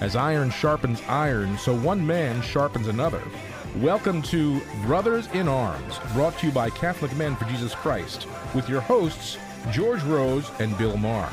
As 0.00 0.14
iron 0.14 0.50
sharpens 0.50 1.02
iron, 1.08 1.58
so 1.58 1.74
one 1.74 2.06
man 2.06 2.40
sharpens 2.42 2.86
another. 2.86 3.20
Welcome 3.78 4.22
to 4.22 4.60
Brothers 4.82 5.26
in 5.32 5.48
Arms, 5.48 5.98
brought 6.12 6.38
to 6.38 6.46
you 6.46 6.52
by 6.52 6.70
Catholic 6.70 7.14
Men 7.16 7.34
for 7.34 7.44
Jesus 7.46 7.74
Christ, 7.74 8.28
with 8.54 8.68
your 8.68 8.80
hosts, 8.80 9.36
George 9.72 10.04
Rose 10.04 10.48
and 10.60 10.78
Bill 10.78 10.96
Maher. 10.96 11.32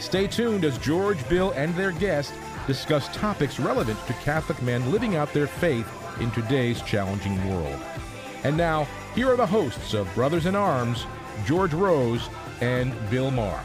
Stay 0.00 0.26
tuned 0.26 0.64
as 0.64 0.78
George, 0.78 1.26
Bill, 1.28 1.52
and 1.52 1.72
their 1.76 1.92
guest 1.92 2.34
discuss 2.66 3.06
topics 3.16 3.60
relevant 3.60 4.04
to 4.08 4.12
Catholic 4.14 4.60
men 4.62 4.90
living 4.90 5.14
out 5.14 5.32
their 5.32 5.46
faith 5.46 5.88
in 6.20 6.32
today's 6.32 6.82
challenging 6.82 7.48
world. 7.48 7.80
And 8.44 8.56
now, 8.56 8.88
here 9.18 9.32
are 9.32 9.36
the 9.36 9.44
hosts 9.44 9.94
of 9.94 10.08
Brothers 10.14 10.46
in 10.46 10.54
Arms, 10.54 11.04
George 11.44 11.74
Rose 11.74 12.28
and 12.60 12.94
Bill 13.10 13.32
Maher. 13.32 13.64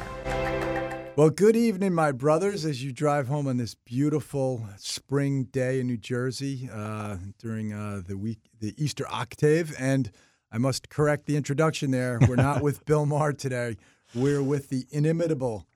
Well, 1.15 1.29
good 1.29 1.55
evening, 1.55 1.93
my 1.93 2.11
brothers, 2.11 2.65
as 2.65 2.83
you 2.83 2.91
drive 2.91 3.27
home 3.27 3.45
on 3.45 3.57
this 3.57 3.75
beautiful 3.75 4.67
spring 4.77 5.43
day 5.43 5.79
in 5.79 5.85
New 5.85 5.97
Jersey 5.97 6.71
uh, 6.73 7.17
during 7.37 7.71
uh, 7.71 8.01
the 8.03 8.17
week, 8.17 8.39
the 8.61 8.73
Easter 8.83 9.05
octave. 9.07 9.75
And 9.77 10.09
I 10.51 10.57
must 10.57 10.89
correct 10.89 11.27
the 11.27 11.37
introduction 11.37 11.91
there. 11.91 12.17
We're 12.27 12.35
not 12.35 12.63
with 12.63 12.83
Bill 12.87 13.05
Maher 13.05 13.33
today. 13.33 13.77
We're 14.15 14.41
with 14.41 14.69
the 14.69 14.87
inimitable 14.89 15.67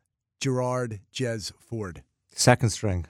Gerard 0.42 1.02
Jez 1.14 1.52
Ford. 1.60 2.02
Second 2.34 2.72
string. 2.72 3.06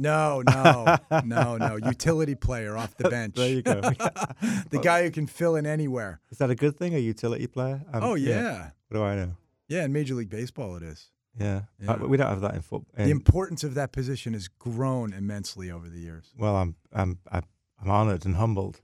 No, 0.00 0.42
no, 0.46 0.96
no, 1.24 1.56
no. 1.58 1.76
Utility 1.76 2.34
player 2.34 2.76
off 2.76 2.96
the 2.96 3.10
bench. 3.16 3.34
There 3.36 3.48
you 3.50 3.62
go. 3.62 3.80
the 4.70 4.80
guy 4.82 5.02
who 5.02 5.10
can 5.10 5.26
fill 5.26 5.56
in 5.56 5.66
anywhere. 5.66 6.20
Is 6.30 6.38
that 6.38 6.50
a 6.50 6.54
good 6.54 6.76
thing? 6.76 6.94
A 6.94 6.98
utility 6.98 7.46
player? 7.46 7.82
Um, 7.92 8.02
Oh, 8.02 8.14
yeah. 8.14 8.70
What 8.88 8.98
do 8.98 9.02
I 9.04 9.14
know? 9.16 9.36
Yeah, 9.68 9.84
in 9.84 9.92
Major 9.92 10.14
League 10.14 10.30
Baseball, 10.30 10.76
it 10.76 10.82
is. 10.82 11.10
Yeah. 11.38 11.62
Yeah. 11.78 11.92
Uh, 11.92 12.06
we 12.08 12.16
don't 12.16 12.28
have 12.28 12.40
that 12.40 12.54
in 12.54 12.62
football. 12.62 12.92
The 12.96 13.10
importance 13.10 13.62
of 13.62 13.74
that 13.74 13.92
position 13.92 14.32
has 14.32 14.48
grown 14.48 15.12
immensely 15.12 15.70
over 15.70 15.88
the 15.88 15.98
years. 16.00 16.32
well, 16.36 16.56
I'm 16.56 16.74
I'm 16.92 17.18
I'm 17.30 17.42
I'm 17.80 17.90
honoured 17.90 18.24
and 18.26 18.34
humbled. 18.36 18.80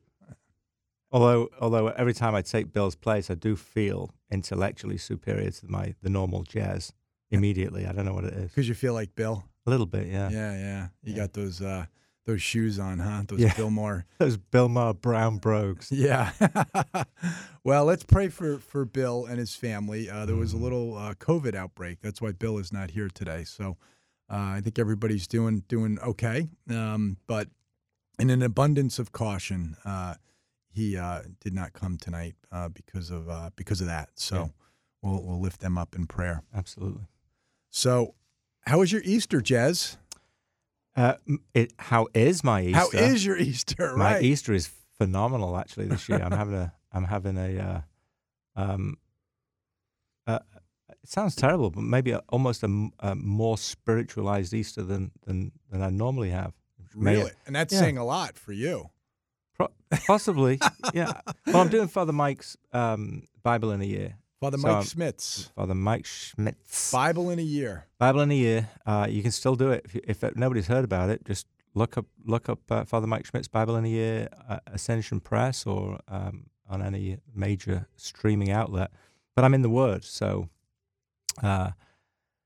Although 1.12 1.48
although 1.60 1.88
every 1.88 2.14
time 2.14 2.34
I 2.34 2.42
take 2.42 2.72
Bill's 2.72 2.94
place, 2.96 3.30
I 3.30 3.34
do 3.34 3.56
feel 3.56 4.14
intellectually 4.30 4.98
superior 4.98 5.50
to 5.50 5.66
my 5.68 5.94
the 6.02 6.10
normal 6.10 6.42
jazz 6.42 6.92
immediately. 7.30 7.86
I 7.86 7.92
don't 7.92 8.04
know 8.04 8.14
what 8.14 8.24
it 8.24 8.34
is. 8.34 8.50
Because 8.50 8.68
you 8.68 8.74
feel 8.74 8.94
like 8.94 9.14
Bill. 9.14 9.44
A 9.66 9.70
little 9.70 9.86
bit, 9.86 10.06
yeah. 10.06 10.28
Yeah, 10.30 10.52
yeah. 10.56 10.88
You 11.02 11.12
Yeah. 11.12 11.16
got 11.18 11.32
those 11.32 11.60
uh 11.60 11.86
those 12.24 12.42
shoes 12.42 12.78
on, 12.78 12.98
huh? 12.98 13.22
Those 13.28 13.40
Yeah. 13.40 13.54
Bill 13.54 13.70
Maher. 13.70 14.04
Those 14.18 14.36
Bill 14.36 14.68
Maher 14.68 14.94
brown 14.94 15.38
brogues. 15.38 15.92
Yeah. 15.92 16.32
well, 17.64 17.84
let's 17.84 18.02
pray 18.04 18.28
for 18.28 18.58
for 18.58 18.84
Bill 18.84 19.24
and 19.26 19.38
his 19.38 19.54
family. 19.54 20.08
Uh, 20.10 20.26
there 20.26 20.34
was 20.36 20.52
Mm-hmm. 20.52 20.60
a 20.60 20.64
little 20.64 20.96
uh, 20.96 21.14
COVID 21.14 21.54
outbreak. 21.54 22.00
That's 22.02 22.20
why 22.20 22.32
Bill 22.32 22.58
is 22.58 22.72
not 22.72 22.90
here 22.92 23.08
today. 23.08 23.44
So 23.44 23.76
uh, 24.30 24.36
I 24.56 24.60
think 24.62 24.78
everybody's 24.78 25.26
doing 25.26 25.62
doing 25.68 25.98
okay. 26.00 26.48
Um, 26.68 27.18
but 27.26 27.48
in 28.18 28.30
an 28.30 28.42
abundance 28.42 28.98
of 28.98 29.12
caution, 29.12 29.76
uh, 29.84 30.14
he 30.72 30.96
uh, 30.96 31.22
did 31.40 31.54
not 31.54 31.72
come 31.74 31.96
tonight 31.96 32.34
uh, 32.50 32.68
because 32.68 33.10
of 33.10 33.28
uh, 33.28 33.50
because 33.56 33.80
of 33.80 33.86
that. 33.86 34.10
So 34.16 34.36
Yeah. 34.36 34.46
we'll 35.02 35.22
we'll 35.24 35.40
lift 35.40 35.60
them 35.60 35.78
up 35.78 35.94
in 35.94 36.06
prayer. 36.06 36.42
Absolutely. 36.54 37.04
So, 37.70 38.14
how 38.66 38.78
was 38.80 38.92
your 38.92 39.02
Easter, 39.04 39.40
Jez? 39.40 39.96
Uh, 40.96 41.14
it, 41.54 41.72
how 41.78 42.06
is 42.14 42.42
my 42.42 42.62
Easter? 42.62 42.78
How 42.78 42.88
is 42.92 43.24
your 43.24 43.36
Easter? 43.36 43.96
My 43.96 44.18
Easter 44.20 44.52
is 44.54 44.70
phenomenal 44.98 45.56
actually 45.56 45.86
this 45.86 46.08
year. 46.08 46.20
I'm 46.22 46.32
having 46.32 46.54
a 46.54 46.72
I'm 46.92 47.04
having 47.04 47.36
a 47.36 47.58
uh, 48.56 48.60
um 48.60 48.96
uh, 50.26 50.38
it 50.88 51.08
sounds 51.08 51.36
terrible, 51.36 51.70
but 51.70 51.82
maybe 51.82 52.10
a, 52.12 52.22
almost 52.30 52.62
a 52.64 52.68
more 53.14 53.58
spiritualized 53.58 54.54
Easter 54.54 54.82
than 54.82 55.10
than 55.26 55.52
than 55.70 55.82
I 55.82 55.90
normally 55.90 56.30
have. 56.30 56.52
May- 56.94 57.16
Really? 57.16 57.30
And 57.46 57.54
that's 57.54 57.72
Yeah. 57.74 57.80
saying 57.80 57.98
a 57.98 58.04
lot 58.04 58.38
for 58.38 58.52
you. 58.52 58.90
Pro- 59.54 59.68
possibly, 60.06 60.58
yeah. 60.94 61.20
Well, 61.46 61.58
I'm 61.58 61.68
doing 61.68 61.88
Father 61.88 62.12
Mike's 62.12 62.56
um, 62.72 63.24
Bible 63.42 63.70
in 63.72 63.80
a 63.82 63.84
year. 63.84 64.16
Father 64.46 64.58
So, 64.58 64.68
Mike 64.68 64.76
um, 64.76 64.84
Schmitz, 64.84 65.50
Father 65.56 65.74
Mike 65.74 66.06
Schmitz. 66.06 66.92
Bible 66.92 67.30
in 67.30 67.40
a 67.40 67.42
year. 67.42 67.86
Bible 67.98 68.20
in 68.20 68.30
a 68.30 68.34
year. 68.34 68.68
Uh, 68.86 69.06
you 69.10 69.20
can 69.20 69.32
still 69.32 69.56
do 69.56 69.72
it 69.72 69.84
if, 69.92 70.22
if 70.22 70.36
nobody's 70.36 70.68
heard 70.68 70.84
about 70.84 71.10
it. 71.10 71.24
Just 71.24 71.48
look 71.74 71.98
up 71.98 72.06
look 72.24 72.48
up 72.48 72.60
uh, 72.70 72.84
Father 72.84 73.08
Mike 73.08 73.26
Schmitz 73.26 73.48
Bible 73.48 73.74
in 73.74 73.84
a 73.84 73.88
year, 73.88 74.28
uh, 74.48 74.60
Ascension 74.68 75.18
Press, 75.18 75.66
or 75.66 75.98
um, 76.06 76.46
on 76.68 76.80
any 76.80 77.18
major 77.34 77.88
streaming 77.96 78.52
outlet. 78.52 78.92
But 79.34 79.44
I'm 79.44 79.52
in 79.52 79.62
the 79.62 79.70
Word, 79.70 80.04
so 80.04 80.48
uh, 81.42 81.70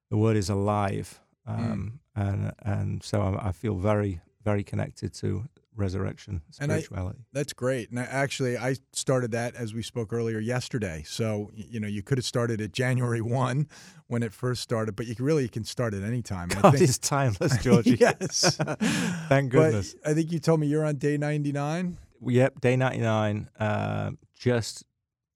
the 0.09 0.17
Word 0.17 0.39
is 0.39 0.49
alive, 0.49 1.21
um, 1.47 2.01
and 2.17 2.53
and 2.63 3.03
so 3.03 3.21
I, 3.21 3.49
I 3.49 3.53
feel 3.53 3.75
very 3.75 4.23
very 4.43 4.65
connected 4.65 5.13
to 5.17 5.45
resurrection 5.81 6.43
And 6.61 6.71
I- 6.73 6.81
spirituality. 6.81 7.21
That's 7.33 7.53
great. 7.53 7.91
And 7.91 7.99
I, 7.99 8.05
actually, 8.05 8.57
I 8.59 8.77
started 8.93 9.31
that 9.33 9.55
as 9.55 9.75
we 9.75 9.83
spoke 9.83 10.13
earlier 10.13 10.39
yesterday. 10.39 11.03
So 11.07 11.51
you 11.55 11.81
know, 11.81 11.89
you 11.89 12.03
could 12.03 12.19
have 12.19 12.25
started 12.25 12.61
at 12.61 12.73
January 12.73 13.21
one 13.43 13.67
when 14.07 14.23
it 14.23 14.33
first 14.33 14.63
started, 14.63 14.95
but 14.97 15.07
you 15.07 15.15
really 15.19 15.49
can 15.49 15.65
start 15.65 15.95
at 15.95 16.03
any 16.03 16.23
time. 16.23 16.51
And 16.51 16.65
I 16.65 16.71
think- 16.71 16.83
is 16.83 16.99
timeless, 16.99 17.57
Georgie. 17.63 17.97
yes. 17.99 18.57
Thank 19.29 19.53
But 19.53 19.59
goodness. 19.59 19.95
I 20.05 20.15
think 20.15 20.31
you 20.33 20.39
told 20.39 20.61
me 20.61 20.67
you're 20.67 20.85
on 20.85 20.97
day 20.97 21.17
ninety 21.17 21.53
nine. 21.53 21.97
Yep, 22.23 22.61
day 22.61 22.77
99. 22.77 23.49
Uh, 23.59 24.11
just, 24.39 24.85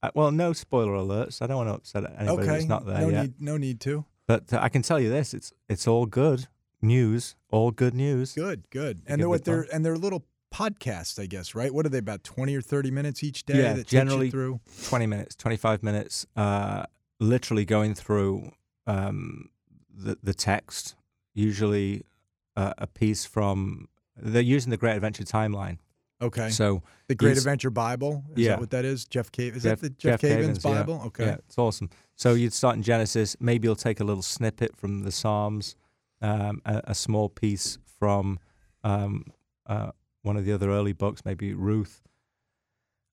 uh, 0.02 0.10
well, 0.14 0.30
no 0.30 0.52
spoiler 0.52 0.92
alerts. 0.92 1.40
I 1.40 1.46
don't 1.46 1.56
want 1.56 1.70
to 1.70 1.74
upset 1.76 2.04
anybody 2.18 2.42
Okay, 2.42 2.46
that's 2.46 2.64
not 2.66 2.84
there 2.84 3.00
no 3.00 3.08
yet. 3.08 3.22
need, 3.22 3.34
no 3.40 3.56
need 3.56 3.80
to. 3.80 4.04
But 4.26 4.52
uh, 4.52 4.58
I 4.60 4.68
can 4.68 4.82
tell 4.82 5.00
you 5.00 5.08
this: 5.08 5.32
it's 5.32 5.50
it's 5.66 5.88
all 5.88 6.04
good 6.04 6.46
news, 6.82 7.36
all 7.50 7.70
good 7.70 7.94
news. 7.94 8.34
Good, 8.34 8.68
good. 8.68 9.00
And 9.06 9.18
they're 9.18 9.30
what 9.30 9.44
they're 9.44 9.66
and 9.72 9.82
they're 9.82 9.96
little 9.96 10.26
podcasts, 10.54 11.18
I 11.20 11.26
guess, 11.26 11.54
right? 11.54 11.74
What 11.74 11.84
are 11.84 11.88
they 11.88 11.98
about 11.98 12.22
twenty 12.22 12.54
or 12.54 12.62
thirty 12.62 12.90
minutes 12.90 13.22
each 13.24 13.44
day? 13.44 13.58
Yeah, 13.62 13.72
that 13.74 13.86
generally- 13.86 14.30
through. 14.30 14.60
20 14.86 15.06
minutes, 15.06 15.34
25 15.34 15.82
minutes, 15.82 16.26
uh, 16.36 16.84
literally 17.18 17.64
going 17.64 17.94
through 17.94 18.52
um, 18.86 19.48
the 19.92 20.16
the 20.22 20.34
text. 20.34 20.94
Usually, 21.34 22.02
uh, 22.56 22.74
a 22.78 22.86
piece 22.86 23.24
from 23.24 23.88
they're 24.16 24.40
using 24.42 24.70
the 24.70 24.76
Great 24.76 24.94
Adventure 24.94 25.24
timeline. 25.24 25.78
Okay. 26.22 26.48
So 26.50 26.82
the 27.08 27.16
Great 27.16 27.36
Adventure 27.36 27.70
Bible. 27.70 28.22
Is 28.36 28.44
Yeah. 28.44 28.50
that 28.50 28.60
what 28.60 28.70
that 28.70 28.84
is? 28.84 29.04
Jeff 29.04 29.32
Cave. 29.32 29.56
Is 29.56 29.64
Jeff- 29.64 29.80
that 29.80 29.88
the 29.88 29.90
Jeff, 29.90 30.20
Jeff 30.20 30.30
Cavins, 30.30 30.58
Cavins, 30.58 30.64
yeah. 30.64 30.78
Bible? 30.80 31.02
Okay. 31.06 31.26
Yeah, 31.26 31.34
it's 31.48 31.58
awesome. 31.58 31.90
So 32.14 32.34
you'd 32.34 32.52
start 32.52 32.76
in 32.76 32.82
Genesis. 32.84 33.36
Maybe 33.40 33.66
you'll 33.66 33.74
take 33.74 33.98
a 33.98 34.04
little 34.04 34.22
snippet 34.22 34.76
from 34.76 35.02
the 35.02 35.10
Psalms, 35.10 35.74
um, 36.22 36.62
a, 36.64 36.80
a 36.84 36.94
small 36.94 37.28
piece 37.28 37.78
from 37.98 38.38
um, 38.84 39.24
uh, 39.66 39.90
one 40.24 40.36
of 40.36 40.44
the 40.44 40.52
other 40.52 40.70
early 40.70 40.92
books, 40.92 41.24
maybe 41.24 41.54
Ruth, 41.54 42.02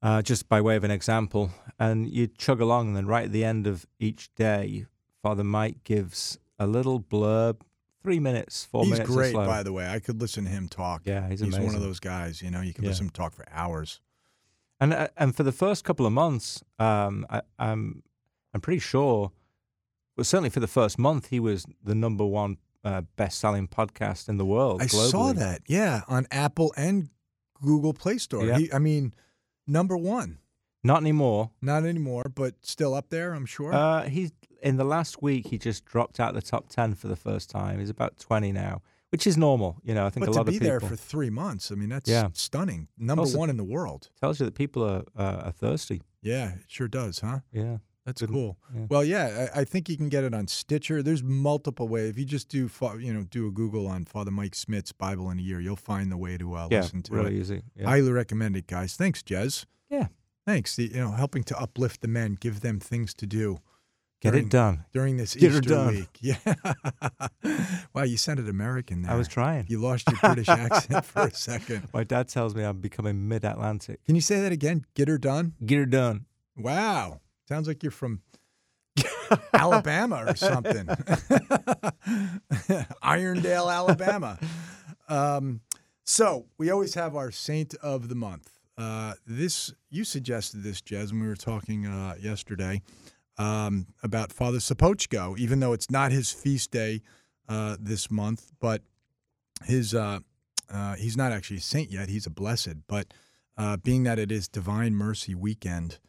uh, 0.02 0.22
just 0.22 0.50
by 0.50 0.62
way 0.62 0.76
of 0.76 0.84
an 0.84 0.92
example. 0.92 1.52
And 1.78 2.10
you 2.10 2.28
chug 2.28 2.62
along, 2.62 2.88
and 2.90 2.96
then 2.98 3.06
right 3.06 3.26
at 3.26 3.32
the 3.32 3.44
end 3.46 3.68
of 3.68 3.86
each 4.00 4.34
day, 4.36 4.86
Father 5.22 5.44
Mike 5.44 5.84
gives 5.84 6.40
a 6.58 6.66
little 6.68 7.00
blurb, 7.00 7.62
three 8.02 8.20
minutes, 8.20 8.66
four 8.66 8.84
He's 8.84 8.94
minutes. 8.94 9.10
or 9.10 9.14
great, 9.14 9.36
by 9.36 9.62
the 9.64 9.74
way. 9.74 9.88
I 9.88 10.00
could 10.00 10.20
listen 10.22 10.46
to 10.46 10.50
him 10.50 10.68
talk. 10.68 11.02
Yeah, 11.06 11.28
he's 11.30 11.42
He's 11.42 11.60
one 11.60 11.76
of 11.76 11.82
those 11.82 12.00
guys. 12.00 12.42
You 12.42 12.50
know, 12.50 12.62
you 12.62 12.74
can 12.74 12.84
Yeah. 12.84 12.90
listen 12.92 13.06
to 13.08 13.10
him 13.10 13.12
talk 13.12 13.34
for 13.34 13.46
hours. 13.52 14.02
And 14.80 14.94
uh, 14.94 15.10
and 15.18 15.36
for 15.36 15.44
the 15.44 15.52
first 15.52 15.84
couple 15.84 16.06
of 16.08 16.14
months, 16.14 16.64
um, 16.80 17.26
I, 17.30 17.42
I'm 17.60 18.02
I'm 18.54 18.62
pretty 18.62 18.80
sure, 18.80 19.32
well, 20.18 20.24
certainly 20.24 20.50
for 20.50 20.60
the 20.60 20.68
first 20.68 20.98
month, 20.98 21.28
he 21.28 21.40
was 21.40 21.66
the 21.84 21.94
number 21.94 22.26
one 22.26 22.58
uh, 22.84 23.02
best-selling 23.16 23.68
podcast 23.68 24.28
in 24.30 24.38
the 24.38 24.46
world. 24.46 24.82
I 24.82 24.86
globally. 24.86 25.12
saw 25.12 25.34
that. 25.34 25.62
Yeah, 25.68 26.02
on 26.08 26.28
Apple 26.32 26.74
and 26.78 27.10
Google 27.62 27.94
Play 27.94 28.18
Store. 28.18 28.46
Yeah. 28.46 28.58
He, 28.58 28.74
I 28.74 28.80
mean, 28.80 29.14
number 29.68 29.98
one. 29.98 30.40
Not 30.84 31.02
anymore. 31.02 31.52
Not 31.62 31.86
anymore, 31.86 32.24
but 32.34 32.56
still 32.64 32.96
up 32.96 33.10
there. 33.10 33.34
I'm 33.34 33.46
sure. 33.46 33.72
Uh, 33.72 34.04
he's 34.10 34.32
in 34.64 34.78
the 34.78 34.84
last 34.84 35.22
week. 35.22 35.48
He 35.48 35.60
just 35.60 35.86
dropped 35.86 36.20
out 36.20 36.34
the 36.34 36.42
top 36.42 36.70
ten 36.70 36.96
for 36.96 37.08
the 37.08 37.16
first 37.16 37.52
time. 37.52 37.78
He's 37.80 37.92
about 37.92 38.18
twenty 38.18 38.52
now, 38.52 38.82
which 39.12 39.28
is 39.28 39.38
normal. 39.38 39.78
You 39.84 39.94
know, 39.94 40.08
I 40.08 40.10
think 40.10 40.26
but 40.26 40.30
a 40.30 40.34
to 40.34 40.38
lot 40.40 40.46
be 40.48 40.56
of 40.56 40.62
people 40.62 40.80
to 40.80 40.80
be 40.80 40.88
there 40.88 40.90
for 40.90 40.96
three 40.96 41.30
months, 41.30 41.72
I 41.72 41.76
mean, 41.76 41.90
that's 41.90 42.10
Yeah. 42.10 42.30
stunning. 42.34 42.88
Number 42.98 43.22
Also- 43.22 43.38
one 43.38 43.52
in 43.52 43.58
the 43.58 43.64
world. 43.64 44.10
tells 44.20 44.40
you 44.40 44.46
that 44.48 44.56
people 44.56 44.84
are 44.84 45.04
uh, 45.16 45.44
are 45.46 45.52
thirsty. 45.52 46.02
Yeah, 46.24 46.54
it 46.56 46.62
sure 46.68 46.88
does, 46.88 47.20
huh? 47.20 47.42
Yeah, 47.52 47.78
That's 48.06 48.22
Good- 48.22 48.32
cool. 48.32 48.58
yeah. 48.74 48.86
Well, 48.90 49.04
yeah, 49.04 49.50
I, 49.56 49.62
I 49.62 49.64
think 49.64 49.88
you 49.88 49.96
can 49.96 50.10
get 50.10 50.24
it 50.24 50.34
on 50.34 50.48
Stitcher. 50.48 51.04
There's 51.04 51.22
multiple 51.22 51.88
ways. 51.88 52.10
If 52.10 52.18
you 52.18 52.26
just 52.26 52.50
do, 52.50 52.70
you 53.00 53.14
know, 53.14 53.24
do 53.24 53.48
a 53.48 53.52
Google 53.52 53.86
on 53.88 54.06
Father 54.06 54.32
Mike 54.32 54.56
Schmitz 54.56 54.92
Bible 54.92 55.30
in 55.30 55.38
a 55.38 55.42
Year, 55.42 55.60
you'll 55.62 55.76
find 55.76 56.12
the 56.12 56.18
way 56.18 56.38
to 56.38 56.56
uh, 56.56 56.68
yeah, 56.72 56.82
listen 56.82 57.04
to 57.04 57.14
really 57.14 57.36
it. 57.38 57.40
easy. 57.42 57.62
Yeah. 57.76 57.86
Highly 57.88 58.12
recommend 58.12 58.56
it, 58.58 58.66
guys. 58.68 58.96
Thanks, 58.96 59.22
Jez. 59.22 59.66
Yeah. 59.90 60.08
Thanks. 60.48 60.76
The, 60.76 60.86
you 60.86 61.00
know, 61.00 61.12
helping 61.12 61.44
to 61.44 61.60
uplift 61.60 62.02
the 62.02 62.08
men, 62.08 62.38
give 62.40 62.62
them 62.62 62.80
things 62.80 63.14
to 63.14 63.28
do 63.28 63.60
Get 64.20 64.32
during- 64.32 64.46
it 64.48 64.50
done. 64.52 64.86
during 64.92 65.18
this 65.18 65.36
Get 65.36 65.52
Easter 65.52 65.88
week. 65.88 66.10
Yeah. 66.22 66.38
wow, 67.94 68.04
you 68.04 68.18
sounded 68.18 68.50
American 68.50 69.04
there. 69.04 69.12
I 69.12 69.16
was 69.16 69.28
trying. 69.28 69.66
You 69.68 69.80
lost 69.80 70.10
your 70.10 70.18
British 70.20 70.50
accent 70.50 71.06
for 71.06 71.24
a 71.28 71.34
second. 71.36 71.88
My 71.94 72.04
dad 72.04 72.28
tells 72.30 72.56
me 72.56 72.64
I'm 72.64 72.80
becoming 72.80 73.28
mid-Atlantic. 73.28 74.04
Can 74.06 74.16
you 74.16 74.22
say 74.22 74.42
that 74.42 74.52
again? 74.52 74.86
Get 74.96 75.08
her 75.08 75.18
done. 75.18 75.54
Get 75.66 75.78
her 75.78 75.86
done. 75.86 76.26
Wow, 76.58 77.22
sounds 77.52 77.68
like 77.68 77.84
you're 77.84 77.92
from 77.92 78.22
Alabama 79.54 80.24
or 80.26 80.38
something. 80.38 80.86
Irondale, 83.04 83.70
Alabama. 83.70 84.40
Um, 85.10 85.60
so 86.06 86.46
we 86.58 86.70
always 86.70 86.94
have 86.94 87.14
our 87.14 87.30
saint 87.30 87.76
of 87.84 88.08
the 88.08 88.16
month. 88.16 88.54
Uh, 88.78 89.16
this 89.28 89.74
you 89.90 90.06
suggested 90.06 90.64
this, 90.64 90.82
Jez, 90.82 91.12
when 91.12 91.24
we 91.24 91.28
were 91.28 91.36
talking 91.36 91.86
uh, 91.86 92.16
yesterday 92.22 92.82
um, 93.38 93.88
about 94.02 94.32
Father 94.32 94.60
Sopoćko. 94.60 95.38
Even 95.38 95.60
though 95.60 95.74
it's 95.74 95.92
not 95.92 96.14
his 96.14 96.32
feast 96.32 96.72
day 96.72 97.02
uh, 97.50 97.76
this 97.78 98.10
month, 98.10 98.54
but 98.62 98.82
his 99.66 99.94
uh, 99.94 100.20
uh, 100.74 100.96
he's 100.96 101.18
not 101.18 101.34
actually 101.34 101.58
a 101.58 101.62
saint 101.62 101.92
yet. 101.92 102.08
He's 102.08 102.26
a 102.26 102.32
blessed, 102.32 102.88
but 102.88 103.14
uh, 103.58 103.76
being 103.76 104.04
that 104.04 104.20
it 104.20 104.32
is 104.32 104.48
Divine 104.48 104.96
Mercy 104.96 105.36
weekend 105.36 106.00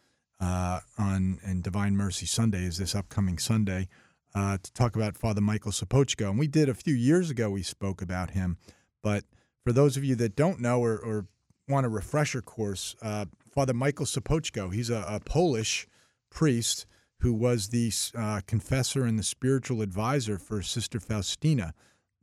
uh, 0.43 0.81
on 0.99 1.39
and 1.45 1.63
Divine 1.63 1.97
Mercy 1.97 2.27
Sunday 2.27 2.65
is 2.65 2.79
this 2.79 2.95
upcoming 2.95 3.39
Sunday 3.39 3.89
uh, 4.35 4.59
to 4.61 4.73
talk 4.73 4.97
about 4.97 5.17
Father 5.17 5.41
Michael 5.41 5.71
Sopoćko. 5.71 6.31
And 6.31 6.39
we 6.39 6.49
did 6.49 6.69
a 6.69 6.75
few 6.75 6.95
years 6.95 7.31
ago. 7.31 7.49
We 7.51 7.63
spoke 7.63 8.03
about 8.03 8.31
him, 8.31 8.59
but 9.03 9.25
for 9.65 9.73
those 9.73 9.97
of 9.97 10.05
you 10.05 10.17
that 10.17 10.35
don't 10.35 10.61
know 10.61 10.81
or, 10.83 10.99
or 10.99 11.27
want 11.69 11.87
a 11.87 11.89
refresher 11.89 12.43
course, 12.43 12.97
uh, 13.03 13.27
Father 13.55 13.73
Michael 13.73 14.07
Sopoćko, 14.07 14.75
he's 14.75 14.91
a, 14.91 15.05
a 15.09 15.21
Polish 15.21 15.87
priest 16.29 16.87
who 17.21 17.33
was 17.33 17.69
the 17.69 17.93
uh, 18.19 18.41
confessor 18.45 19.05
and 19.05 19.17
the 19.17 19.23
spiritual 19.23 19.81
advisor 19.81 20.39
for 20.39 20.61
Sister 20.61 20.99
Faustina, 20.99 21.73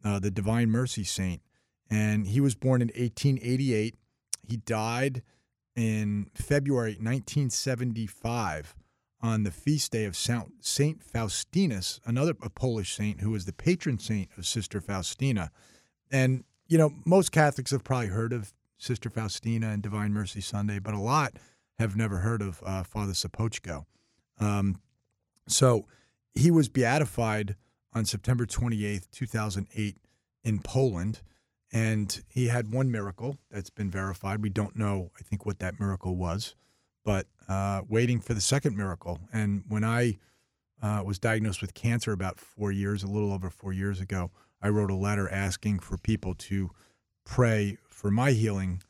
uh, 0.03 0.19
the 0.19 0.31
Divine 0.31 0.69
Mercy 0.69 1.05
Saint. 1.05 1.41
And 1.89 2.27
he 2.27 2.41
was 2.41 2.53
born 2.53 2.81
in 2.81 2.89
1888. 2.89 3.95
He 4.45 4.57
died 4.57 5.21
in 5.79 6.29
February 6.33 6.97
1975 6.99 8.75
on 9.21 9.43
the 9.43 9.51
feast 9.51 9.93
day 9.93 10.03
of 10.03 10.13
Saint 10.13 11.01
Faustinus, 11.01 12.01
another 12.05 12.33
Polish 12.33 12.93
saint 12.93 13.21
who 13.21 13.31
was 13.31 13.45
the 13.45 13.53
patron 13.53 13.97
saint 13.97 14.29
of 14.37 14.45
Sister 14.45 14.81
Faustina. 14.81 15.51
And 16.11 16.43
you 16.67 16.77
know, 16.77 16.91
most 17.05 17.31
Catholics 17.31 17.71
have 17.71 17.85
probably 17.85 18.07
heard 18.07 18.33
of 18.33 18.53
Sister 18.77 19.09
Faustina 19.09 19.69
and 19.69 19.81
Divine 19.81 20.11
Mercy 20.11 20.41
Sunday, 20.41 20.79
but 20.79 20.93
a 20.93 20.99
lot 20.99 21.35
have 21.77 21.95
never 21.95 22.17
heard 22.17 22.41
of 22.41 22.61
uh, 22.65 22.83
Father 22.83 23.13
Sopoćko. 23.13 23.85
Um, 24.37 24.81
so 25.47 25.85
he 26.33 26.51
was 26.51 26.67
beatified 26.67 27.55
on 27.93 28.03
September 28.03 28.45
28th, 28.45 29.09
2008, 29.11 29.95
in 30.43 30.59
Poland. 30.59 31.21
And 31.71 32.23
he 32.27 32.47
had 32.47 32.71
one 32.73 32.91
miracle 32.91 33.37
that's 33.51 33.69
been 33.69 33.91
verified. 33.91 34.41
We 34.41 34.49
don't 34.49 34.75
know, 34.75 35.11
I 35.19 35.23
think, 35.23 35.45
what 35.45 35.59
that 35.59 35.79
miracle 35.79 36.15
was, 36.15 36.55
but 37.05 37.27
uh, 37.47 37.81
waiting 37.87 38.19
for 38.19 38.33
the 38.33 38.41
second 38.41 38.75
miracle. 38.75 39.19
And 39.31 39.63
when 39.67 39.83
I 39.83 40.17
uh, 40.81 41.03
was 41.05 41.19
diagnosed 41.19 41.61
with 41.61 41.73
cancer 41.73 42.11
about 42.11 42.39
four 42.39 42.71
years, 42.71 43.03
a 43.03 43.07
little 43.07 43.31
over 43.31 43.49
four 43.49 43.73
years 43.73 43.99
ago, 43.99 44.31
I 44.61 44.69
wrote 44.69 44.91
a 44.91 44.95
letter 44.95 45.29
asking 45.29 45.79
for 45.79 45.97
people 45.97 46.33
to 46.35 46.71
pray 47.23 47.77
for 47.87 48.09
my 48.09 48.31
healing 48.31 48.81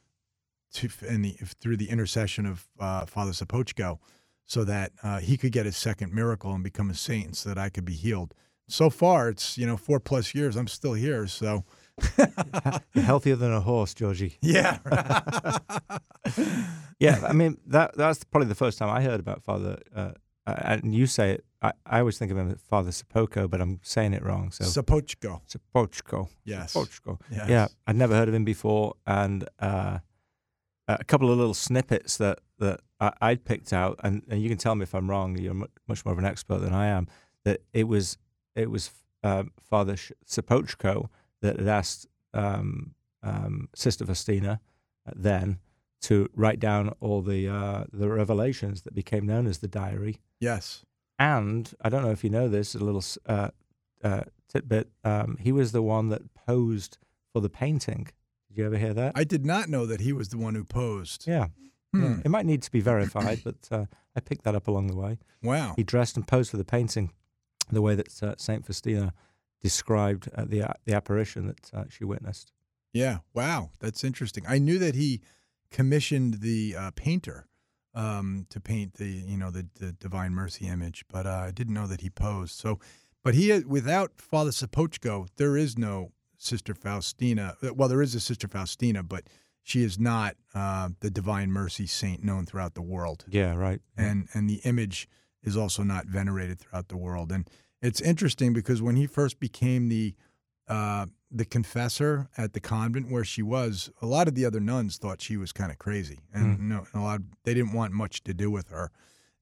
to, 0.74 0.90
in 1.08 1.22
the, 1.22 1.38
through 1.60 1.78
the 1.78 1.90
intercession 1.90 2.46
of 2.46 2.68
uh, 2.80 3.06
Father 3.06 3.32
Sopoćko 3.32 4.00
so 4.46 4.64
that 4.64 4.92
uh, 5.04 5.20
he 5.20 5.38
could 5.38 5.52
get 5.52 5.66
his 5.66 5.78
second 5.78 6.14
miracle 6.14 6.54
and 6.54 6.64
become 6.64 6.90
a 6.90 6.96
saint 6.96 7.36
so 7.36 7.50
that 7.50 7.58
I 7.58 7.70
could 7.70 7.86
be 7.86 7.94
healed. 7.94 8.34
So 8.68 8.90
far, 8.90 9.30
it's, 9.30 9.58
you 9.58 9.66
know, 9.66 9.78
four 9.78 10.00
plus 10.00 10.34
years. 10.34 10.56
I'm 10.56 10.68
still 10.68 10.94
here. 10.94 11.28
So, 11.28 11.66
You're 12.94 13.04
healthier 13.06 13.36
than 13.36 13.52
a 13.54 13.60
horse, 13.62 13.94
Georgie. 13.94 14.38
yeah. 14.42 14.80
Yeah, 17.00 17.22
I 17.28 17.34
mean 17.34 17.58
that 17.68 17.96
that's 17.96 18.24
probably 18.26 18.50
the 18.50 18.56
first 18.56 18.78
time 18.78 18.90
I 18.90 19.02
heard 19.02 19.20
about 19.20 19.42
Father. 19.44 19.78
Uh, 19.96 20.12
uh, 20.46 20.56
and 20.64 20.94
you 20.96 21.06
say 21.08 21.32
it. 21.32 21.46
I, 21.62 21.72
I 21.86 22.00
always 22.00 22.18
think 22.18 22.32
of 22.32 22.38
him 22.38 22.50
as 22.52 22.58
Father 22.62 22.92
Sapoko, 22.92 23.50
but 23.50 23.62
I'm 23.62 23.80
saying 23.84 24.14
it 24.14 24.24
wrong. 24.24 24.52
So 24.52 24.64
Sopoćko. 24.66 25.42
Sopoćko. 25.48 26.28
Yes. 26.46 26.74
Sopoćko. 26.74 27.20
Yes. 27.32 27.50
Yeah, 27.50 27.68
I'd 27.88 27.96
never 27.96 28.16
heard 28.16 28.28
of 28.30 28.34
him 28.36 28.46
before, 28.46 28.94
and 29.06 29.46
uh, 29.60 30.00
a 30.88 31.04
couple 31.06 31.30
of 31.32 31.38
little 31.38 31.54
snippets 31.54 32.18
that 32.18 32.40
that 32.60 32.82
I, 33.00 33.12
I'd 33.22 33.46
picked 33.46 33.72
out, 33.74 34.00
and, 34.04 34.24
and 34.30 34.42
you 34.42 34.50
can 34.50 34.58
tell 34.58 34.76
me 34.76 34.84
if 34.84 34.94
I'm 34.94 35.10
wrong. 35.10 35.38
You're 35.38 35.54
mu- 35.54 35.68
much 35.88 36.04
more 36.06 36.12
of 36.14 36.20
an 36.20 36.26
expert 36.26 36.60
than 36.60 36.74
I 36.74 36.88
am. 36.88 37.08
That 37.46 37.62
it 37.74 37.88
was 37.88 38.18
it 38.56 38.70
was 38.70 38.92
um, 39.24 39.52
Father 39.70 39.96
Sh- 39.96 40.12
Sopoćko 40.26 41.08
that 41.42 41.58
had 41.58 41.68
asked 41.68 42.08
um, 42.34 42.94
um, 43.24 43.70
Sister 43.76 44.06
Faustina 44.06 44.60
uh, 45.08 45.12
then 45.16 45.60
to 46.02 46.30
write 46.34 46.60
down 46.60 46.94
all 47.00 47.22
the 47.22 47.48
uh, 47.48 47.84
the 47.92 48.10
revelations 48.10 48.84
that 48.84 48.96
became 48.96 49.26
known 49.26 49.48
as 49.48 49.60
the 49.60 49.68
diary. 49.68 50.22
Yes. 50.40 50.86
And 51.18 51.74
I 51.82 51.90
don't 51.90 52.04
know 52.04 52.12
if 52.12 52.24
you 52.24 52.30
know 52.30 52.48
this, 52.48 52.74
a 52.76 52.80
little 52.80 53.04
uh, 53.26 53.50
uh, 54.04 54.22
tidbit. 54.48 54.90
Um, 55.04 55.38
he 55.40 55.52
was 55.52 55.74
the 55.74 55.82
one 55.82 56.08
that 56.10 56.34
posed 56.34 56.98
for 57.34 57.42
the 57.42 57.50
painting. 57.50 58.08
Did 58.48 58.58
you 58.58 58.66
ever 58.66 58.78
hear 58.78 58.94
that? 58.94 59.12
I 59.16 59.26
did 59.26 59.46
not 59.46 59.68
know 59.68 59.86
that 59.86 60.00
he 60.00 60.14
was 60.14 60.30
the 60.30 60.38
one 60.38 60.56
who 60.56 60.64
posed. 60.64 61.28
yeah. 61.28 61.48
Hmm. 61.94 62.04
yeah. 62.04 62.18
It 62.26 62.30
might 62.30 62.46
need 62.46 62.62
to 62.62 62.72
be 62.72 62.82
verified, 62.82 63.42
but 63.44 63.68
uh, 63.72 63.86
I 64.16 64.20
picked 64.22 64.44
that 64.44 64.56
up 64.56 64.68
along 64.68 64.88
the 64.88 64.96
way. 64.96 65.18
Wow. 65.44 65.74
He 65.76 65.84
dressed 65.84 66.16
and 66.16 66.28
posed 66.28 66.52
for 66.52 66.58
the 66.58 66.64
painting 66.64 67.12
the 67.72 67.82
way 67.82 67.96
that 67.96 68.24
uh, 68.24 68.36
Saint 68.38 68.66
Faustina 68.66 69.14
described 69.62 70.30
uh, 70.36 70.46
the 70.46 70.66
the 70.86 70.94
apparition 70.94 71.48
that 71.48 71.70
uh, 71.74 71.84
she 71.90 72.04
witnessed. 72.04 72.52
Yeah. 72.94 73.20
Wow. 73.34 73.72
That's 73.80 74.04
interesting. 74.04 74.44
I 74.48 74.58
knew 74.58 74.80
that 74.80 74.96
he 74.96 75.22
commissioned 75.72 76.42
the 76.42 76.76
uh, 76.78 76.92
painter 76.96 77.48
um, 77.94 78.46
to 78.50 78.60
paint 78.60 78.96
the 78.96 79.08
you 79.08 79.38
know 79.38 79.52
the, 79.52 79.68
the 79.80 79.92
Divine 79.92 80.34
Mercy 80.34 80.68
image, 80.68 81.06
but 81.12 81.26
uh, 81.26 81.44
I 81.48 81.52
didn't 81.52 81.74
know 81.74 81.88
that 81.88 82.02
he 82.02 82.10
posed. 82.10 82.54
So, 82.56 82.80
but 83.24 83.36
he 83.36 83.60
without 83.60 84.14
Father 84.18 84.52
Sopoćko, 84.52 85.28
there 85.38 85.58
is 85.58 85.78
no 85.78 86.12
Sister 86.38 86.74
Faustina. 86.74 87.56
Uh, 87.62 87.74
Well, 87.74 87.90
there 87.90 88.02
is 88.02 88.16
a 88.16 88.20
Sister 88.20 88.48
Faustina, 88.48 89.04
but 89.04 89.26
she 89.62 89.84
is 89.84 90.00
not 90.00 90.36
uh, 90.56 90.90
the 91.02 91.12
Divine 91.12 91.52
Mercy 91.52 91.86
saint 91.86 92.24
known 92.24 92.46
throughout 92.46 92.74
the 92.76 92.82
world. 92.82 93.26
Yeah, 93.28 93.56
right. 93.56 93.82
And 93.98 94.28
and 94.34 94.50
the 94.50 94.62
image 94.64 95.08
is 95.44 95.56
also 95.56 95.84
not 95.84 96.06
venerated 96.06 96.60
throughout 96.60 96.88
the 96.88 96.98
world. 96.98 97.32
And 97.32 97.50
it's 97.82 98.02
interesting 98.02 98.54
because 98.54 98.82
when 98.82 98.96
he 98.96 99.08
first 99.08 99.40
became 99.40 99.90
the 99.90 100.16
uh, 100.68 101.08
the 101.32 101.46
confessor 101.46 102.30
at 102.38 102.54
the 102.54 102.60
convent 102.60 103.12
where 103.12 103.24
she 103.24 103.42
was, 103.42 103.90
a 104.02 104.06
lot 104.06 104.28
of 104.28 104.36
the 104.36 104.46
other 104.46 104.60
nuns 104.60 104.98
thought 104.98 105.22
she 105.22 105.38
was 105.38 105.52
kind 105.52 105.72
of 105.72 105.78
crazy, 105.78 106.20
and 106.34 106.70
no, 106.70 106.86
a 106.94 107.00
lot 107.00 107.22
they 107.44 107.54
didn't 107.54 107.74
want 107.74 107.94
much 107.94 108.24
to 108.24 108.34
do 108.34 108.52
with 108.52 108.70
her. 108.70 108.92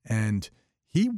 And 0.05 0.49
he 0.89 1.11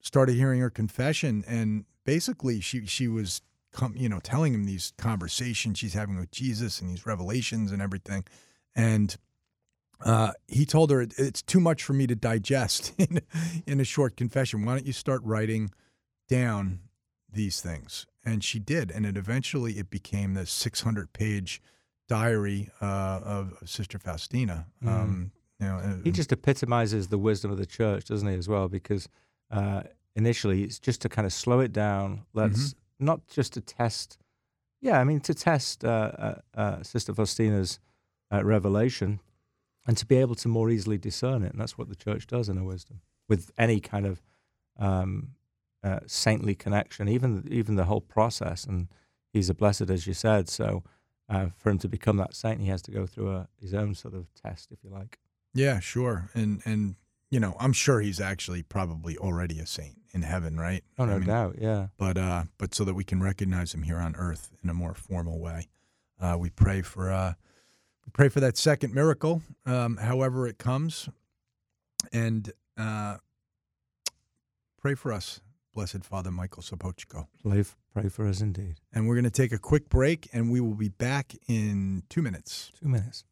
started 0.00 0.34
hearing 0.34 0.60
her 0.60 0.70
confession, 0.70 1.44
and 1.46 1.84
basically 2.04 2.60
she 2.60 2.86
she 2.86 3.08
was 3.08 3.42
com- 3.72 3.96
you 3.96 4.08
know 4.08 4.20
telling 4.20 4.52
him 4.54 4.64
these 4.64 4.92
conversations 4.98 5.78
she's 5.78 5.94
having 5.94 6.18
with 6.18 6.30
Jesus 6.30 6.80
and 6.80 6.90
these 6.90 7.06
revelations 7.06 7.72
and 7.72 7.80
everything, 7.80 8.24
and 8.74 9.16
uh, 10.04 10.32
he 10.46 10.66
told 10.66 10.90
her 10.90 11.00
it's 11.00 11.42
too 11.42 11.60
much 11.60 11.82
for 11.82 11.94
me 11.94 12.06
to 12.06 12.14
digest 12.14 12.92
in, 12.98 13.20
in 13.66 13.80
a 13.80 13.84
short 13.84 14.16
confession. 14.16 14.64
Why 14.64 14.74
don't 14.74 14.86
you 14.86 14.92
start 14.92 15.22
writing 15.24 15.70
down 16.28 16.80
these 17.30 17.60
things? 17.60 18.06
And 18.24 18.42
she 18.42 18.58
did, 18.58 18.90
and 18.90 19.04
it 19.04 19.16
eventually 19.16 19.74
it 19.74 19.90
became 19.90 20.34
the 20.34 20.46
600 20.46 21.12
page 21.12 21.60
diary 22.08 22.70
uh, 22.80 23.20
of, 23.24 23.54
Sister 23.64 23.98
Faustina. 23.98 24.66
Um, 24.86 25.32
you 25.60 25.66
know, 25.66 25.74
Mm. 25.82 26.04
He 26.04 26.10
just 26.10 26.32
epitomizes 26.32 27.08
the 27.08 27.18
wisdom 27.18 27.50
of 27.50 27.58
the 27.58 27.66
church, 27.66 28.06
doesn't 28.06 28.26
he, 28.28 28.34
as 28.34 28.48
well? 28.48 28.68
Because 28.68 29.08
uh, 29.50 29.82
initially 30.16 30.62
it's 30.64 30.78
just 30.78 31.00
to 31.02 31.08
kind 31.08 31.26
of 31.26 31.32
slow 31.32 31.60
it 31.60 31.72
down. 31.72 32.24
Let's 32.34 32.70
Mm-hmm. 32.74 33.06
not 33.06 33.26
just 33.28 33.52
to 33.54 33.60
test, 33.60 34.18
yeah, 34.80 35.00
I 35.00 35.04
mean, 35.04 35.20
to 35.20 35.34
test 35.34 35.84
uh, 35.84 35.88
uh, 36.18 36.34
uh, 36.54 36.82
Sister 36.82 37.12
Faustina's 37.14 37.78
uh, 38.32 38.44
revelation 38.44 39.20
and 39.86 39.96
to 39.96 40.06
be 40.06 40.16
able 40.16 40.34
to 40.36 40.48
more 40.48 40.70
easily 40.70 40.98
discern 40.98 41.42
it. 41.42 41.52
And 41.52 41.60
that's 41.60 41.76
what 41.78 41.88
the 41.88 41.96
church 41.96 42.26
does 42.26 42.48
in 42.48 42.56
her 42.56 42.64
wisdom 42.64 43.00
with 43.28 43.50
any 43.58 43.80
kind 43.80 44.06
of 44.06 44.22
um, 44.78 45.28
uh, 45.84 46.00
saintly 46.06 46.54
connection, 46.54 47.08
even 47.08 47.46
even 47.50 47.76
the 47.76 47.84
whole 47.84 48.00
process. 48.00 48.64
And 48.64 48.88
he's 49.32 49.50
a 49.50 49.54
blessed, 49.54 49.90
as 49.90 50.06
you 50.06 50.14
said. 50.14 50.48
So 50.48 50.82
uh, 51.28 51.48
for 51.56 51.70
him 51.70 51.78
to 51.78 51.88
become 51.88 52.16
that 52.16 52.34
saint, 52.34 52.60
he 52.60 52.68
has 52.68 52.82
to 52.82 52.90
go 52.90 53.06
through 53.06 53.30
a, 53.32 53.48
his 53.60 53.74
own 53.74 53.94
sort 53.94 54.14
of 54.14 54.32
test, 54.34 54.72
if 54.72 54.78
you 54.82 54.90
like. 54.90 55.18
yeah, 55.52 55.80
sure, 55.80 56.30
and 56.34 56.62
and 56.64 56.96
you 57.30 57.40
know, 57.40 57.56
I'm 57.58 57.72
sure 57.72 58.00
he's 58.00 58.20
actually 58.20 58.62
probably 58.62 59.18
already 59.18 59.58
a 59.58 59.66
saint 59.66 59.98
in 60.12 60.22
heaven, 60.22 60.56
right? 60.56 60.84
Oh, 60.98 61.04
no 61.04 61.16
I 61.16 61.18
mean, 61.18 61.26
doubt, 61.26 61.56
yeah. 61.60 61.88
but 61.98 62.16
uh, 62.16 62.44
but 62.58 62.74
so 62.74 62.84
that 62.84 62.94
we 62.94 63.04
can 63.04 63.22
recognize 63.22 63.74
him 63.74 63.82
here 63.82 63.98
on 63.98 64.14
earth 64.16 64.52
in 64.62 64.70
a 64.70 64.74
more 64.74 64.94
formal 64.94 65.38
way. 65.38 65.68
Uh, 66.20 66.36
we 66.38 66.48
pray 66.48 66.80
for 66.80 67.10
uh, 67.10 67.34
we 68.06 68.10
pray 68.12 68.28
for 68.28 68.40
that 68.40 68.56
second 68.56 68.94
miracle, 68.94 69.42
um, 69.66 69.98
however 69.98 70.46
it 70.46 70.58
comes, 70.58 71.08
and 72.12 72.52
uh, 72.78 73.16
pray 74.80 74.94
for 74.94 75.12
us 75.12 75.40
Blessed 75.74 76.04
Father 76.04 76.30
Michael 76.30 76.62
Sopoćko. 76.62 77.26
Pray, 77.42 77.64
pray 77.92 78.08
for 78.08 78.28
us 78.28 78.40
indeed. 78.40 78.76
And 78.92 79.08
we're 79.08 79.16
going 79.16 79.24
to 79.24 79.30
take 79.30 79.52
a 79.52 79.58
quick 79.58 79.88
break, 79.88 80.28
and 80.32 80.50
we 80.50 80.60
will 80.60 80.74
be 80.74 80.88
back 80.88 81.34
in 81.48 82.04
two 82.08 82.22
minutes. 82.22 82.70
Two 82.80 82.88
minutes. 82.88 83.24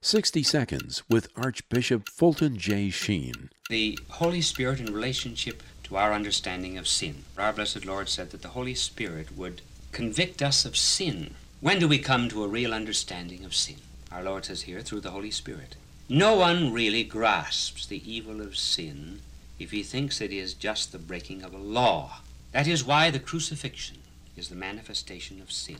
60 0.00 0.42
Seconds 0.44 1.02
with 1.08 1.28
Archbishop 1.34 2.08
Fulton 2.08 2.56
J. 2.56 2.90
Sheen. 2.90 3.50
the 3.68 3.98
Holy 4.08 4.40
Spirit 4.40 4.78
in 4.78 4.94
relationship 4.94 5.62
to 5.84 5.96
our 5.96 6.12
understanding 6.12 6.78
of 6.78 6.86
sin. 6.86 7.24
Our 7.36 7.52
blessed 7.52 7.84
Lord 7.84 8.08
said 8.08 8.30
that 8.30 8.42
the 8.42 8.48
Holy 8.48 8.74
Spirit 8.74 9.36
would 9.36 9.62
convict 9.90 10.42
us 10.42 10.64
of 10.64 10.76
sin. 10.76 11.34
When 11.60 11.78
do 11.80 11.88
we 11.88 11.98
come 11.98 12.28
to 12.28 12.44
a 12.44 12.48
real 12.48 12.72
understanding 12.72 13.44
of 13.44 13.54
sin? 13.54 13.76
Our 14.12 14.22
Lord 14.22 14.44
says 14.44 14.62
here, 14.62 14.80
through 14.80 15.00
the 15.00 15.10
Holy 15.10 15.30
Spirit. 15.32 15.74
No 16.08 16.36
one 16.36 16.72
really 16.72 17.02
grasps 17.02 17.86
the 17.86 18.02
evil 18.08 18.40
of 18.40 18.56
sin 18.56 19.22
if 19.64 19.70
he 19.70 19.82
thinks 19.82 20.20
it 20.20 20.30
is 20.30 20.52
just 20.52 20.92
the 20.92 20.98
breaking 20.98 21.42
of 21.42 21.54
a 21.54 21.58
law. 21.58 22.20
That 22.52 22.68
is 22.68 22.84
why 22.84 23.10
the 23.10 23.18
crucifixion 23.18 23.96
is 24.36 24.50
the 24.50 24.54
manifestation 24.54 25.40
of 25.40 25.50
sin. 25.50 25.78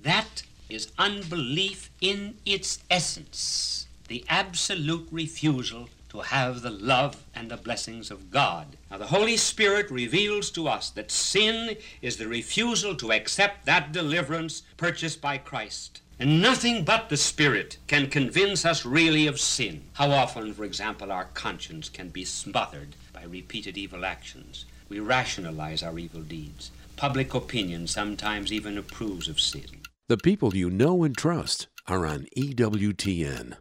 That 0.00 0.42
is 0.70 0.90
unbelief 0.98 1.90
in 2.00 2.38
its 2.46 2.78
essence, 2.90 3.88
the 4.08 4.24
absolute 4.30 5.06
refusal 5.10 5.90
to 6.08 6.20
have 6.20 6.62
the 6.62 6.70
love 6.70 7.24
and 7.34 7.50
the 7.50 7.58
blessings 7.58 8.10
of 8.10 8.30
God. 8.30 8.78
Now, 8.90 8.96
the 8.96 9.08
Holy 9.08 9.36
Spirit 9.36 9.90
reveals 9.90 10.50
to 10.52 10.66
us 10.66 10.88
that 10.90 11.10
sin 11.10 11.76
is 12.00 12.16
the 12.16 12.28
refusal 12.28 12.94
to 12.96 13.12
accept 13.12 13.66
that 13.66 13.92
deliverance 13.92 14.62
purchased 14.78 15.20
by 15.20 15.36
Christ. 15.36 16.00
And 16.18 16.40
nothing 16.40 16.84
but 16.84 17.10
the 17.10 17.18
Spirit 17.18 17.76
can 17.86 18.08
convince 18.08 18.64
us 18.64 18.86
really 18.86 19.26
of 19.26 19.38
sin. 19.38 19.82
How 19.92 20.10
often, 20.10 20.54
for 20.54 20.64
example, 20.64 21.12
our 21.12 21.26
conscience 21.34 21.90
can 21.90 22.08
be 22.08 22.24
smothered 22.24 22.96
repeated 23.28 23.76
evil 23.76 24.04
actions. 24.04 24.64
We 24.88 25.00
rationalize 25.00 25.82
our 25.82 25.98
evil 25.98 26.22
deeds. 26.22 26.70
Public 26.96 27.34
opinion 27.34 27.86
sometimes 27.86 28.52
even 28.52 28.78
approves 28.78 29.28
of 29.28 29.40
sin. 29.40 29.82
The 30.08 30.16
people 30.16 30.54
you 30.54 30.70
know 30.70 31.04
and 31.04 31.16
trust 31.16 31.66
are 31.88 32.06
on 32.06 32.26
E 32.36 32.54
EWTN. 32.54 33.56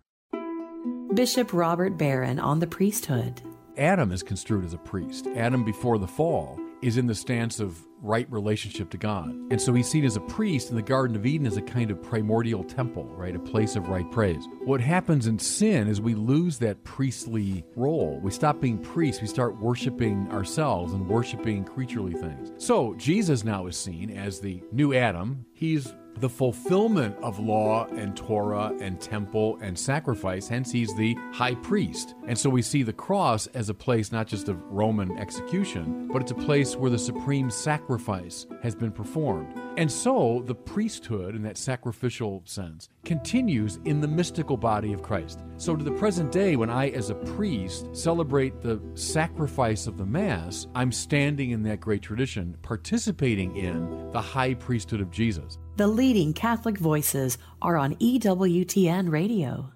Bishop 1.14 1.54
Robert 1.54 1.98
Barron 1.98 2.40
on 2.40 2.60
the 2.60 2.68
priesthood. 2.68 3.42
Adam 3.78 4.12
is 4.12 4.24
construed 4.24 4.66
as 4.66 4.74
a 4.74 4.78
priest. 4.78 5.28
Adam, 5.36 5.64
before 5.64 5.98
the 5.98 6.08
fall, 6.08 6.60
is 6.86 6.98
in 6.98 7.08
the 7.08 7.16
stance 7.16 7.60
of 7.60 7.84
right 8.04 8.32
relationship 8.32 8.92
to 8.92 8.98
God. 8.98 9.30
And 9.50 9.60
so 9.60 9.74
he's 9.74 9.90
seen 9.90 10.06
as 10.06 10.16
a 10.16 10.22
priest 10.22 10.70
in 10.70 10.76
the 10.76 10.84
Garden 10.84 11.16
of 11.16 11.26
Eden 11.26 11.48
as 11.48 11.58
a 11.58 11.62
kind 11.64 11.90
of 11.90 12.00
primordial 12.00 12.64
temple, 12.64 13.06
right? 13.06 13.36
A 13.36 13.40
place 13.40 13.76
of 13.76 13.90
right 13.90 14.10
praise. 14.12 14.48
What 14.66 14.82
happens 14.82 15.26
in 15.26 15.40
sin 15.40 15.88
is 15.88 16.00
we 16.00 16.14
lose 16.14 16.60
that 16.60 16.84
priestly 16.84 17.66
role. 17.76 18.20
We 18.22 18.30
stop 18.30 18.62
being 18.62 18.78
priests, 18.78 19.20
we 19.20 19.28
start 19.28 19.60
worshiping 19.60 20.30
ourselves 20.32 20.94
and 20.94 21.10
worshiping 21.10 21.64
creaturely 21.64 22.14
things. 22.14 22.52
So 22.64 22.94
Jesus 22.96 23.44
now 23.44 23.66
is 23.66 23.76
seen 23.76 24.12
as 24.12 24.40
the 24.40 24.62
new 24.72 24.94
Adam. 24.94 25.44
He's 25.54 25.92
the 26.20 26.30
fulfillment 26.30 27.16
of 27.22 27.40
law 27.40 27.86
and 27.88 28.16
Torah 28.16 28.74
and 28.80 29.00
temple 29.00 29.58
and 29.62 29.78
sacrifice. 29.78 30.48
Hence, 30.48 30.72
he's 30.72 30.96
the 30.96 31.16
high 31.34 31.56
priest. 31.56 32.16
And 32.28 32.38
so 32.38 32.50
we 32.50 32.62
see 32.62 32.84
the 32.84 32.94
cross 32.94 33.48
as 33.48 33.70
a 33.70 33.74
place 33.74 34.12
not 34.12 34.28
just 34.28 34.48
of 34.48 34.62
Roman 34.72 35.18
execution, 35.18 36.08
but 36.08 36.22
it's 36.22 36.32
a 36.32 36.36
place 36.36 36.76
where 36.76 36.90
the 36.90 36.98
supreme 36.98 37.50
sacrifice 37.50 38.48
has 38.64 38.76
been 38.76 38.92
performed. 38.92 39.54
And 39.78 39.92
so 39.92 40.42
the 40.46 40.56
priesthood, 40.56 41.36
in 41.36 41.44
that 41.44 41.58
sacrificial 41.58 42.42
sense, 42.46 42.88
continues 43.04 43.80
in 43.84 44.00
the 44.00 44.08
mystical 44.08 44.56
body 44.56 44.94
of 44.94 45.04
Christ. 45.04 45.44
So 45.58 45.76
to 45.76 45.84
the 45.84 45.92
present 45.92 46.32
day, 46.32 46.56
when 46.56 46.70
I, 46.70 46.90
as 46.90 47.10
a 47.10 47.16
priest, 47.16 47.94
celebrate 47.94 48.62
the 48.62 48.82
sacrifice 48.94 49.86
of 49.86 49.98
the 49.98 50.06
Mass, 50.06 50.68
I'm 50.76 50.94
standing 50.94 51.52
in 51.52 51.64
that 51.64 51.82
great 51.82 52.02
tradition, 52.02 52.56
participating 52.62 53.56
in 53.58 54.12
the 54.12 54.22
high 54.22 54.54
priesthood 54.54 55.02
of 55.02 55.12
Jesus. 55.12 55.58
The 55.78 55.88
leading 55.90 56.32
Catholic 56.32 56.78
voices 56.78 57.38
are 57.62 57.76
on 57.76 57.96
EWTN 57.96 59.12
Radio. 59.12 59.72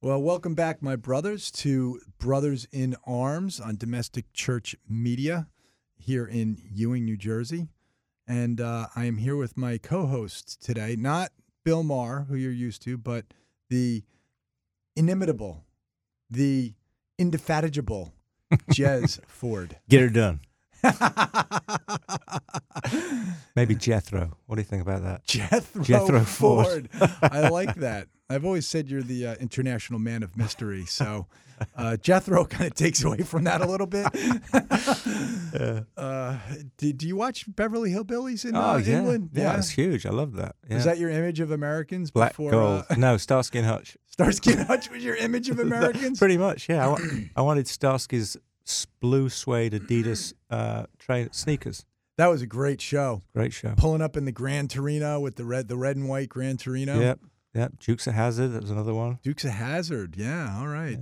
Well, 0.00 0.22
welcome 0.22 0.54
back, 0.54 0.82
my 0.82 0.96
brothers, 0.96 1.50
to 1.50 2.00
Brothers 2.18 2.66
in 2.72 2.96
Arms 3.04 3.60
on 3.60 3.76
Domestic 3.76 4.32
Church 4.32 4.74
Media 4.88 5.46
here 5.98 6.24
in 6.24 6.56
Ewing, 6.72 7.04
New 7.04 7.18
Jersey. 7.18 7.68
And 8.26 8.62
uh, 8.62 8.86
I 8.96 9.04
am 9.04 9.18
here 9.18 9.36
with 9.36 9.58
my 9.58 9.76
co 9.76 10.06
hosts 10.06 10.56
today, 10.56 10.96
not 10.96 11.32
Bill 11.64 11.82
Maher, 11.82 12.24
who 12.26 12.34
you're 12.34 12.50
used 12.50 12.80
to, 12.84 12.96
but 12.96 13.26
the 13.68 14.02
inimitable, 14.96 15.66
the 16.30 16.72
indefatigable 17.18 18.14
Jez 18.70 19.22
Ford. 19.26 19.76
Get 19.86 20.00
her 20.00 20.08
done. 20.08 20.40
Maybe 23.56 23.74
Jethro. 23.74 24.36
What 24.46 24.56
do 24.56 24.60
you 24.60 24.64
think 24.66 24.82
about 24.82 25.02
that? 25.02 25.24
Jethro, 25.24 25.82
Jethro 25.82 26.20
Ford. 26.20 26.88
Ford. 26.92 27.10
I 27.22 27.48
like 27.48 27.74
that. 27.76 28.08
I've 28.28 28.44
always 28.44 28.66
said 28.66 28.88
you're 28.88 29.02
the 29.02 29.26
uh, 29.26 29.34
international 29.40 29.98
man 29.98 30.22
of 30.22 30.36
mystery. 30.36 30.84
So 30.86 31.26
uh, 31.76 31.96
Jethro 31.96 32.44
kind 32.44 32.66
of 32.66 32.74
takes 32.74 33.02
away 33.02 33.18
from 33.18 33.44
that 33.44 33.60
a 33.60 33.66
little 33.66 33.88
bit. 33.88 34.06
uh, 35.96 36.38
do, 36.78 36.92
do 36.92 37.08
you 37.08 37.16
watch 37.16 37.44
Beverly 37.54 37.90
Hillbillies 37.90 38.44
in 38.44 38.54
Oh 38.54 38.60
uh, 38.60 38.76
yeah, 38.78 38.98
England? 38.98 39.30
yeah, 39.32 39.58
it's 39.58 39.70
huge. 39.70 40.06
I 40.06 40.10
love 40.10 40.34
that. 40.34 40.54
Yeah. 40.68 40.76
Is 40.76 40.84
that 40.84 40.98
your 40.98 41.10
image 41.10 41.40
of 41.40 41.50
Americans 41.50 42.10
Black 42.12 42.32
before 42.32 42.52
Gold? 42.52 42.84
Uh, 42.88 42.94
no, 42.96 43.16
Starsky 43.16 43.58
and 43.58 43.66
Hutch. 43.66 43.96
Starsky 44.06 44.52
and 44.52 44.66
Hutch 44.66 44.90
was 44.90 45.04
your 45.04 45.16
image 45.16 45.50
of 45.50 45.58
Americans? 45.58 46.18
Pretty 46.18 46.36
much, 46.36 46.68
yeah. 46.68 46.84
I, 46.84 46.88
wa- 46.88 46.98
I 47.36 47.42
wanted 47.42 47.66
Starsky's 47.66 48.36
blue 49.00 49.28
suede 49.28 49.72
Adidas 49.72 50.34
uh, 50.50 50.84
train 50.98 51.32
sneakers. 51.32 51.84
that 52.16 52.26
was 52.26 52.42
a 52.42 52.46
great 52.46 52.80
show. 52.80 53.22
Great 53.34 53.52
show. 53.52 53.74
Pulling 53.76 54.02
up 54.02 54.16
in 54.16 54.24
the 54.24 54.32
Gran 54.32 54.68
Torino 54.68 55.20
with 55.20 55.36
the 55.36 55.44
red, 55.44 55.68
the 55.68 55.76
red 55.76 55.96
and 55.96 56.08
white 56.08 56.28
Gran 56.28 56.56
Torino. 56.56 56.98
Yep, 56.98 57.20
yep. 57.54 57.72
Dukes 57.78 58.06
of 58.06 58.14
Hazzard. 58.14 58.52
That 58.52 58.62
was 58.62 58.70
another 58.70 58.94
one. 58.94 59.18
Dukes 59.22 59.44
of 59.44 59.52
Hazzard. 59.52 60.16
Yeah. 60.16 60.58
All 60.58 60.68
right. 60.68 60.98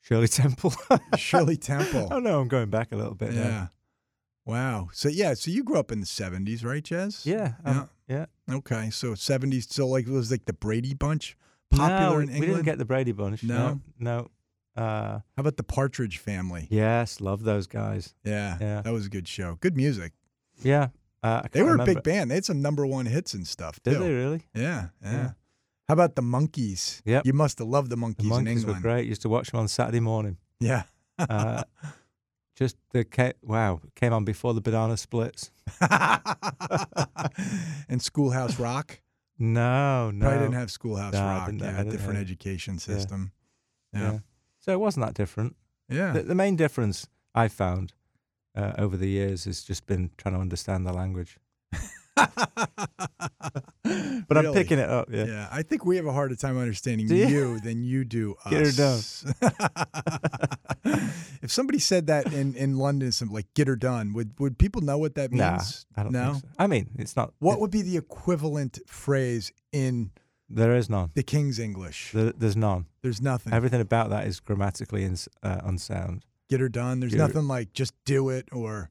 Shirley 0.00 0.28
Temple. 0.28 0.74
Shirley 1.16 1.56
Temple. 1.56 2.08
oh 2.10 2.18
no, 2.18 2.40
I'm 2.40 2.48
going 2.48 2.70
back 2.70 2.92
a 2.92 2.96
little 2.96 3.14
bit. 3.14 3.32
now. 3.32 3.42
Yeah. 3.42 3.66
Wow. 4.44 4.88
So 4.92 5.08
yeah, 5.08 5.34
so 5.34 5.50
you 5.50 5.64
grew 5.64 5.78
up 5.78 5.90
in 5.90 6.00
the 6.00 6.06
seventies, 6.06 6.64
right, 6.64 6.82
Jez? 6.82 7.24
Yeah. 7.24 7.54
um, 7.64 7.88
yeah. 8.06 8.26
Okay. 8.50 8.90
So 8.90 9.14
seventies. 9.14 9.66
So 9.70 9.88
like 9.88 10.06
it 10.06 10.12
was 10.12 10.30
like 10.30 10.44
the 10.44 10.52
Brady 10.52 10.92
Bunch 10.92 11.36
popular 11.70 12.24
no, 12.24 12.32
in 12.32 12.40
we 12.40 12.46
didn't 12.46 12.64
get 12.64 12.78
the 12.78 12.84
Brady 12.84 13.12
Bunch. 13.12 13.42
No? 13.42 13.56
No. 13.56 13.80
no. 13.98 14.30
Uh, 14.76 15.20
How 15.36 15.38
about 15.38 15.56
the 15.56 15.62
Partridge 15.62 16.18
Family? 16.18 16.66
yes, 16.70 17.20
love 17.20 17.44
those 17.44 17.66
guys. 17.66 18.14
Yeah. 18.24 18.56
Yeah. 18.60 18.82
That 18.82 18.92
was 18.92 19.06
a 19.06 19.08
good 19.08 19.28
show. 19.28 19.56
Good 19.60 19.76
music. 19.76 20.12
Yeah. 20.62 20.88
Uh, 21.22 21.42
They 21.52 21.62
were 21.62 21.76
a 21.76 21.84
big 21.84 22.02
band. 22.02 22.30
They 22.30 22.34
had 22.34 22.44
some 22.44 22.60
number 22.60 22.84
one 22.86 23.06
hits 23.06 23.34
and 23.34 23.46
stuff 23.46 23.80
Did 23.82 23.94
too. 23.94 24.00
they 24.00 24.12
really? 24.12 24.42
Yeah, 24.54 24.88
yeah. 25.02 25.12
Yeah. 25.12 25.30
How 25.88 25.92
about 25.94 26.16
the 26.16 26.22
Monkees? 26.22 27.00
Yeah, 27.04 27.22
You 27.24 27.32
must 27.34 27.58
have 27.60 27.68
loved 27.68 27.90
the 27.90 27.96
Monkees, 27.96 28.16
The 28.16 28.24
Monkees 28.24 28.38
in 28.38 28.44
were 28.44 28.50
England. 28.50 28.82
great. 28.82 29.06
Used 29.06 29.22
to 29.22 29.28
watch 29.28 29.50
them 29.50 29.60
on 29.60 29.68
Saturday 29.68 30.00
morning. 30.00 30.38
Yeah. 30.60 30.82
Uh, 31.18 31.62
just 32.56 32.76
the 32.92 33.06
wow 33.42 33.80
came 33.94 34.12
on 34.12 34.24
before 34.24 34.54
the 34.54 34.60
banana 34.60 34.96
splits. 34.96 35.50
and 37.88 38.00
Schoolhouse 38.02 38.58
Rock. 38.58 39.00
No, 39.38 40.10
no. 40.10 40.28
i 40.30 40.34
didn't 40.34 40.52
have 40.52 40.70
Schoolhouse 40.70 41.12
No, 41.14 41.20
Rock. 41.24 41.50
yeah, 41.58 41.82
different 41.84 42.18
education 42.18 42.74
Yeah. 42.74 42.78
system. 42.78 43.32
yeah. 43.92 44.00
Yeah. 44.12 44.18
So 44.64 44.72
it 44.72 44.80
wasn't 44.80 45.04
that 45.04 45.14
different. 45.14 45.56
Yeah. 45.90 46.12
The, 46.12 46.22
the 46.22 46.34
main 46.34 46.56
difference 46.56 47.06
I 47.34 47.48
found 47.48 47.92
uh, 48.56 48.72
over 48.78 48.96
the 48.96 49.08
years 49.08 49.44
has 49.44 49.62
just 49.62 49.86
been 49.86 50.10
trying 50.16 50.34
to 50.34 50.40
understand 50.40 50.86
the 50.86 50.92
language. 50.94 51.36
But 54.26 54.38
I'm 54.38 54.54
picking 54.54 54.78
it 54.78 54.88
up. 54.88 55.08
Yeah. 55.12 55.24
Yeah, 55.26 55.48
I 55.52 55.62
think 55.62 55.84
we 55.84 55.96
have 55.96 56.06
a 56.06 56.12
harder 56.12 56.34
time 56.34 56.56
understanding 56.56 57.08
you? 57.08 57.26
you 57.26 57.60
than 57.60 57.84
you 57.84 58.04
do 58.04 58.34
us. 58.46 58.50
Get 58.50 58.64
her 58.66 58.72
done. 58.72 59.00
if 61.42 61.52
somebody 61.52 61.78
said 61.78 62.06
that 62.06 62.32
in, 62.32 62.54
in 62.54 62.78
London, 62.78 63.12
some 63.12 63.28
like 63.30 63.52
"get 63.52 63.68
her 63.68 63.76
done," 63.76 64.14
would 64.14 64.32
would 64.40 64.58
people 64.58 64.80
know 64.80 64.96
what 64.96 65.16
that 65.16 65.30
Nah, 65.32 65.52
means? 65.52 65.84
I 65.94 66.02
don't 66.02 66.12
no. 66.12 66.32
think 66.32 66.44
so. 66.44 66.48
I 66.58 66.66
mean, 66.66 66.88
it's 66.98 67.14
not. 67.16 67.34
What 67.40 67.54
it- 67.54 67.60
would 67.60 67.70
be 67.70 67.82
the 67.82 67.98
equivalent 67.98 68.78
phrase 68.86 69.52
in 69.72 70.10
there 70.54 70.74
is 70.74 70.88
none. 70.88 71.10
the 71.14 71.22
King's 71.22 71.58
English? 71.58 72.12
There, 72.12 72.32
there's 72.32 72.56
none. 72.56 72.86
There's 73.02 73.20
nothing. 73.20 73.52
Everything 73.52 73.80
about 73.80 74.10
that 74.10 74.26
is 74.26 74.40
grammatically 74.40 75.04
ins, 75.04 75.28
uh, 75.42 75.60
unsound. 75.64 76.24
get 76.48 76.60
her 76.60 76.68
done. 76.68 77.00
There's 77.00 77.12
Get 77.12 77.20
her- 77.20 77.26
nothing 77.28 77.48
like 77.48 77.72
just 77.72 77.92
do 78.04 78.28
it 78.30 78.48
or. 78.52 78.90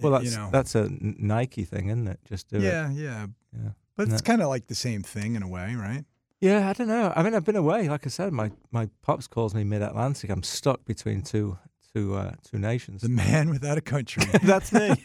Well, 0.00 0.12
that's 0.12 0.24
you 0.26 0.36
know. 0.36 0.50
that's 0.52 0.74
a 0.74 0.88
Nike 1.00 1.64
thing, 1.64 1.88
isn't 1.88 2.06
it? 2.06 2.20
Just 2.28 2.48
do 2.48 2.56
it. 2.58 2.62
yeah, 2.62 2.90
yeah, 2.90 3.26
Yeah. 3.52 3.70
but 3.96 4.08
it's 4.08 4.20
kind 4.20 4.42
of 4.42 4.48
like 4.48 4.66
the 4.66 4.74
same 4.74 5.02
thing 5.02 5.36
in 5.36 5.42
a 5.42 5.48
way, 5.48 5.74
right? 5.74 6.04
Yeah, 6.38 6.68
I 6.68 6.74
don't 6.74 6.88
know. 6.88 7.14
I 7.16 7.22
mean, 7.22 7.34
I've 7.34 7.44
been 7.44 7.56
away. 7.56 7.88
Like 7.88 8.04
I 8.06 8.10
said, 8.10 8.30
my, 8.30 8.50
my 8.70 8.90
pops 9.00 9.26
calls 9.26 9.54
me 9.54 9.64
mid 9.64 9.80
Atlantic. 9.80 10.28
I'm 10.28 10.42
stuck 10.42 10.84
between 10.84 11.22
two 11.22 11.56
two 11.96 12.14
uh, 12.14 12.32
two 12.48 12.58
nations. 12.58 13.02
The 13.02 13.08
man 13.08 13.48
without 13.50 13.78
a 13.78 13.80
country. 13.80 14.22
That's 14.42 14.72
me. 14.72 14.88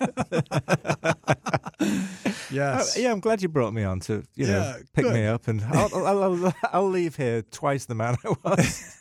yes. 2.51 2.97
Uh, 2.97 2.99
yeah, 2.99 3.11
I'm 3.11 3.19
glad 3.19 3.41
you 3.41 3.47
brought 3.47 3.73
me 3.73 3.83
on 3.83 3.99
to 4.01 4.23
you 4.35 4.47
know 4.47 4.75
pick 4.93 5.05
good. 5.05 5.13
me 5.13 5.25
up, 5.25 5.47
and 5.47 5.63
I'll, 5.63 6.05
I'll, 6.05 6.23
I'll, 6.23 6.53
I'll 6.73 6.89
leave 6.89 7.15
here 7.15 7.43
twice 7.43 7.85
the 7.85 7.95
man 7.95 8.17
I 8.25 8.35
was. 8.43 8.97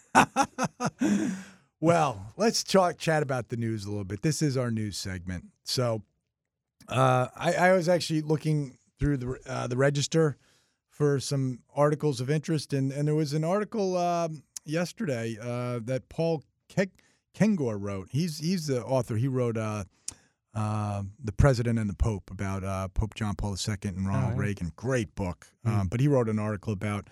Well, 1.83 2.33
let's 2.37 2.63
talk 2.63 2.99
chat 2.99 3.23
about 3.23 3.49
the 3.49 3.57
news 3.57 3.87
a 3.87 3.89
little 3.89 4.05
bit. 4.05 4.21
This 4.21 4.43
is 4.43 4.57
our 4.57 4.71
news 4.71 4.99
segment. 4.99 5.47
So, 5.65 6.03
uh, 6.89 7.29
I, 7.35 7.55
I 7.55 7.73
was 7.73 7.89
actually 7.89 8.21
looking 8.21 8.77
through 8.99 9.17
the 9.17 9.39
uh, 9.47 9.67
the 9.67 9.79
register 9.79 10.37
for 10.91 11.19
some 11.19 11.61
articles 11.75 12.21
of 12.21 12.29
interest, 12.31 12.75
and, 12.75 12.93
and 12.93 13.09
there 13.09 13.15
was 13.15 13.33
an 13.33 13.45
article 13.45 13.97
um, 13.97 14.43
yesterday 14.67 15.39
uh, 15.41 15.81
that 15.85 16.11
Paul 16.11 16.45
Ke- 16.69 16.91
Kengor 17.41 17.77
wrote. 17.81 18.09
He's 18.11 18.39
he's 18.39 18.67
the 18.67 18.85
author. 18.85 19.17
He 19.17 19.29
wrote 19.29 19.57
uh, 19.57 19.85
uh, 20.55 21.03
the 21.23 21.33
President 21.33 21.79
and 21.79 21.89
the 21.89 21.95
Pope 21.95 22.31
about 22.31 22.65
uh, 22.65 22.89
Pope 22.89 23.15
John 23.15 23.35
Paul 23.35 23.57
II 23.57 23.77
and 23.85 24.07
Ronald 24.07 24.35
yeah. 24.35 24.41
Reagan. 24.41 24.73
Great 24.77 25.15
book. 25.15 25.47
Um, 25.65 25.89
but 25.89 26.01
he 26.01 26.09
wrote 26.09 26.29
an 26.29 26.39
article 26.39 26.73
about 26.73 27.09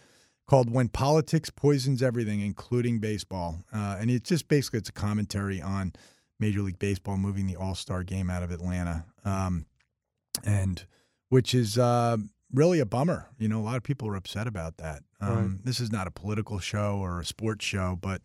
called 0.46 0.70
"When 0.70 0.88
Politics 0.88 1.50
Poisons 1.50 2.02
Everything, 2.02 2.40
Including 2.40 2.98
Baseball," 2.98 3.60
uh, 3.72 3.96
and 3.98 4.10
it's 4.10 4.28
just 4.28 4.48
basically 4.48 4.80
it's 4.80 4.88
a 4.88 4.92
commentary 4.92 5.62
on 5.62 5.92
Major 6.38 6.60
League 6.60 6.78
Baseball 6.78 7.16
moving 7.16 7.46
the 7.46 7.56
All 7.56 7.74
Star 7.74 8.02
Game 8.02 8.28
out 8.28 8.42
of 8.42 8.50
Atlanta, 8.50 9.06
um, 9.24 9.66
and 10.44 10.84
which 11.30 11.54
is 11.54 11.78
uh, 11.78 12.18
really 12.52 12.80
a 12.80 12.86
bummer. 12.86 13.28
You 13.38 13.48
know, 13.48 13.60
a 13.60 13.64
lot 13.64 13.76
of 13.76 13.82
people 13.82 14.08
are 14.08 14.16
upset 14.16 14.46
about 14.46 14.76
that. 14.78 15.02
Um, 15.20 15.60
This 15.64 15.80
is 15.80 15.90
not 15.90 16.06
a 16.06 16.10
political 16.10 16.58
show 16.58 16.98
or 16.98 17.20
a 17.20 17.24
sports 17.24 17.64
show, 17.64 17.98
but 18.00 18.22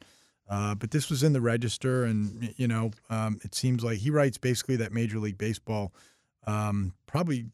uh, 0.49 0.75
but 0.75 0.91
this 0.91 1.09
was 1.09 1.23
in 1.23 1.33
the 1.33 1.41
register, 1.41 2.03
and 2.03 2.53
you 2.57 2.67
know, 2.67 2.91
um, 3.09 3.39
it 3.43 3.55
seems 3.55 3.83
like 3.83 3.97
he 3.99 4.09
writes 4.09 4.37
basically 4.37 4.75
that 4.77 4.91
Major 4.91 5.19
League 5.19 5.37
Baseball 5.37 5.93
um, 6.45 6.93
probably 7.05 7.45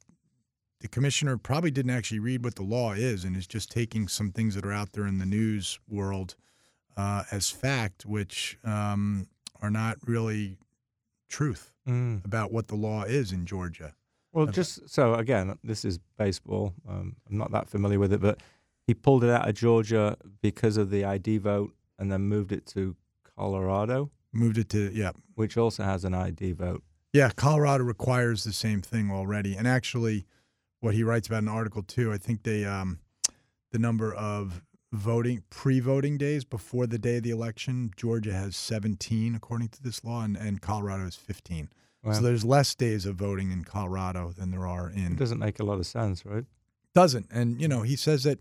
the 0.82 0.88
commissioner 0.88 1.38
probably 1.38 1.72
didn't 1.72 1.92
actually 1.92 2.20
read 2.20 2.44
what 2.44 2.56
the 2.56 2.64
law 2.64 2.94
is, 2.94 3.24
and 3.26 3.36
is 3.36 3.46
just 3.48 3.70
taking 3.72 4.08
some 4.08 4.32
things 4.32 4.56
that 4.56 4.66
are 4.66 4.72
out 4.74 4.94
there 4.94 5.06
in 5.06 5.18
the 5.20 5.26
news 5.26 5.78
world 5.90 6.36
uh, 6.98 7.24
as 7.32 7.50
fact, 7.50 8.06
which 8.06 8.58
um, 8.64 9.28
are 9.62 9.70
not 9.72 9.98
really 10.06 10.58
truth 11.28 11.72
Mm. 11.88 12.24
about 12.24 12.52
what 12.52 12.68
the 12.68 12.76
law 12.76 13.02
is 13.04 13.32
in 13.32 13.48
Georgia. 13.48 13.94
Well, 14.32 14.44
Okay. 14.44 14.52
just 14.52 14.88
so 14.90 15.16
again, 15.16 15.58
this 15.64 15.84
is 15.84 15.98
baseball. 16.18 16.74
Um, 16.88 17.16
I'm 17.28 17.38
not 17.38 17.52
that 17.52 17.68
familiar 17.68 17.98
with 17.98 18.14
it, 18.14 18.22
but 18.22 18.42
he 18.86 18.94
pulled 18.94 19.24
it 19.24 19.30
out 19.32 19.50
of 19.50 19.56
Georgia 19.56 20.16
because 20.42 20.78
of 20.78 20.92
the 20.92 21.04
ID 21.04 21.40
vote, 21.40 21.74
and 22.00 22.12
then 22.12 22.22
moved 22.22 22.52
it 22.52 22.66
to 22.68 22.96
Colorado, 23.38 24.10
Moved 24.32 24.60
it 24.60 24.70
to 24.70 24.92
yeah, 24.94 25.12
which 25.36 25.58
also 25.58 25.84
has 25.84 26.06
an 26.06 26.14
ID 26.14 26.52
vote. 26.52 26.84
Yeah, 27.14 27.32
Colorado 27.36 27.84
requires 27.84 28.44
the 28.44 28.54
same 28.54 28.82
thing 28.82 29.10
already. 29.10 29.56
And 29.56 29.68
actually, 29.68 30.28
what 30.82 30.94
he 30.94 31.04
writes 31.04 31.28
about 31.28 31.42
in 31.42 31.48
article 31.48 31.82
too, 31.82 32.14
I 32.14 32.18
think 32.18 32.44
they 32.44 32.64
um, 32.64 33.00
the 33.72 33.80
number 33.80 34.14
of 34.14 34.62
voting 34.92 35.44
pre-voting 35.50 36.18
days 36.18 36.44
before 36.44 36.86
the 36.86 37.00
day 37.00 37.18
of 37.18 37.24
the 37.24 37.32
election, 37.32 37.92
Georgia 37.96 38.34
has 38.34 38.56
17 38.56 39.36
according 39.36 39.70
to 39.70 39.82
this 39.82 40.04
law, 40.04 40.22
and, 40.24 40.36
and 40.38 40.62
Colorado 40.62 41.06
is 41.06 41.16
15. 41.16 41.70
Wow. 42.04 42.14
So 42.14 42.22
there's 42.22 42.46
less 42.46 42.76
days 42.76 43.06
of 43.06 43.16
voting 43.16 43.52
in 43.52 43.64
Colorado 43.64 44.32
than 44.32 44.52
there 44.52 44.68
are 44.68 44.90
in. 44.90 45.14
It 45.14 45.20
doesn't 45.20 45.40
make 45.40 45.60
a 45.60 45.64
lot 45.64 45.80
of 45.80 45.86
sense, 45.86 46.26
right? 46.26 46.46
doesn't. 46.94 47.28
And 47.32 47.62
you 47.62 47.68
know, 47.68 47.82
he 47.82 47.96
says 47.96 48.24
that 48.24 48.40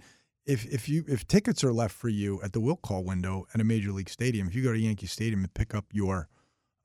if 0.48 0.64
if 0.66 0.88
you 0.88 1.04
if 1.06 1.26
tickets 1.28 1.62
are 1.62 1.72
left 1.72 1.94
for 1.94 2.08
you 2.08 2.40
at 2.42 2.52
the 2.52 2.60
will 2.60 2.76
call 2.76 3.04
window 3.04 3.46
at 3.54 3.60
a 3.60 3.64
major 3.64 3.92
league 3.92 4.08
stadium, 4.08 4.48
if 4.48 4.54
you 4.56 4.62
go 4.64 4.72
to 4.72 4.78
Yankee 4.78 5.06
Stadium 5.06 5.40
and 5.44 5.52
pick 5.54 5.74
up 5.74 5.84
your 5.92 6.28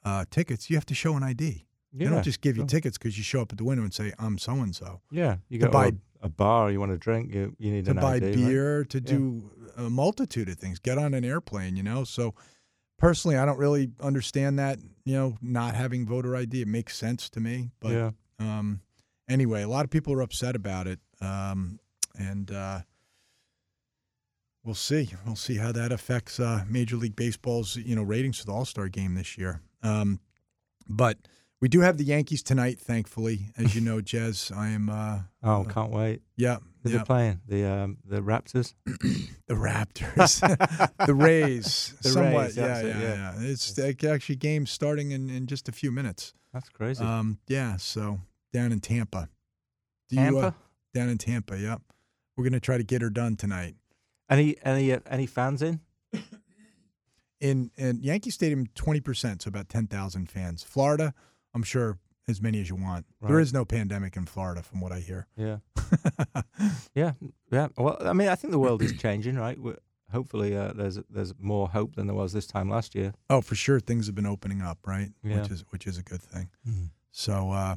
uh, 0.03 0.25
tickets, 0.29 0.70
you 0.70 0.75
have 0.75 0.86
to 0.86 0.93
show 0.93 1.15
an 1.15 1.24
ID. 1.24 1.65
They 1.96 2.05
don't 2.05 2.24
just 2.24 2.41
give 2.41 2.58
you 2.58 2.62
sure. 2.63 2.67
tickets 2.67 2.98
because 2.98 3.17
you 3.17 3.24
show 3.24 3.41
up 3.41 3.51
at 3.51 3.58
the 3.58 3.63
window 3.63 3.84
and 3.84 3.93
say, 3.93 4.12
"I'm 4.20 4.38
so 4.38 4.53
and 4.53 4.75
so." 4.75 5.01
Yeah, 5.12 5.38
you 5.48 5.60
To 5.60 5.65
go 5.67 5.72
buy- 5.72 5.88
a, 6.22 6.25
a 6.25 6.29
bar, 6.29 6.72
you 6.72 6.79
want 6.79 6.91
to 6.91 6.98
drink, 6.98 7.34
you 7.34 7.55
you 7.60 7.72
need 7.72 7.86
To 7.86 7.91
an 7.91 7.98
buy 7.98 8.15
ID, 8.15 8.25
right? 8.25 8.36
beer, 8.36 8.84
to 8.86 8.98
Yeah. 8.98 9.03
do 9.03 9.51
a 9.77 9.89
multitude 9.89 10.50
of 10.50 10.58
things, 10.58 10.79
get 10.79 10.98
on 10.98 11.13
an 11.13 11.24
airplane, 11.24 11.75
you 11.77 11.84
know. 11.84 12.03
So, 12.03 12.34
personally, 12.98 13.38
I 13.38 13.46
don't 13.46 13.60
really 13.60 13.91
understand 14.01 14.58
that. 14.60 14.79
You 15.05 15.13
know, 15.15 15.38
not 15.41 15.75
having 15.75 16.05
voter 16.08 16.36
ID, 16.36 16.62
it 16.63 16.67
makes 16.67 16.98
sense 16.98 17.29
to 17.29 17.39
me. 17.39 17.70
But 17.79 17.91
yeah, 17.91 18.12
um, 18.39 18.82
anyway, 19.29 19.62
a 19.62 19.67
lot 19.70 19.86
of 19.86 19.91
people 19.91 20.13
are 20.13 20.22
upset 20.22 20.55
about 20.55 20.88
it, 20.88 21.00
um, 21.22 21.79
and 22.17 22.50
uh, 22.51 22.82
we'll 24.63 24.75
see. 24.75 25.10
We'll 25.25 25.36
see 25.36 25.58
how 25.58 25.72
that 25.72 25.91
affects 25.91 26.39
uh, 26.39 26.63
Major 26.70 26.96
League 26.96 27.15
Baseball's 27.15 27.75
you 27.75 27.96
know 27.96 28.03
ratings 28.03 28.39
for 28.39 28.46
the 28.46 28.53
All 28.53 28.65
Star 28.65 28.88
Game 28.89 29.15
this 29.15 29.38
year. 29.38 29.62
Um, 29.82 30.20
but 30.88 31.17
we 31.62 31.70
do 31.70 31.79
have 31.82 31.98
the 31.98 32.03
Yankees 32.03 32.43
tonight, 32.43 32.77
thankfully, 32.79 33.51
as 33.57 33.74
you 33.74 33.81
know, 33.81 33.98
Jez. 33.98 34.55
I 34.55 34.70
am. 34.70 34.90
Uh, 34.90 35.20
Oh, 35.46 35.61
uh, 35.61 35.64
can't 35.66 35.92
wait. 35.92 36.22
yeah, 36.38 36.57
Who 36.83 36.90
yeah. 36.90 36.98
they 37.00 37.03
playing? 37.03 37.42
The 37.48 37.66
um, 37.66 37.98
the 38.05 38.22
Raptors. 38.22 38.74
The 39.46 39.55
Raptors, 39.55 40.40
the 41.05 41.14
Rays, 41.14 41.94
The 42.01 42.09
somewhat. 42.09 42.46
Rays, 42.46 42.57
yeah, 42.57 42.81
yeah, 42.81 42.88
yeah, 43.01 43.33
yeah. 43.38 43.50
It's 43.50 43.77
actually 43.77 44.38
games 44.38 44.72
starting 44.72 45.11
in, 45.11 45.29
in 45.29 45.48
just 45.48 45.68
a 45.68 45.74
few 45.74 45.92
minutes. 45.92 46.33
That's 46.53 46.70
crazy. 46.70 47.03
Um, 47.03 47.40
yeah, 47.48 47.75
so 47.75 48.22
down 48.53 48.72
in 48.72 48.79
Tampa. 48.79 49.27
Do 50.09 50.16
Tampa. 50.16 50.31
You, 50.40 50.40
uh, 50.46 50.51
down 50.94 51.09
in 51.09 51.18
Tampa. 51.18 51.59
Yep. 51.59 51.81
We're 52.38 52.46
gonna 52.46 52.61
try 52.61 52.77
to 52.77 52.83
get 52.85 53.01
her 53.01 53.09
done 53.09 53.35
tonight. 53.35 53.75
Any 54.29 54.55
any 54.64 54.92
uh, 54.94 55.00
any 55.09 55.25
fans 55.25 55.62
in? 55.62 55.79
In 57.40 57.72
in 57.75 58.00
Yankee 58.01 58.29
Stadium, 58.29 58.68
twenty 58.74 59.01
percent, 59.01 59.42
so 59.42 59.50
about 59.50 59.68
ten 59.68 59.86
thousand 59.88 60.29
fans. 60.29 60.64
Florida, 60.64 61.14
I'm 61.53 61.64
sure 61.64 61.98
as 62.27 62.42
many 62.42 62.62
as 62.62 62.70
you 62.70 62.75
want. 62.75 63.05
There 63.22 63.36
Right. 63.36 63.42
is 63.42 63.51
no 63.51 63.66
pandemic 63.66 64.16
in 64.16 64.25
Florida, 64.25 64.64
from 64.64 64.79
what 64.79 64.94
I 64.94 65.00
hear. 65.01 65.27
Yeah, 65.36 65.57
yeah, 66.96 67.12
yeah. 67.51 67.68
Well, 67.77 67.98
I 68.00 68.14
mean, 68.14 68.29
I 68.29 68.36
think 68.36 68.51
the 68.51 68.59
world 68.59 68.81
is 68.81 68.94
changing, 68.94 69.36
right? 69.36 69.59
we 69.59 69.74
hopefully, 70.09 70.55
uh, 70.55 70.72
there's 70.74 71.00
there's 71.09 71.33
more 71.38 71.68
hope 71.68 71.96
than 71.96 72.07
there 72.07 72.16
was 72.16 72.31
this 72.31 72.48
time 72.48 72.70
last 72.70 72.96
year. 72.96 73.14
oh, 73.29 73.42
for 73.42 73.55
sure, 73.55 73.81
things 73.81 74.05
have 74.05 74.16
been 74.16 74.25
opening 74.25 74.62
up, 74.62 74.77
right? 74.88 75.09
Yeah. 75.22 75.42
Which 75.42 75.51
is 75.51 75.66
which 75.72 75.86
is 75.86 75.98
a 75.98 76.03
good 76.03 76.22
thing. 76.22 76.50
So 77.12 77.51
uh, 77.51 77.75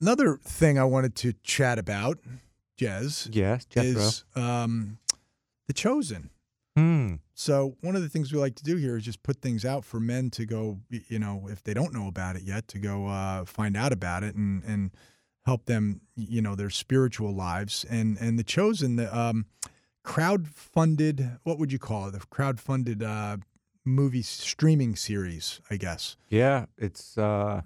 another 0.00 0.38
thing 0.42 0.78
I 0.78 0.84
wanted 0.84 1.14
to 1.16 1.34
chat 1.42 1.78
about, 1.78 2.18
Jez, 2.80 3.28
Yes, 3.30 3.66
Jethro. 3.66 4.00
is 4.00 4.24
um, 4.34 4.96
the 5.66 5.72
Chosen. 5.72 6.30
Hmm. 6.76 7.14
So 7.32 7.76
one 7.80 7.96
of 7.96 8.02
the 8.02 8.08
things 8.08 8.32
we 8.32 8.38
like 8.38 8.54
to 8.56 8.64
do 8.64 8.76
here 8.76 8.96
is 8.96 9.04
just 9.04 9.22
put 9.22 9.40
things 9.40 9.64
out 9.64 9.84
for 9.84 9.98
men 9.98 10.30
to 10.30 10.44
go, 10.44 10.80
you 10.90 11.18
know, 11.18 11.48
if 11.50 11.62
they 11.62 11.72
don't 11.72 11.94
know 11.94 12.06
about 12.06 12.36
it 12.36 12.42
yet, 12.42 12.68
to 12.68 12.78
go 12.78 13.06
uh, 13.06 13.46
find 13.46 13.76
out 13.76 13.92
about 13.92 14.22
it 14.22 14.34
and 14.34 14.62
and 14.64 14.90
help 15.46 15.64
them, 15.64 16.02
you 16.16 16.42
know, 16.42 16.54
their 16.54 16.70
spiritual 16.70 17.34
lives. 17.34 17.86
And 17.88 18.18
and 18.18 18.38
the 18.38 18.44
chosen, 18.44 18.96
the 18.96 19.16
um, 19.16 19.46
crowd 20.02 20.48
funded, 20.48 21.38
what 21.44 21.58
would 21.58 21.72
you 21.72 21.78
call 21.78 22.08
it? 22.08 22.12
The 22.12 22.20
crowd 22.28 22.60
funded 22.60 23.02
uh, 23.02 23.38
movie 23.84 24.22
streaming 24.22 24.96
series, 24.96 25.60
I 25.70 25.76
guess. 25.76 26.16
Yeah, 26.28 26.66
it's 26.76 27.16
uh, 27.16 27.62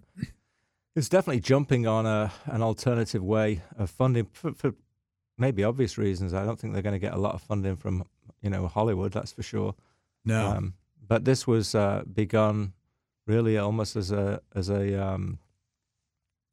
it's 0.95 1.09
definitely 1.09 1.41
jumping 1.41 1.87
on 1.87 2.07
a 2.07 2.33
an 2.47 2.63
alternative 2.63 3.25
way 3.25 3.63
of 3.77 3.91
funding 3.91 4.27
for, 4.33 4.53
for 4.53 4.75
maybe 5.41 5.65
obvious 5.65 5.99
reasons. 5.99 6.33
I 6.35 6.45
don't 6.45 6.59
think 6.61 6.73
they're 6.73 6.83
going 6.83 6.95
to 7.01 7.07
get 7.07 7.15
a 7.15 7.19
lot 7.19 7.35
of 7.35 7.43
funding 7.43 7.77
from 7.77 8.05
you 8.43 8.51
know 8.51 8.69
Hollywood, 8.69 9.13
that's 9.13 9.33
for 9.33 9.43
sure. 9.43 9.75
No, 10.25 10.47
Um, 10.49 10.75
but 11.07 11.25
this 11.25 11.47
was 11.47 11.75
uh, 11.75 12.05
begun 12.13 12.73
really 13.27 13.57
almost 13.59 13.97
as 13.97 14.13
a 14.13 14.41
as 14.55 14.69
a 14.69 15.03
um, 15.03 15.39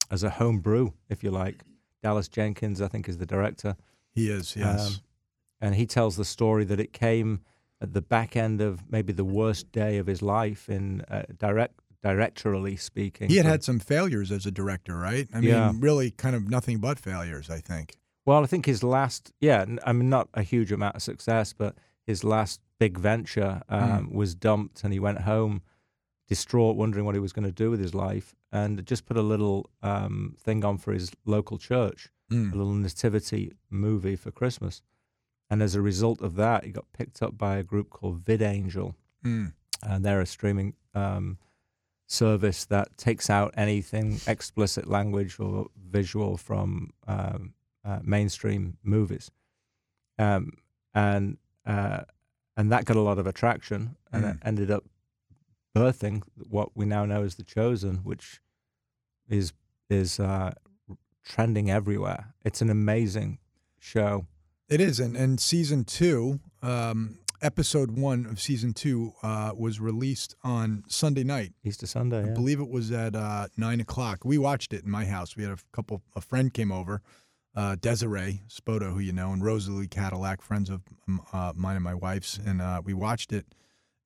as 0.10 0.24
a 0.24 0.30
home 0.30 0.60
brew, 0.60 0.94
if 1.10 1.24
you 1.24 1.32
like. 1.32 1.64
Dallas 2.04 2.28
Jenkins, 2.28 2.82
I 2.82 2.88
think, 2.88 3.10
is 3.10 3.18
the 3.18 3.26
director. 3.26 3.76
he 4.14 4.30
is. 4.30 4.56
Yes. 4.56 4.88
Um, 4.88 4.94
and 5.60 5.76
he 5.76 5.86
tells 5.86 6.16
the 6.16 6.26
story 6.26 6.64
that 6.66 6.80
it 6.80 6.94
came 6.94 7.42
at 7.82 7.94
the 7.94 8.02
back 8.02 8.36
end 8.36 8.62
of 8.62 8.90
maybe 8.92 9.12
the 9.12 9.26
worst 9.26 9.72
day 9.72 9.98
of 9.98 10.08
his 10.08 10.22
life 10.22 10.70
in 10.70 11.02
uh, 11.10 11.24
direct 11.38 11.80
directorially 12.06 12.80
speaking. 12.80 13.28
he 13.30 13.38
had 13.38 13.44
But- 13.46 13.50
had 13.52 13.64
some 13.64 13.80
failures 13.80 14.32
as 14.32 14.46
a 14.46 14.52
director, 14.52 14.96
right? 14.96 15.28
I 15.34 15.40
mean, 15.42 15.50
Yeah. 15.50 15.74
really, 15.76 16.12
kind 16.12 16.36
of 16.36 16.48
nothing 16.48 16.78
but 16.78 17.00
failures. 17.00 17.50
I 17.50 17.60
think. 17.60 17.98
Well, 18.28 18.44
I 18.44 18.46
think 18.46 18.66
his 18.66 18.84
last, 18.84 19.32
yeah, 19.40 19.64
I 19.86 19.94
mean, 19.94 20.10
not 20.10 20.28
a 20.34 20.44
huge 20.44 20.72
amount 20.74 20.96
of 20.98 21.02
success, 21.02 21.54
but 21.54 21.76
his 22.06 22.24
last 22.26 22.60
big 22.78 22.98
venture 22.98 23.62
um, 23.70 24.12
was 24.14 24.36
dumped, 24.36 24.84
and 24.84 24.92
he 24.92 25.00
went 25.00 25.22
home 25.22 25.62
distraught, 26.28 26.76
wondering 26.76 27.06
what 27.06 27.16
he 27.16 27.22
was 27.22 27.32
going 27.32 27.46
to 27.46 27.54
do 27.54 27.72
with 27.72 27.80
his 27.80 27.96
life, 27.96 28.36
and 28.52 28.86
just 28.86 29.06
put 29.06 29.16
a 29.16 29.22
little 29.22 29.70
um, 29.82 30.36
thing 30.42 30.66
on 30.66 30.78
for 30.78 30.92
his 30.94 31.10
local 31.26 31.58
church, 31.58 32.10
Mm. 32.30 32.52
a 32.52 32.58
little 32.58 32.74
nativity 32.74 33.54
movie 33.70 34.18
for 34.18 34.32
Christmas. 34.32 34.82
And 35.50 35.64
as 35.64 35.76
a 35.76 35.82
result 35.82 36.22
of 36.22 36.36
that, 36.36 36.66
he 36.66 36.72
got 36.72 36.92
picked 36.92 37.22
up 37.22 37.38
by 37.38 37.56
a 37.56 37.64
group 37.64 37.90
called 37.90 38.26
VidAngel, 38.26 38.96
Mm. 39.24 39.54
and 39.82 40.04
they're 40.04 40.20
a 40.20 40.26
streaming 40.26 40.74
um, 40.94 41.38
service 42.06 42.66
that 42.66 42.98
takes 42.98 43.30
out 43.30 43.54
anything 43.56 44.20
explicit 44.28 44.88
language 44.88 45.40
or 45.40 45.68
visual 45.78 46.36
from 46.36 46.92
um, 47.08 47.54
uh, 47.88 48.00
mainstream 48.04 48.78
movies, 48.84 49.32
um, 50.20 50.52
and 50.94 51.38
uh, 51.66 52.02
and 52.58 52.72
that 52.72 52.86
got 52.86 52.98
a 52.98 53.02
lot 53.02 53.18
of 53.20 53.26
attraction, 53.28 53.96
and 54.12 54.26
it 54.26 54.36
Mm. 54.36 54.40
ended 54.50 54.72
up 54.72 54.84
birthing 55.76 56.24
what 56.50 56.70
we 56.76 56.86
now 56.86 57.06
know 57.06 57.24
as 57.24 57.36
the 57.36 57.44
Chosen, 57.44 57.98
which 57.98 58.42
is 59.30 59.54
is 59.90 60.20
uh, 60.20 60.52
trending 61.24 61.70
everywhere. 61.70 62.34
It's 62.44 62.62
an 62.62 62.70
amazing 62.70 63.40
show. 63.80 64.26
It 64.70 64.82
is, 64.82 65.00
and, 65.00 65.16
and 65.16 65.40
season 65.40 65.86
two, 65.86 66.40
um, 66.62 67.20
episode 67.42 67.92
one 67.92 68.26
of 68.26 68.42
season 68.42 68.74
two 68.74 69.14
uh, 69.24 69.52
was 69.58 69.80
released 69.80 70.36
on 70.44 70.84
Sunday 70.90 71.24
night. 71.24 71.54
Easter 71.64 71.88
Sunday. 71.88 72.24
I 72.24 72.28
Yeah. 72.28 72.34
believe 72.34 72.60
it 72.60 72.70
was 72.70 72.92
at 72.92 73.16
uh, 73.16 73.48
nine 73.56 73.80
o'clock. 73.80 74.26
We 74.26 74.38
watched 74.38 74.74
it 74.74 74.84
in 74.84 74.90
my 74.92 75.06
house. 75.06 75.38
We 75.38 75.44
had 75.44 75.54
a 75.54 75.58
couple. 75.72 76.02
A 76.16 76.22
friend 76.22 76.54
came 76.54 76.72
over, 76.72 77.02
uh, 77.58 77.76
Desiree 77.82 78.44
Spoto, 78.48 78.94
who 78.94 79.00
you 79.00 79.12
know, 79.12 79.32
and 79.34 79.44
Rosalie 79.44 79.88
Cadillac, 79.88 80.42
friends 80.42 80.70
of 80.70 80.82
uh, 81.34 81.52
mine 81.56 81.76
and 81.76 81.84
my 81.84 81.96
wife's, 81.96 82.38
and 82.38 82.62
uh, 82.62 82.82
we 82.86 82.94
watched 82.94 83.34
it, 83.34 83.46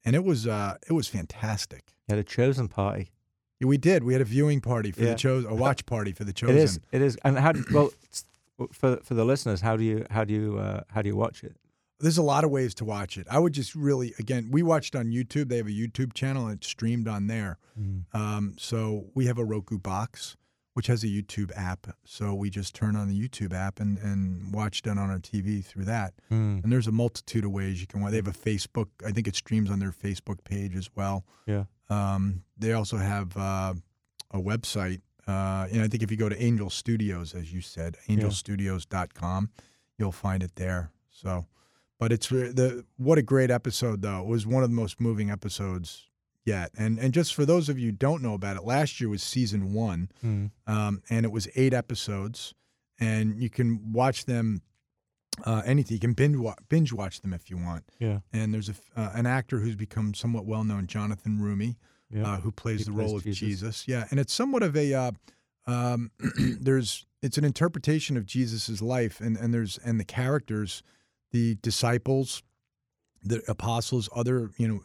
and 0.05 0.15
it 0.15 0.23
was 0.23 0.47
uh, 0.47 0.77
it 0.89 0.93
was 0.93 1.07
fantastic. 1.07 1.83
You 2.07 2.15
had 2.15 2.19
a 2.19 2.23
chosen 2.23 2.67
party. 2.67 3.11
Yeah, 3.59 3.67
We 3.67 3.77
did. 3.77 4.03
We 4.03 4.13
had 4.13 4.21
a 4.21 4.25
viewing 4.25 4.61
party 4.61 4.91
for 4.91 5.01
Yeah. 5.03 5.11
the 5.11 5.15
chosen, 5.15 5.51
a 5.51 5.55
watch 5.55 5.85
party 5.85 6.13
for 6.13 6.23
the 6.23 6.33
chosen. 6.33 6.55
It 6.57 6.63
is. 6.63 6.79
It 6.91 7.01
is. 7.01 7.17
And 7.25 7.37
how? 7.37 7.51
Do, 7.51 7.63
well, 7.73 7.91
for 8.71 8.97
for 9.03 9.13
the 9.15 9.25
listeners, 9.25 9.61
how 9.61 9.75
do 9.77 9.83
you 9.83 10.05
how 10.09 10.23
do 10.23 10.33
you 10.33 10.57
uh, 10.57 10.81
how 10.89 11.01
do 11.01 11.09
you 11.09 11.15
watch 11.17 11.43
it? 11.43 11.55
There's 11.99 12.17
a 12.17 12.23
lot 12.23 12.43
of 12.43 12.49
ways 12.49 12.73
to 12.75 12.85
watch 12.85 13.15
it. 13.17 13.27
I 13.29 13.37
would 13.37 13.53
just 13.53 13.75
really, 13.75 14.15
again, 14.17 14.47
we 14.49 14.63
watched 14.63 14.95
on 14.95 15.11
YouTube. 15.11 15.49
They 15.49 15.57
have 15.57 15.67
a 15.67 15.77
YouTube 15.81 16.13
channel 16.13 16.47
and 16.47 16.57
it's 16.57 16.65
streamed 16.65 17.07
on 17.07 17.27
there. 17.27 17.59
Um, 18.11 18.55
so 18.57 19.05
we 19.13 19.27
have 19.27 19.37
a 19.37 19.45
Roku 19.45 19.77
box, 19.77 20.35
which 20.73 20.87
has 20.87 21.03
a 21.03 21.07
YouTube 21.07 21.51
app. 21.55 21.87
So 22.05 22.33
we 22.33 22.49
just 22.49 22.73
turn 22.73 22.95
on 22.95 23.09
the 23.09 23.19
YouTube 23.19 23.53
app 23.53 23.79
and, 23.79 23.97
and 23.97 24.53
watched 24.53 24.87
it 24.87 24.91
on 24.91 24.97
our 24.97 25.19
TV 25.19 25.63
through 25.63 25.85
that. 25.85 26.13
Mm. 26.31 26.63
And 26.63 26.71
there's 26.71 26.87
a 26.87 26.91
multitude 26.91 27.43
of 27.43 27.51
ways 27.51 27.81
you 27.81 27.87
can 27.87 28.01
watch. 28.01 28.11
They 28.11 28.17
have 28.17 28.27
a 28.27 28.31
Facebook. 28.31 28.87
I 29.05 29.11
think 29.11 29.27
it 29.27 29.35
streams 29.35 29.69
on 29.69 29.79
their 29.79 29.91
Facebook 29.91 30.43
page 30.43 30.75
as 30.75 30.89
well. 30.95 31.25
Yeah. 31.45 31.65
Um, 31.89 32.43
they 32.57 32.71
also 32.73 32.97
have 32.97 33.35
uh, 33.35 33.73
a 34.31 34.39
website. 34.39 35.01
Uh, 35.27 35.67
and 35.71 35.81
I 35.81 35.87
think 35.87 36.03
if 36.03 36.11
you 36.11 36.17
go 36.17 36.29
to 36.29 36.41
Angel 36.41 36.69
Studios, 36.69 37.35
as 37.35 37.53
you 37.53 37.61
said, 37.61 37.97
angelstudios.com, 38.09 39.49
you'll 39.97 40.11
find 40.11 40.41
it 40.41 40.55
there. 40.55 40.91
So, 41.09 41.45
but 41.99 42.11
it's 42.11 42.29
the 42.29 42.85
what 42.97 43.17
a 43.17 43.21
great 43.21 43.51
episode 43.51 44.01
though. 44.01 44.21
It 44.21 44.25
was 44.25 44.47
one 44.47 44.63
of 44.63 44.69
the 44.69 44.75
most 44.75 44.99
moving 44.99 45.29
episodes 45.29 46.07
yet. 46.45 46.71
And 46.77 46.97
and 46.99 47.13
just 47.13 47.33
for 47.35 47.45
those 47.45 47.69
of 47.69 47.77
you 47.79 47.87
who 47.87 47.91
don't 47.93 48.21
know 48.21 48.33
about 48.33 48.57
it, 48.57 48.63
last 48.63 48.99
year 48.99 49.09
was 49.09 49.23
season 49.23 49.73
one, 49.73 50.09
Mm. 50.23 50.51
um, 50.67 51.01
and 51.09 51.25
it 51.25 51.31
was 51.31 51.47
eight 51.55 51.73
episodes, 51.73 52.53
and 52.99 53.41
you 53.41 53.49
can 53.49 53.91
watch 53.93 54.25
them. 54.25 54.61
Uh, 55.45 55.61
anything 55.65 55.95
you 55.95 55.99
can 55.99 56.11
binge 56.13 56.35
wa- 56.35 56.55
binge 56.67 56.91
watch 56.91 57.21
them 57.21 57.33
if 57.33 57.49
you 57.49 57.55
want. 57.57 57.85
Yeah. 57.99 58.19
And 58.33 58.53
there's 58.53 58.67
a 58.67 58.73
uh, 58.97 59.11
an 59.13 59.25
actor 59.25 59.59
who's 59.59 59.77
become 59.77 60.13
somewhat 60.13 60.45
well 60.45 60.65
known, 60.65 60.87
Jonathan 60.87 61.39
Roumie, 61.39 61.77
Yeah. 62.13 62.33
uh, 62.33 62.39
who 62.41 62.51
plays 62.51 62.79
He 62.79 62.83
the 62.83 62.91
plays 62.91 63.07
role 63.07 63.15
of 63.17 63.23
Jesus. 63.23 63.39
Jesus. 63.39 63.87
Yeah, 63.87 64.07
and 64.11 64.19
it's 64.19 64.33
somewhat 64.33 64.61
of 64.61 64.75
a 64.75 64.93
uh, 64.93 65.11
um, 65.67 66.11
there's 66.59 67.05
it's 67.21 67.37
an 67.37 67.45
interpretation 67.45 68.17
of 68.17 68.25
Jesus's 68.25 68.81
life, 68.81 69.21
and 69.21 69.37
and 69.37 69.53
there's 69.53 69.77
and 69.85 69.99
the 70.01 70.03
characters, 70.05 70.83
the 71.31 71.55
disciples, 71.61 72.43
the 73.23 73.41
apostles, 73.47 74.09
other 74.13 74.51
you 74.57 74.67
know 74.67 74.81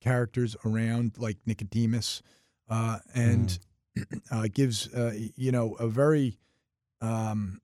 characters 0.00 0.56
around 0.64 1.12
like 1.18 1.36
Nicodemus, 1.46 2.22
uh, 2.68 2.98
and 3.14 3.58
uh, 4.30 4.48
gives 4.52 4.92
uh, 4.94 5.12
you 5.36 5.52
know 5.52 5.74
a 5.74 5.88
very 5.88 6.38
um, 7.00 7.60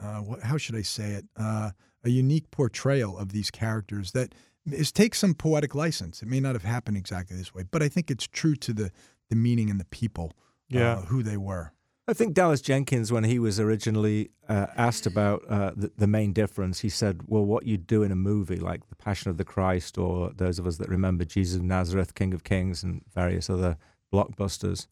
uh, 0.00 0.18
what, 0.18 0.42
how 0.42 0.56
should 0.56 0.76
I 0.76 0.82
say 0.82 1.10
it 1.12 1.24
uh, 1.36 1.70
a 2.04 2.08
unique 2.10 2.50
portrayal 2.50 3.18
of 3.18 3.32
these 3.32 3.50
characters 3.50 4.12
that 4.12 4.34
is 4.66 4.92
takes 4.92 5.18
some 5.18 5.34
poetic 5.34 5.74
license. 5.74 6.22
It 6.22 6.28
may 6.28 6.40
not 6.40 6.54
have 6.54 6.64
happened 6.64 6.96
exactly 6.96 7.36
this 7.36 7.54
way, 7.54 7.64
but 7.70 7.82
I 7.82 7.88
think 7.88 8.10
it's 8.10 8.26
true 8.26 8.54
to 8.56 8.72
the 8.72 8.90
the 9.28 9.36
meaning 9.36 9.70
and 9.70 9.78
the 9.78 9.84
people, 9.86 10.32
Yeah. 10.68 10.92
uh, 10.94 11.02
who 11.02 11.22
they 11.22 11.36
were. 11.36 11.72
I 12.10 12.12
think 12.12 12.34
Dallas 12.34 12.60
Jenkins, 12.60 13.12
when 13.12 13.22
he 13.22 13.38
was 13.38 13.60
originally 13.60 14.30
uh, 14.48 14.66
asked 14.76 15.06
about 15.06 15.44
uh, 15.48 15.70
the, 15.76 15.92
the 15.96 16.08
main 16.08 16.32
difference, 16.32 16.80
he 16.80 16.88
said, 16.88 17.22
"Well, 17.26 17.44
what 17.44 17.66
you 17.66 17.76
do 17.76 18.02
in 18.02 18.10
a 18.10 18.16
movie 18.16 18.56
like 18.56 18.88
The 18.88 18.96
Passion 18.96 19.30
of 19.30 19.36
the 19.36 19.44
Christ, 19.44 19.96
or 19.96 20.32
those 20.34 20.58
of 20.58 20.66
us 20.66 20.78
that 20.78 20.88
remember 20.88 21.24
Jesus 21.24 21.58
of 21.58 21.62
Nazareth, 21.62 22.16
King 22.16 22.34
of 22.34 22.42
Kings, 22.42 22.82
and 22.82 23.02
various 23.14 23.48
other 23.48 23.76
blockbusters, 24.12 24.88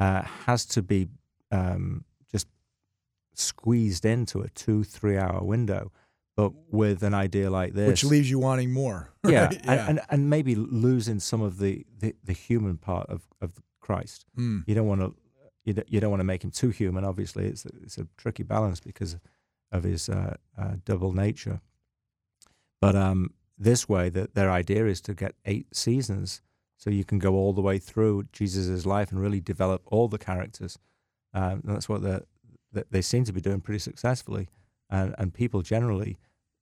uh, 0.00 0.22
has 0.22 0.64
to 0.66 0.80
be 0.82 1.08
um, 1.50 2.04
just 2.30 2.48
squeezed 3.34 4.06
into 4.06 4.40
a 4.40 4.48
two, 4.48 4.82
three-hour 4.82 5.44
window." 5.44 5.92
But 6.34 6.52
with 6.70 7.02
an 7.02 7.12
idea 7.12 7.50
like 7.50 7.74
this, 7.74 7.88
Which 7.88 8.04
leaves 8.04 8.30
you 8.30 8.38
wanting 8.38 8.72
more. 8.72 9.12
yeah, 9.26 9.44
right? 9.44 9.60
And, 9.64 9.80
and 9.88 10.00
and 10.08 10.30
maybe 10.30 10.54
losing 10.54 11.20
some 11.20 11.42
of 11.42 11.58
the, 11.58 11.84
the, 11.98 12.14
the 12.24 12.32
human 12.32 12.78
part 12.78 13.10
of, 13.10 13.26
of 13.42 13.60
Christ. 13.80 14.24
Mm. 14.38 14.64
You 14.66 14.74
don't 14.74 14.86
want 14.86 15.02
to 15.02 15.14
you 15.64 15.72
don't, 15.72 15.92
you 15.92 16.00
don't 16.00 16.10
want 16.10 16.20
to 16.20 16.24
make 16.24 16.42
him 16.42 16.50
too 16.50 16.70
human. 16.70 17.04
Obviously, 17.04 17.46
it's 17.46 17.64
a, 17.64 17.70
it's 17.82 17.98
a 17.98 18.06
tricky 18.16 18.42
balance 18.42 18.80
because 18.80 19.16
of 19.70 19.84
his 19.84 20.08
uh, 20.08 20.36
uh, 20.58 20.74
double 20.84 21.12
nature. 21.12 21.60
But 22.80 22.96
um, 22.96 23.32
this 23.56 23.88
way, 23.88 24.08
that 24.10 24.34
their 24.34 24.50
idea 24.50 24.86
is 24.86 25.00
to 25.02 25.14
get 25.14 25.34
eight 25.44 25.74
seasons, 25.74 26.42
so 26.76 26.90
you 26.90 27.04
can 27.04 27.18
go 27.18 27.34
all 27.34 27.52
the 27.52 27.62
way 27.62 27.78
through 27.78 28.24
Jesus' 28.32 28.84
life 28.84 29.12
and 29.12 29.20
really 29.20 29.40
develop 29.40 29.82
all 29.86 30.08
the 30.08 30.18
characters. 30.18 30.78
Um, 31.32 31.62
that's 31.64 31.88
what 31.88 32.02
the, 32.02 32.24
that 32.72 32.90
they 32.90 33.02
seem 33.02 33.24
to 33.24 33.32
be 33.32 33.40
doing 33.40 33.60
pretty 33.60 33.78
successfully, 33.78 34.48
and 34.90 35.14
and 35.16 35.32
people 35.32 35.62
generally 35.62 36.18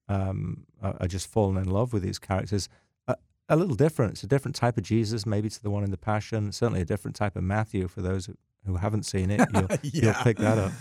um, 0.09 0.67
are, 0.83 0.97
are 1.01 1.09
just 1.09 1.27
falling 1.27 1.57
in 1.57 1.71
love 1.71 1.93
with 1.93 2.03
these 2.03 2.19
characters. 2.19 2.69
A, 3.09 3.17
a 3.49 3.57
little 3.57 3.77
different. 3.77 4.13
It's 4.13 4.23
a 4.25 4.29
different 4.29 4.57
type 4.57 4.77
of 4.77 4.85
Jesus, 4.85 5.25
maybe 5.25 5.49
to 5.49 5.63
the 5.63 5.71
one 5.71 5.85
in 5.85 5.91
the 5.91 5.97
Passion. 5.97 6.53
Certainly 6.53 6.83
a 6.83 6.85
different 6.85 7.17
type 7.17 7.35
of 7.35 7.43
Matthew 7.43 7.89
for 7.89 8.03
those 8.03 8.29
who, 8.67 8.77
haven't 8.77 9.05
seen 9.05 9.31
it. 9.31 9.41
You'll, 9.53 9.69
you'll 9.83 10.15
pick 10.15 10.39
that 10.39 10.59
up. 10.59 10.73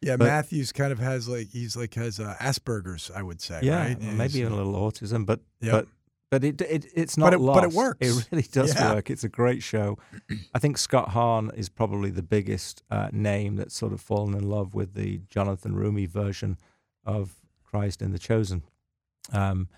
Yeah, 0.00 0.16
But- 0.16 0.26
Matthews 0.26 0.72
kind 0.72 0.92
of 0.92 0.98
has 0.98 1.28
like 1.28 1.48
he's 1.48 1.76
like 1.76 1.94
has 1.94 2.20
uh, 2.20 2.34
Asperger's, 2.40 3.10
I 3.14 3.22
would 3.22 3.40
say. 3.40 3.60
Yeah, 3.62 3.80
right? 3.86 4.00
maybe 4.00 4.40
even 4.40 4.52
a 4.52 4.56
little 4.56 4.74
autism, 4.74 5.24
but 5.26 5.40
Yep. 5.60 5.72
but 5.72 5.88
but 6.30 6.42
it, 6.44 6.60
it 6.62 6.86
it's 6.94 7.16
not 7.16 7.26
But 7.26 7.34
it- 7.34 7.38
lost. 7.40 7.60
but 7.60 7.64
it 7.70 7.72
works. 7.76 7.98
It 8.00 8.28
really 8.32 8.48
does 8.50 8.74
Yeah. 8.74 8.94
work. 8.94 9.08
It's 9.10 9.24
a 9.24 9.28
great 9.28 9.62
show. 9.62 9.98
I 10.54 10.58
think 10.58 10.78
Scott 10.78 11.10
Hahn 11.10 11.50
is 11.56 11.68
probably 11.68 12.10
the 12.10 12.22
biggest 12.22 12.82
uh, 12.90 13.08
name 13.12 13.56
that's 13.56 13.76
sort 13.76 13.92
of 13.92 14.00
fallen 14.00 14.34
in 14.34 14.48
love 14.48 14.74
with 14.74 14.94
the 14.94 15.20
Jonathan 15.30 15.74
Roumie 15.74 16.08
version 16.08 16.58
of 17.04 17.34
Christ 17.62 18.02
in 18.02 18.10
the 18.12 18.18
Chosen. 18.18 18.62
Um, 19.32 19.68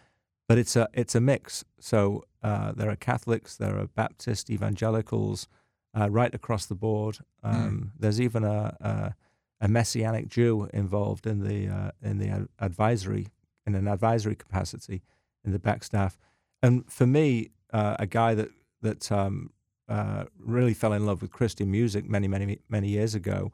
but 0.48 0.58
it's 0.58 0.76
a 0.76 0.88
it's 0.92 1.14
a 1.14 1.20
mix. 1.20 1.64
So 1.78 2.24
uh, 2.42 2.72
there 2.72 2.88
are 2.90 2.96
Catholics, 2.96 3.56
there 3.56 3.78
are 3.78 3.86
Baptist 3.88 4.48
evangelicals, 4.50 5.46
uh, 5.96 6.08
right 6.10 6.34
across 6.34 6.66
the 6.66 6.74
board. 6.74 7.18
Um, 7.42 7.92
There's 7.98 8.20
even 8.20 8.44
a, 8.44 8.76
a 8.80 9.14
a 9.60 9.68
messianic 9.68 10.28
Jew 10.28 10.68
involved 10.74 11.26
in 11.26 11.40
the 11.40 11.68
uh, 11.68 11.90
in 12.02 12.18
the 12.18 12.28
ad- 12.28 12.48
advisory 12.58 13.28
in 13.66 13.74
an 13.74 13.88
advisory 13.88 14.34
capacity 14.36 15.02
in 15.44 15.52
the 15.52 15.58
back 15.58 15.82
staff. 15.84 16.18
And 16.62 16.84
for 16.92 17.06
me, 17.06 17.50
uh, 17.72 17.96
a 17.98 18.06
guy 18.06 18.34
that 18.34 18.50
that 18.82 19.10
um, 19.10 19.50
uh, 19.88 20.24
really 20.38 20.74
fell 20.74 20.92
in 20.92 21.06
love 21.06 21.22
with 21.22 21.30
Christian 21.30 21.70
music 21.70 22.08
many 22.08 22.28
many 22.28 22.58
many 22.68 22.88
years 22.88 23.14
ago 23.14 23.50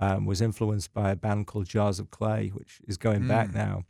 um, 0.00 0.24
was 0.26 0.40
influenced 0.40 0.92
by 0.94 1.10
a 1.10 1.16
band 1.16 1.46
called 1.46 1.66
Jars 1.66 1.98
of 2.00 2.10
Clay, 2.10 2.48
which 2.48 2.80
is 2.88 2.96
going 2.96 3.28
back 3.28 3.48
Mm. 3.50 3.54
now. 3.54 3.84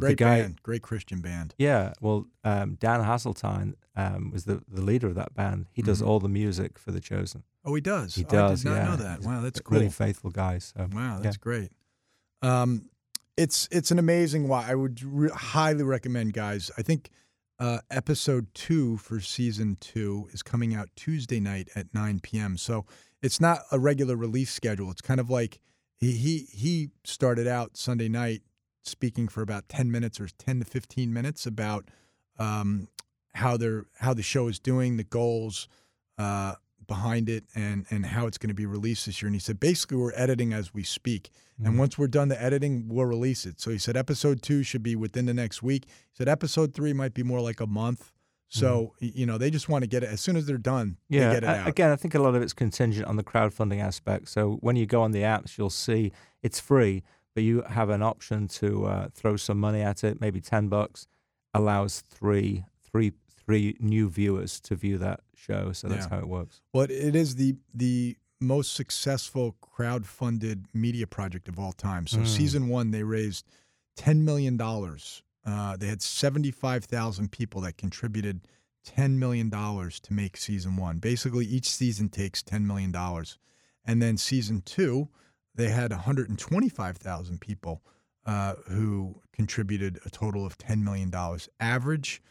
But 0.00 0.06
great 0.06 0.18
the 0.18 0.24
guy, 0.24 0.40
band, 0.42 0.62
great 0.62 0.82
Christian 0.82 1.20
band. 1.20 1.54
yeah, 1.58 1.92
well, 2.00 2.26
um, 2.44 2.74
Dan 2.80 3.00
Haseltine 3.00 3.74
um, 3.96 4.30
was 4.30 4.44
the, 4.44 4.62
the 4.68 4.82
leader 4.82 5.06
of 5.08 5.14
that 5.16 5.34
band. 5.34 5.66
He 5.72 5.82
does 5.82 6.00
Mhm. 6.02 6.06
all 6.06 6.20
the 6.20 6.28
music 6.28 6.78
for 6.78 6.92
The 6.92 7.00
Chosen. 7.00 7.42
Oh, 7.64 7.74
he 7.74 7.80
does. 7.80 8.14
He 8.14 8.24
Oh, 8.24 8.28
does. 8.28 8.64
I 8.66 8.68
did 8.68 8.74
not 8.76 8.82
yeah. 8.84 8.90
know 8.90 8.96
that. 8.96 9.16
He's 9.18 9.26
Wow, 9.26 9.40
that's 9.40 9.60
cool. 9.60 9.78
Really 9.78 9.90
faithful 9.90 10.30
guy. 10.30 10.58
So 10.58 10.88
Wow, 10.92 11.16
yeah. 11.16 11.22
that's 11.22 11.36
great. 11.36 11.72
Um, 12.42 12.90
it's 13.36 13.68
it's 13.70 13.90
an 13.90 13.98
amazing. 13.98 14.48
Why 14.48 14.70
I 14.70 14.74
would 14.74 15.02
re- 15.02 15.30
highly 15.34 15.82
recommend, 15.82 16.32
guys. 16.32 16.70
I 16.78 16.82
think 16.82 17.10
uh, 17.58 17.78
episode 17.90 18.46
two 18.54 18.96
for 18.98 19.18
season 19.20 19.76
two 19.80 20.28
is 20.32 20.42
coming 20.42 20.74
out 20.74 20.88
Tuesday 20.96 21.40
night 21.40 21.68
at 21.74 21.86
nine 21.94 22.20
p.m. 22.20 22.56
So 22.56 22.84
it's 23.22 23.40
not 23.40 23.60
a 23.72 23.78
regular 23.78 24.16
release 24.16 24.50
schedule. 24.52 24.90
It's 24.90 25.00
kind 25.00 25.20
of 25.20 25.28
like 25.30 25.58
he 25.98 26.12
he 26.12 26.46
he 26.52 26.90
started 27.04 27.46
out 27.46 27.76
Sunday 27.76 28.08
night 28.08 28.42
speaking 28.88 29.28
for 29.28 29.42
about 29.42 29.68
ten 29.68 29.90
minutes 29.90 30.20
or 30.20 30.28
ten 30.38 30.58
to 30.60 30.64
fifteen 30.64 31.12
minutes 31.12 31.46
about 31.46 31.88
um, 32.38 32.88
how 33.34 33.56
they're 33.56 33.86
how 34.00 34.14
the 34.14 34.22
show 34.22 34.48
is 34.48 34.58
doing, 34.58 34.96
the 34.96 35.04
goals. 35.04 35.68
Uh, 36.18 36.54
behind 36.86 37.28
it 37.28 37.42
and 37.56 37.84
and 37.90 38.06
how 38.06 38.28
it's 38.28 38.38
going 38.38 38.46
to 38.48 38.54
be 38.54 38.64
released 38.64 39.06
this 39.06 39.20
year. 39.20 39.26
And 39.26 39.34
he 39.34 39.40
said 39.40 39.58
basically 39.58 39.96
we're 39.96 40.12
editing 40.14 40.52
as 40.52 40.72
we 40.72 40.84
speak, 40.84 41.30
Mm. 41.60 41.66
and 41.66 41.78
once 41.80 41.98
we're 41.98 42.06
done 42.06 42.28
the 42.28 42.40
editing, 42.40 42.88
we'll 42.88 43.06
release 43.06 43.44
it. 43.44 43.60
So 43.60 43.70
he 43.72 43.78
said 43.78 43.96
episode 43.96 44.40
two 44.40 44.62
should 44.62 44.82
be 44.84 44.94
within 44.94 45.26
the 45.26 45.34
next 45.34 45.62
week. 45.64 45.86
He 45.86 45.92
said 46.14 46.28
episode 46.28 46.74
three 46.74 46.92
might 46.92 47.12
be 47.12 47.22
more 47.24 47.40
like 47.40 47.60
a 47.60 47.66
month. 47.66 48.12
So 48.48 48.94
y- 49.02 49.10
you 49.16 49.26
know 49.26 49.36
they 49.36 49.50
just 49.50 49.68
want 49.68 49.82
to 49.82 49.88
get 49.88 50.04
it 50.04 50.10
as 50.10 50.20
soon 50.20 50.36
as 50.36 50.46
they're 50.46 50.58
done. 50.58 50.90
Mm. 50.90 50.96
Yeah, 51.08 51.28
they 51.28 51.34
get 51.34 51.42
it 51.42 51.48
out. 51.48 51.66
again, 51.68 51.90
I 51.90 51.96
think 51.96 52.14
a 52.14 52.20
lot 52.20 52.36
of 52.36 52.42
it's 52.42 52.52
contingent 52.52 53.06
on 53.08 53.16
the 53.16 53.24
crowdfunding 53.24 53.82
aspect. 53.82 54.28
So 54.28 54.58
when 54.60 54.76
you 54.76 54.86
go 54.86 55.02
on 55.02 55.10
the 55.10 55.22
apps, 55.22 55.58
you'll 55.58 55.70
see 55.70 56.12
it's 56.42 56.60
free, 56.60 57.02
but 57.36 57.42
you 57.44 57.60
have 57.68 57.90
an 57.90 58.02
option 58.02 58.48
to 58.48 58.86
uh, 58.86 59.08
throw 59.14 59.36
some 59.36 59.60
money 59.60 59.82
at 59.82 60.02
it. 60.02 60.22
Maybe 60.22 60.40
ten 60.40 60.68
bucks 60.68 61.06
allows 61.52 62.00
three, 62.00 62.64
three, 62.82 63.12
three 63.28 63.76
new 63.78 64.08
viewers 64.08 64.58
to 64.62 64.74
view 64.74 64.96
that 64.98 65.20
show. 65.34 65.72
So 65.72 65.86
that's 65.86 66.06
Yeah. 66.06 66.10
how 66.16 66.18
it 66.20 66.28
works. 66.28 66.62
Well, 66.72 66.84
it- 66.84 67.14
is 67.14 67.34
the 67.36 67.56
the 67.74 68.16
most 68.40 68.72
successful 68.74 69.52
crowd-funded 69.60 70.66
media 70.74 71.06
project 71.06 71.46
of 71.48 71.58
all 71.58 71.72
time. 71.72 72.06
So 72.06 72.18
Mm. 72.20 72.26
season 72.26 72.68
one, 72.68 72.90
they 72.90 73.02
raised 73.02 73.44
ten 73.96 74.24
million 74.24 74.56
dollars 74.56 75.22
uh, 75.44 75.76
they 75.76 75.86
had 75.86 76.02
75,000 76.02 77.30
people 77.30 77.60
that 77.60 77.76
contributed 77.76 78.48
$10 78.84 79.16
million 79.16 79.48
to 79.48 80.12
make 80.12 80.36
season 80.36 80.74
one. 80.76 80.98
Basically, 80.98 81.46
each 81.46 81.68
season 81.70 82.08
takes 82.08 82.42
$10 82.42 82.62
million. 82.66 82.92
And 83.84 84.02
then 84.02 84.16
season 84.16 84.62
two, 84.62 85.08
they 85.56 85.68
had 85.70 85.90
125,000 85.90 87.40
people 87.40 87.82
uh, 88.24 88.54
who 88.68 89.20
contributed 89.32 89.98
a 90.04 90.10
total 90.10 90.44
of 90.46 90.58
$10 90.58 90.82
million. 90.82 91.12
Average 91.60 92.22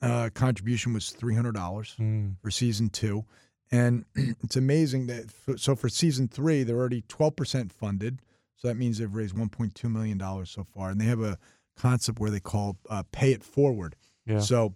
uh, 0.00 0.30
contribution 0.34 0.92
was 0.92 1.14
$300 1.18 1.52
Mm. 1.98 2.36
for 2.42 2.50
season 2.50 2.88
two. 2.90 3.24
And 3.70 4.04
it's 4.14 4.56
amazing 4.56 5.06
that, 5.06 5.30
so 5.56 5.74
for 5.76 5.88
season 5.88 6.28
three, 6.28 6.62
they're 6.62 6.76
already 6.76 7.02
12% 7.02 7.72
funded. 7.72 8.20
So 8.56 8.68
that 8.68 8.76
means 8.76 8.98
they've 8.98 9.12
raised 9.14 9.34
$1.2 9.34 9.90
million 9.90 10.18
so 10.46 10.64
far. 10.64 10.90
And 10.90 11.00
they 11.00 11.04
have 11.06 11.20
a 11.20 11.38
concept 11.76 12.18
where 12.20 12.30
they 12.30 12.40
call 12.40 12.76
uh, 12.90 13.02
pay 13.12 13.32
it 13.32 13.42
forward. 13.42 13.96
Yeah. 14.26 14.40
So 14.40 14.74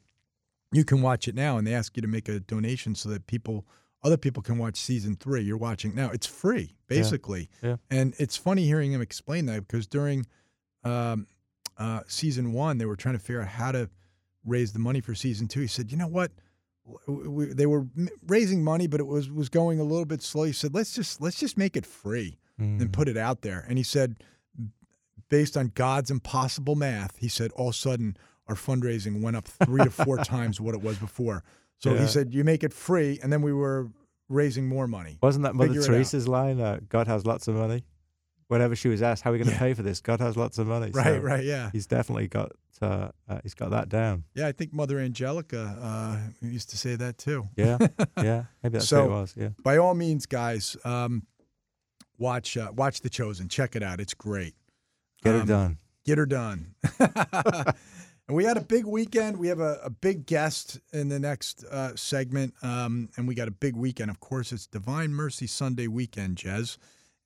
you 0.72 0.84
can 0.84 1.02
watch 1.02 1.28
it 1.28 1.34
now 1.34 1.56
and 1.58 1.66
they 1.66 1.74
ask 1.74 1.96
you 1.96 2.02
to 2.02 2.08
make 2.08 2.28
a 2.28 2.40
donation 2.40 2.94
so 2.94 3.08
that 3.10 3.26
people, 3.26 3.64
other 4.02 4.16
people 4.16 4.42
can 4.42 4.58
watch 4.58 4.76
season 4.76 5.16
three. 5.16 5.42
You're 5.42 5.56
watching 5.56 5.94
now. 5.94 6.10
It's 6.10 6.26
free, 6.26 6.76
basically. 6.86 7.48
Yeah. 7.62 7.76
And 7.90 8.14
it's 8.18 8.36
funny 8.36 8.64
hearing 8.64 8.92
him 8.92 9.00
explain 9.00 9.46
that 9.46 9.66
because 9.66 9.86
during 9.86 10.26
um, 10.84 11.26
uh, 11.78 12.00
season 12.06 12.52
one, 12.52 12.78
they 12.78 12.84
were 12.86 12.96
trying 12.96 13.14
to 13.16 13.18
figure 13.18 13.42
out 13.42 13.48
how 13.48 13.72
to 13.72 13.90
raise 14.44 14.72
the 14.72 14.78
money 14.78 15.00
for 15.00 15.14
season 15.14 15.48
two. 15.48 15.60
He 15.60 15.66
said, 15.66 15.90
you 15.90 15.96
know 15.98 16.06
what? 16.06 16.30
We, 17.08 17.46
they 17.46 17.66
were 17.66 17.86
raising 18.28 18.62
money, 18.62 18.86
but 18.86 19.00
it 19.00 19.06
was 19.06 19.28
was 19.28 19.48
going 19.48 19.80
a 19.80 19.84
little 19.84 20.04
bit 20.04 20.22
slow. 20.22 20.44
He 20.44 20.52
said, 20.52 20.72
let's 20.72 20.94
just 20.94 21.20
let's 21.20 21.38
just 21.40 21.56
make 21.58 21.76
it 21.76 21.84
free 21.86 22.38
Mm. 22.60 22.80
and 22.80 22.90
put 22.90 23.06
it 23.06 23.18
out 23.18 23.42
there. 23.42 23.66
And 23.68 23.76
he 23.76 23.84
said, 23.84 24.16
based 25.28 25.58
on 25.58 25.72
God's 25.74 26.10
impossible 26.10 26.74
math, 26.74 27.18
he 27.18 27.28
said, 27.28 27.50
all 27.52 27.68
of 27.68 27.74
a 27.74 27.76
sudden 27.76 28.16
our 28.48 28.54
fundraising 28.54 29.20
went 29.20 29.36
up 29.36 29.46
three 29.46 29.82
to 29.84 29.90
four 29.90 30.16
times 30.24 30.58
what 30.60 30.74
it 30.74 30.80
was 30.80 30.96
before. 30.96 31.42
So 31.78 31.92
Yeah. 31.94 32.00
he 32.02 32.06
said, 32.06 32.32
you 32.34 32.42
make 32.44 32.64
it 32.64 32.72
free, 32.72 33.18
and 33.22 33.32
then 33.32 33.42
we 33.42 33.52
were 33.52 33.88
raising 34.28 34.66
more 34.68 34.88
money. 34.88 35.18
Wasn't 35.22 35.42
that 35.44 35.54
Mother. 35.54 35.80
Teresa's 35.82 36.26
line? 36.26 36.60
Uh, 36.60 36.80
God 36.88 37.06
has 37.06 37.26
lots 37.26 37.48
of 37.48 37.54
money. 37.54 37.84
Whenever 38.48 38.76
she 38.76 38.86
was 38.88 39.02
asked, 39.02 39.24
"How 39.24 39.30
are 39.30 39.32
we 39.32 39.38
going 39.40 39.48
to 39.48 39.54
Yeah. 39.54 39.58
pay 39.58 39.74
for 39.74 39.82
this?" 39.82 40.00
God 40.00 40.20
has 40.20 40.36
lots 40.36 40.56
of 40.58 40.68
money. 40.68 40.90
Right, 40.94 41.04
So 41.04 41.18
right, 41.18 41.44
yeah. 41.44 41.70
He's 41.72 41.86
definitely 41.88 42.28
got. 42.28 42.52
Uh, 42.80 43.08
uh, 43.28 43.40
he's 43.42 43.54
got 43.54 43.70
that 43.70 43.88
down. 43.88 44.22
Yeah, 44.34 44.46
I 44.46 44.52
think 44.52 44.72
Mother 44.72 44.98
Angelica 45.00 45.76
uh, 45.80 46.46
used 46.46 46.70
to 46.70 46.76
say 46.78 46.94
that 46.94 47.18
too. 47.18 47.48
Yeah, 47.56 47.78
yeah. 48.18 48.44
Maybe 48.62 48.74
that's 48.74 48.86
So- 48.88 49.02
what 49.06 49.10
it 49.10 49.20
was. 49.20 49.34
Yeah. 49.36 49.48
By 49.64 49.78
all 49.78 49.94
means, 49.94 50.26
guys, 50.26 50.76
um, 50.84 51.26
watch 52.18 52.56
uh, 52.56 52.70
watch 52.74 53.00
The 53.00 53.10
Chosen. 53.10 53.48
Check 53.48 53.74
it 53.76 53.82
out. 53.82 53.98
It's 53.98 54.14
great. 54.14 54.54
Get 55.24 55.34
Um, 55.34 55.40
it 55.40 55.46
done. 55.46 55.78
Get 56.04 56.18
her 56.18 56.26
done. 56.26 56.74
and 58.28 58.36
we 58.36 58.44
had 58.44 58.56
a 58.56 58.62
big 58.62 58.86
weekend. 58.86 59.36
We 59.36 59.48
have 59.48 59.60
a, 59.60 59.80
a 59.84 59.90
big 59.90 60.26
guest 60.26 60.80
in 60.92 61.08
the 61.08 61.18
next 61.18 61.64
uh, 61.64 61.94
segment, 61.94 62.54
um, 62.62 63.08
and 63.16 63.28
we 63.28 63.34
got 63.34 63.48
a 63.48 63.52
big 63.52 63.76
weekend. 63.76 64.10
Of 64.10 64.20
course, 64.20 64.52
it's 64.52 64.66
Divine 64.66 65.12
Mercy 65.12 65.46
Sunday 65.46 65.86
weekend, 65.86 66.36
Jez, 66.36 66.76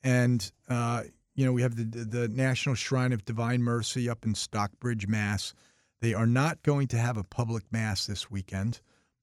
and 0.03 0.51
uh, 0.69 1.05
you 1.35 1.47
know 1.47 1.53
we 1.53 1.63
have 1.63 1.77
the 1.77 1.85
the 1.85 2.29
National 2.29 2.75
Shrine 2.75 3.13
of 3.13 3.25
Divine 3.25 3.63
Mercy 3.63 4.09
up 4.09 4.25
in 4.25 4.35
Stockbridge, 4.35 5.07
Mass. 5.07 5.55
They 6.01 6.15
are 6.15 6.27
not 6.27 6.63
going 6.63 6.89
to 6.89 6.99
have 6.99 7.17
a 7.17 7.25
public 7.25 7.65
mass 7.71 8.07
this 8.07 8.31
weekend, 8.31 8.81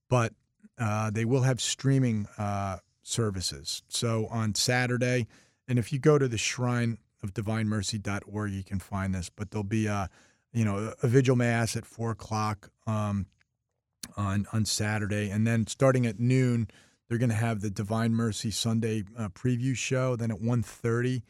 but 0.10 0.34
uh, 0.78 1.10
they 1.10 1.26
will 1.26 1.42
have 1.42 1.60
streaming 1.60 2.28
uh, 2.38 2.78
services. 3.02 3.82
So 3.88 4.28
on 4.28 4.54
Saturday, 4.54 5.28
and 5.68 5.80
if 5.80 5.92
you 5.92 5.98
go 6.00 6.20
to 6.20 6.28
the 6.28 6.38
Shrine 6.38 7.00
of 7.24 7.34
DivineMercy.org, 7.34 8.52
you 8.52 8.64
can 8.64 8.80
find 8.80 9.16
this. 9.16 9.30
But 9.30 9.50
there'll 9.50 9.64
be 9.64 9.88
a, 9.88 10.10
you 10.58 10.66
know, 10.66 10.94
a 11.04 11.08
vigil 11.08 11.36
mass 11.36 11.76
at 11.76 11.86
four 11.86 12.12
o'clock 12.12 12.72
um, 12.88 13.28
on 14.16 14.48
on 14.52 14.66
Saturday, 14.66 15.30
and 15.30 15.46
then 15.46 15.68
starting 15.68 16.08
at 16.08 16.20
noon, 16.20 16.68
they're 17.08 17.20
going 17.20 17.30
to 17.30 17.36
have 17.36 17.62
the 17.62 17.70
Divine 17.70 18.14
Mercy 18.14 18.50
Sunday 18.50 19.04
uh, 19.16 19.30
preview 19.30 19.76
show. 19.76 20.16
Then 20.16 20.32
at 20.32 20.42
1.30, 20.42 21.22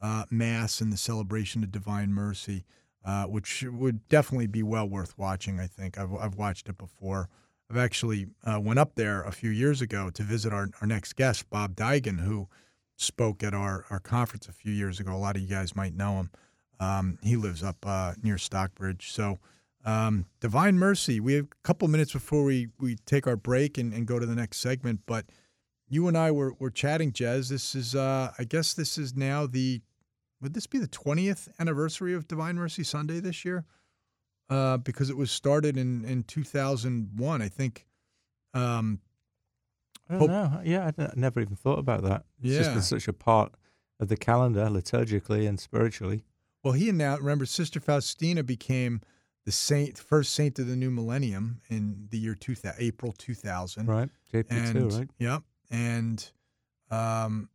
uh, 0.00 0.24
mass 0.30 0.80
and 0.80 0.92
the 0.92 0.96
celebration 0.96 1.64
of 1.64 1.72
Divine 1.72 2.12
Mercy, 2.12 2.64
uh, 3.04 3.24
which 3.24 3.64
would 3.68 4.06
definitely 4.08 4.46
be 4.46 4.62
well 4.62 4.88
worth 4.88 5.18
watching. 5.18 5.58
I 5.58 5.66
think 5.66 5.98
I've 5.98 6.14
I've 6.14 6.36
watched 6.36 6.68
it 6.68 6.78
before. 6.78 7.28
I've 7.68 7.78
actually 7.78 8.28
uh, 8.44 8.60
went 8.60 8.78
up 8.78 8.94
there 8.94 9.22
a 9.22 9.32
few 9.32 9.50
years 9.50 9.82
ago 9.82 10.10
to 10.10 10.22
visit 10.22 10.52
our, 10.52 10.68
our 10.80 10.86
next 10.86 11.16
guest, 11.16 11.50
Bob 11.50 11.74
Digan, 11.74 12.20
who 12.20 12.46
spoke 12.94 13.42
at 13.42 13.52
our, 13.52 13.84
our 13.90 13.98
conference 13.98 14.46
a 14.46 14.52
few 14.52 14.70
years 14.72 15.00
ago. 15.00 15.12
A 15.12 15.18
lot 15.18 15.34
of 15.34 15.42
you 15.42 15.48
guys 15.48 15.74
might 15.74 15.92
know 15.96 16.14
him. 16.18 16.30
Um, 16.80 17.18
he 17.22 17.36
lives 17.36 17.62
up 17.62 17.76
uh, 17.86 18.14
near 18.22 18.38
Stockbridge. 18.38 19.12
So, 19.12 19.38
um, 19.84 20.26
Divine 20.40 20.78
Mercy, 20.78 21.20
we 21.20 21.34
have 21.34 21.44
a 21.44 21.62
couple 21.62 21.86
minutes 21.88 22.12
before 22.12 22.44
we, 22.44 22.68
we 22.80 22.96
take 23.06 23.26
our 23.26 23.36
break 23.36 23.78
and, 23.78 23.92
and 23.92 24.06
go 24.06 24.18
to 24.18 24.26
the 24.26 24.34
next 24.34 24.58
segment. 24.58 25.00
But 25.06 25.26
you 25.88 26.08
and 26.08 26.18
I 26.18 26.32
were, 26.32 26.54
were 26.58 26.70
chatting, 26.70 27.12
Jez. 27.12 27.48
This 27.48 27.74
is, 27.74 27.94
uh, 27.94 28.32
I 28.38 28.44
guess 28.44 28.74
this 28.74 28.98
is 28.98 29.14
now 29.14 29.46
the, 29.46 29.80
would 30.40 30.54
this 30.54 30.66
be 30.66 30.78
the 30.78 30.88
20th 30.88 31.48
anniversary 31.60 32.14
of 32.14 32.26
Divine 32.26 32.56
Mercy 32.56 32.82
Sunday 32.82 33.20
this 33.20 33.44
year? 33.44 33.64
Uh, 34.50 34.76
because 34.76 35.10
it 35.10 35.16
was 35.16 35.30
started 35.30 35.76
in, 35.76 36.04
in 36.04 36.22
2001, 36.24 37.42
I 37.42 37.48
think. 37.48 37.86
Um, 38.54 39.00
I 40.08 40.18
don't 40.18 40.28
know. 40.28 40.60
Yeah, 40.64 40.90
I, 40.98 41.02
I 41.02 41.10
never 41.16 41.40
even 41.40 41.56
thought 41.56 41.78
about 41.78 42.02
that. 42.02 42.24
It's 42.42 42.56
just 42.56 42.72
been 42.72 42.82
such 42.82 43.08
a 43.08 43.12
part 43.12 43.52
of 43.98 44.08
the 44.08 44.16
calendar, 44.16 44.66
liturgically 44.66 45.48
and 45.48 45.58
spiritually. 45.58 46.24
Well, 46.66 46.72
he 46.74 46.88
announced. 46.88 47.20
Remember, 47.22 47.46
Sister 47.46 47.78
Faustina 47.78 48.42
became 48.42 49.00
the 49.44 49.52
saint, 49.52 49.96
first 49.98 50.34
saint 50.34 50.58
of 50.58 50.66
the 50.66 50.74
new 50.74 50.90
millennium 50.90 51.60
in 51.70 52.08
the 52.10 52.18
year 52.18 52.34
2000, 52.34 52.74
April 52.80 53.12
2000. 53.16 53.86
Right. 53.86 54.08
JP 54.34 54.46
And 54.50 54.72
too, 54.74 54.88
right? 54.98 55.08
yep, 55.20 55.42
and 55.70 56.28
um, 56.90 57.48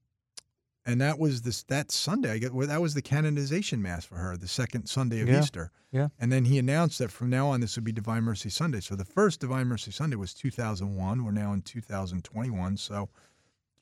and 0.85 1.01
that 1.01 1.19
was 1.19 1.41
this 1.41 1.63
that 1.63 1.91
Sunday. 1.91 2.31
I 2.31 2.37
get 2.37 2.53
well, 2.53 2.67
that 2.67 2.79
was 2.81 2.93
the 2.93 3.01
canonization 3.01 3.81
mass 3.81 4.05
for 4.05 4.15
her, 4.15 4.37
the 4.37 4.47
second 4.47 4.85
Sunday 4.87 5.19
of 5.19 5.27
Yeah. 5.27 5.41
Easter. 5.41 5.71
Yeah. 5.91 6.07
And 6.17 6.31
then 6.31 6.45
he 6.45 6.57
announced 6.57 6.99
that 6.99 7.11
from 7.11 7.29
now 7.29 7.49
on 7.49 7.59
this 7.59 7.75
would 7.75 7.83
be 7.83 7.91
Divine 7.91 8.23
Mercy 8.23 8.49
Sunday. 8.49 8.79
So 8.79 8.95
the 8.95 9.03
first 9.03 9.41
Divine 9.41 9.67
Mercy 9.67 9.91
Sunday 9.91 10.15
was 10.15 10.33
2001. 10.33 11.25
We're 11.25 11.31
now 11.31 11.51
in 11.51 11.63
2021. 11.63 12.77
So 12.77 13.09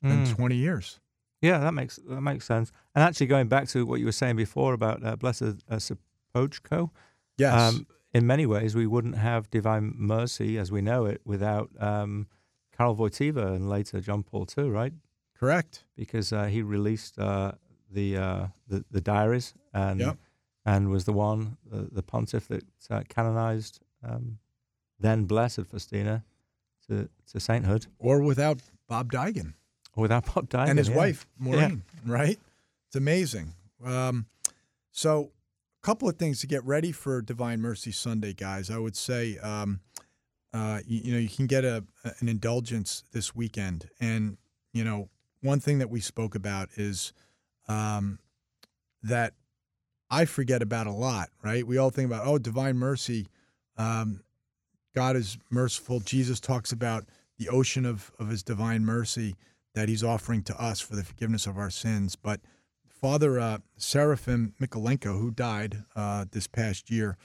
it's 0.01 0.11
been 0.11 0.25
Mm. 0.25 0.35
20 0.35 0.55
years. 0.55 0.99
Yeah, 1.41 1.59
that 1.59 1.73
makes 1.73 1.97
that 2.07 2.21
makes 2.21 2.45
sense. 2.45 2.71
And 2.93 3.03
actually, 3.03 3.27
going 3.27 3.47
back 3.47 3.67
to 3.69 3.85
what 3.85 3.99
you 3.99 4.05
were 4.05 4.11
saying 4.11 4.35
before 4.35 4.73
about 4.73 5.03
uh, 5.05 5.15
Blessed 5.15 5.43
uh, 5.69 5.77
Sopoćko, 5.77 6.89
Yes. 7.37 7.53
um, 7.53 7.87
in 8.13 8.25
many 8.27 8.45
ways, 8.45 8.75
we 8.75 8.85
wouldn't 8.87 9.15
have 9.17 9.49
Divine 9.49 9.93
Mercy 9.95 10.57
as 10.57 10.71
we 10.71 10.81
know 10.81 11.05
it 11.05 11.21
without 11.23 11.69
um, 11.79 12.27
Karol 12.75 12.95
Wojtyla 12.95 13.55
and 13.55 13.69
later 13.69 14.01
John 14.01 14.23
Paul 14.23 14.45
II, 14.57 14.69
right? 14.69 14.93
Correct. 15.39 15.85
Because 15.95 16.33
uh, 16.33 16.45
he 16.45 16.61
released 16.61 17.17
uh, 17.17 17.53
the, 17.89 18.17
uh, 18.17 18.47
the 18.67 18.83
the 18.91 18.99
diaries 19.01 19.53
and 19.73 19.99
Yep. 20.01 20.17
and 20.65 20.89
was 20.89 21.05
the 21.05 21.13
one, 21.13 21.55
the, 21.71 22.03
pontiff 22.03 22.47
that 22.49 22.63
uh, 22.89 23.03
canonized 23.07 23.79
um, 24.03 24.39
then 24.99 25.23
Blessed 25.25 25.65
Faustina 25.65 26.23
to, 26.87 27.07
to 27.31 27.39
sainthood 27.39 27.87
Or 27.99 28.21
without 28.21 28.59
Bob 28.87 29.11
Digan. 29.11 29.53
Without 29.95 30.33
Bob 30.33 30.49
Dyke 30.49 30.69
and 30.69 30.77
his 30.77 30.89
yeah. 30.89 30.95
wife 30.95 31.27
Maureen, 31.37 31.83
right? 32.05 32.39
It's 32.87 32.95
amazing. 32.95 33.53
Um, 33.83 34.25
so, 34.91 35.31
a 35.81 35.85
couple 35.85 36.09
of 36.09 36.17
things 36.17 36.41
to 36.41 36.47
get 36.47 36.63
ready 36.65 36.91
for 36.91 37.21
Divine 37.21 37.61
Mercy 37.61 37.91
Sunday, 37.91 38.33
guys. 38.33 38.69
I 38.69 38.77
would 38.77 38.95
say, 38.95 39.37
um, 39.37 39.79
uh, 40.53 40.79
you, 40.85 41.01
you 41.05 41.13
know, 41.13 41.19
you 41.19 41.29
can 41.29 41.47
get 41.47 41.63
a 41.63 41.83
an 42.19 42.27
indulgence 42.27 43.03
this 43.13 43.35
weekend, 43.35 43.89
and 43.99 44.37
you 44.73 44.83
know, 44.83 45.09
one 45.41 45.59
thing 45.59 45.79
that 45.79 45.89
we 45.89 45.99
spoke 45.99 46.35
about 46.35 46.69
is 46.75 47.13
um, 47.67 48.19
that 49.03 49.33
I 50.09 50.25
forget 50.25 50.61
about 50.61 50.87
a 50.87 50.91
lot. 50.91 51.29
Right? 51.43 51.65
We 51.65 51.77
all 51.77 51.89
think 51.89 52.07
about 52.07 52.25
oh, 52.25 52.37
Divine 52.37 52.77
Mercy. 52.77 53.27
Um, 53.77 54.21
God 54.95 55.15
is 55.15 55.37
merciful. 55.49 55.99
Jesus 55.99 56.39
talks 56.39 56.71
about 56.71 57.05
the 57.37 57.49
ocean 57.49 57.85
of, 57.85 58.11
of 58.19 58.27
his 58.27 58.43
divine 58.43 58.83
mercy 58.83 59.35
that 59.73 59.89
he's 59.89 60.03
offering 60.03 60.43
to 60.43 60.61
us 60.61 60.79
for 60.79 60.95
the 60.95 61.03
forgiveness 61.03 61.47
of 61.47 61.57
our 61.57 61.69
sins. 61.69 62.15
But 62.15 62.41
Father 62.87 63.39
uh, 63.39 63.59
Seraphim 63.77 64.53
Michalenko, 64.61 65.19
who 65.19 65.31
died 65.31 65.83
uh, 65.95 66.25
this 66.31 66.47
past 66.47 66.91
year, 66.91 67.17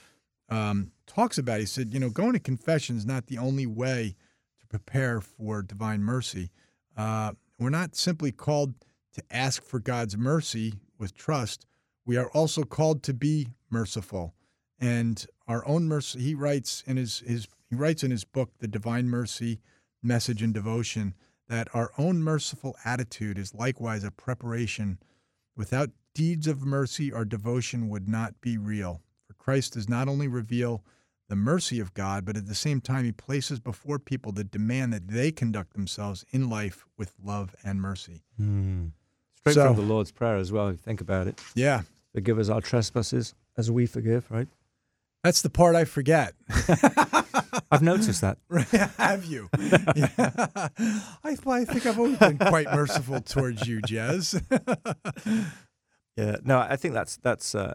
um, 0.49 0.91
talks 1.07 1.37
about, 1.37 1.59
he 1.59 1.65
said, 1.65 1.93
you 1.93 1.99
know, 1.99 2.09
going 2.09 2.33
to 2.33 2.39
confession 2.39 2.97
is 2.97 3.05
not 3.05 3.27
the 3.27 3.37
only 3.37 3.65
way 3.65 4.15
to 4.59 4.67
prepare 4.67 5.19
for 5.21 5.61
divine 5.61 6.01
mercy. 6.01 6.51
Uh, 6.95 7.31
we're 7.59 7.69
not 7.69 7.95
simply 7.95 8.31
called 8.31 8.75
to 9.13 9.23
ask 9.31 9.63
for 9.63 9.79
God's 9.79 10.17
mercy 10.17 10.75
with 10.97 11.15
trust. 11.15 11.65
We 12.05 12.17
are 12.17 12.29
also 12.29 12.63
called 12.63 13.01
to 13.03 13.13
be 13.13 13.47
merciful. 13.69 14.33
And 14.79 15.25
our 15.47 15.65
own 15.67 15.87
mercy, 15.87 16.19
he 16.19 16.35
writes 16.35 16.83
in 16.85 16.97
his, 16.97 17.19
his 17.19 17.47
he 17.69 17.75
writes 17.75 18.03
in 18.03 18.11
his 18.11 18.23
book, 18.23 18.51
The 18.59 18.67
Divine 18.67 19.07
Mercy 19.09 19.59
Message 20.03 20.41
and 20.41 20.53
Devotion, 20.53 21.15
that 21.47 21.67
our 21.73 21.91
own 21.97 22.21
merciful 22.23 22.75
attitude 22.85 23.37
is 23.37 23.53
likewise 23.53 24.03
a 24.03 24.11
preparation. 24.11 24.99
Without 25.55 25.89
deeds 26.13 26.47
of 26.47 26.63
mercy, 26.65 27.11
our 27.13 27.25
devotion 27.25 27.87
would 27.89 28.07
not 28.07 28.39
be 28.41 28.57
real. 28.57 29.01
For 29.27 29.33
Christ 29.33 29.73
does 29.73 29.87
not 29.89 30.07
only 30.07 30.27
reveal 30.27 30.83
the 31.27 31.35
mercy 31.35 31.79
of 31.79 31.93
God, 31.93 32.23
but 32.25 32.37
at 32.37 32.47
the 32.47 32.55
same 32.55 32.81
time, 32.81 33.03
He 33.05 33.11
places 33.11 33.59
before 33.59 33.97
people 33.99 34.31
the 34.31 34.43
demand 34.43 34.93
that 34.93 35.07
they 35.07 35.31
conduct 35.31 35.73
themselves 35.73 36.23
in 36.31 36.49
life 36.49 36.85
with 36.97 37.13
love 37.23 37.55
and 37.63 37.81
mercy. 37.81 38.23
Hmm. 38.37 38.87
Straight 39.37 39.53
So- 39.55 39.73
from 39.73 39.75
the 39.87 39.93
Lord's 39.93 40.11
Prayer 40.11 40.37
as 40.37 40.51
well, 40.51 40.67
if 40.69 40.73
you 40.73 40.77
think 40.77 41.01
about 41.01 41.27
it. 41.27 41.39
Yeah, 41.55 41.81
Forgive 42.13 42.39
us 42.39 42.47
our 42.49 42.61
trespasses 42.61 43.33
as 43.57 43.69
we 43.69 43.85
forgive, 43.85 44.29
right? 44.31 44.47
that's 45.23 45.41
the 45.41 45.49
part 45.49 45.75
I 45.75 45.85
forget. 45.85 46.33
I've 47.75 47.81
noticed 47.81 48.21
that. 48.21 48.37
Have 48.97 49.25
you? 49.25 49.49
Yeah. 49.59 50.19
I, 51.23 51.37
I 51.45 51.65
think 51.65 51.85
I've 51.85 51.99
always 51.99 52.17
been 52.17 52.37
quite 52.37 52.67
merciful 52.73 53.21
towards 53.21 53.67
you, 53.67 53.81
Jez. 53.81 54.41
Yeah, 56.17 56.37
no, 56.45 56.59
I 56.59 56.77
think 56.77 56.93
that's 56.93 57.17
that's 57.17 57.53
uh, 57.53 57.73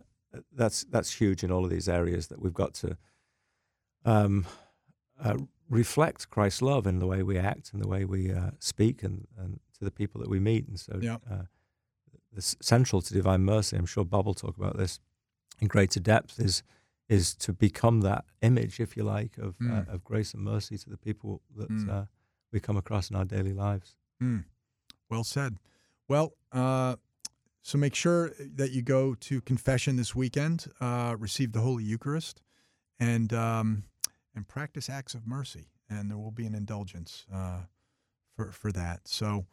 that's 0.55 0.85
that's 0.85 1.13
huge 1.13 1.45
in 1.45 1.53
all 1.53 1.63
of 1.63 1.71
these 1.71 1.91
areas 1.91 2.29
that 2.29 2.41
we've 2.41 2.55
got 2.55 2.73
to 2.77 2.97
um, 4.07 4.47
uh, 5.23 5.37
reflect 5.69 6.31
Christ's 6.31 6.63
love 6.63 6.87
in 6.87 7.01
the 7.01 7.07
way 7.07 7.23
we 7.23 7.37
act 7.37 7.75
and 7.75 7.83
the 7.83 7.89
way 7.89 8.07
we 8.07 8.33
uh, 8.33 8.53
speak 8.59 9.03
and, 9.03 9.27
and 9.37 9.61
to 9.79 9.85
the 9.85 9.91
people 9.91 10.23
that 10.23 10.31
we 10.31 10.41
meet. 10.41 10.67
And 10.69 10.81
so, 10.81 10.99
Yeah. 11.03 11.19
uh, 11.31 11.43
it's 12.35 12.57
central 12.63 13.03
to 13.03 13.13
divine 13.13 13.43
mercy. 13.43 13.77
I'm 13.77 13.85
sure 13.85 14.07
Bob 14.07 14.25
will 14.25 14.33
talk 14.33 14.57
about 14.57 14.79
this 14.79 15.01
in 15.61 15.69
greater 15.69 16.01
depth. 16.01 16.41
Is 16.41 16.63
is 17.11 17.35
to 17.35 17.53
become 17.53 18.01
that 18.03 18.25
image, 18.41 18.79
if 18.81 18.97
you 18.97 19.03
like, 19.03 19.37
of 19.39 19.57
uh, 19.61 19.65
Mm. 19.65 19.89
of 19.95 20.05
grace 20.05 20.33
and 20.35 20.45
mercy 20.45 20.79
to 20.79 20.89
the 20.89 20.97
people 20.97 21.43
that 21.57 21.69
Mm. 21.71 21.89
uh, 21.91 22.05
we 22.53 22.61
come 22.61 22.77
across 22.79 23.11
in 23.11 23.17
our 23.17 23.25
daily 23.27 23.53
lives. 23.53 23.97
Hmm. 24.21 24.39
Well 25.09 25.25
said. 25.25 25.59
Well, 26.09 26.33
uh, 26.53 26.97
so 27.63 27.79
make 27.79 27.95
sure 27.97 28.33
that 28.39 28.71
you 28.71 28.83
go 28.83 29.15
to 29.15 29.41
confession 29.41 29.97
this 29.97 30.15
weekend, 30.15 30.67
uh, 30.81 31.17
receive 31.19 31.53
the 31.53 31.61
Holy 31.61 31.85
Eucharist, 31.85 32.43
and 32.99 33.33
um, 33.33 33.85
and 34.35 34.47
practice 34.47 34.89
acts 34.89 35.15
of 35.15 35.27
mercy. 35.27 35.67
And 35.89 36.09
there 36.11 36.19
will 36.19 36.31
be 36.43 36.47
an 36.47 36.55
indulgence 36.55 37.27
uh, 37.33 37.63
for 38.37 38.53
for 38.53 38.71
that. 38.73 39.09
So, 39.09 39.47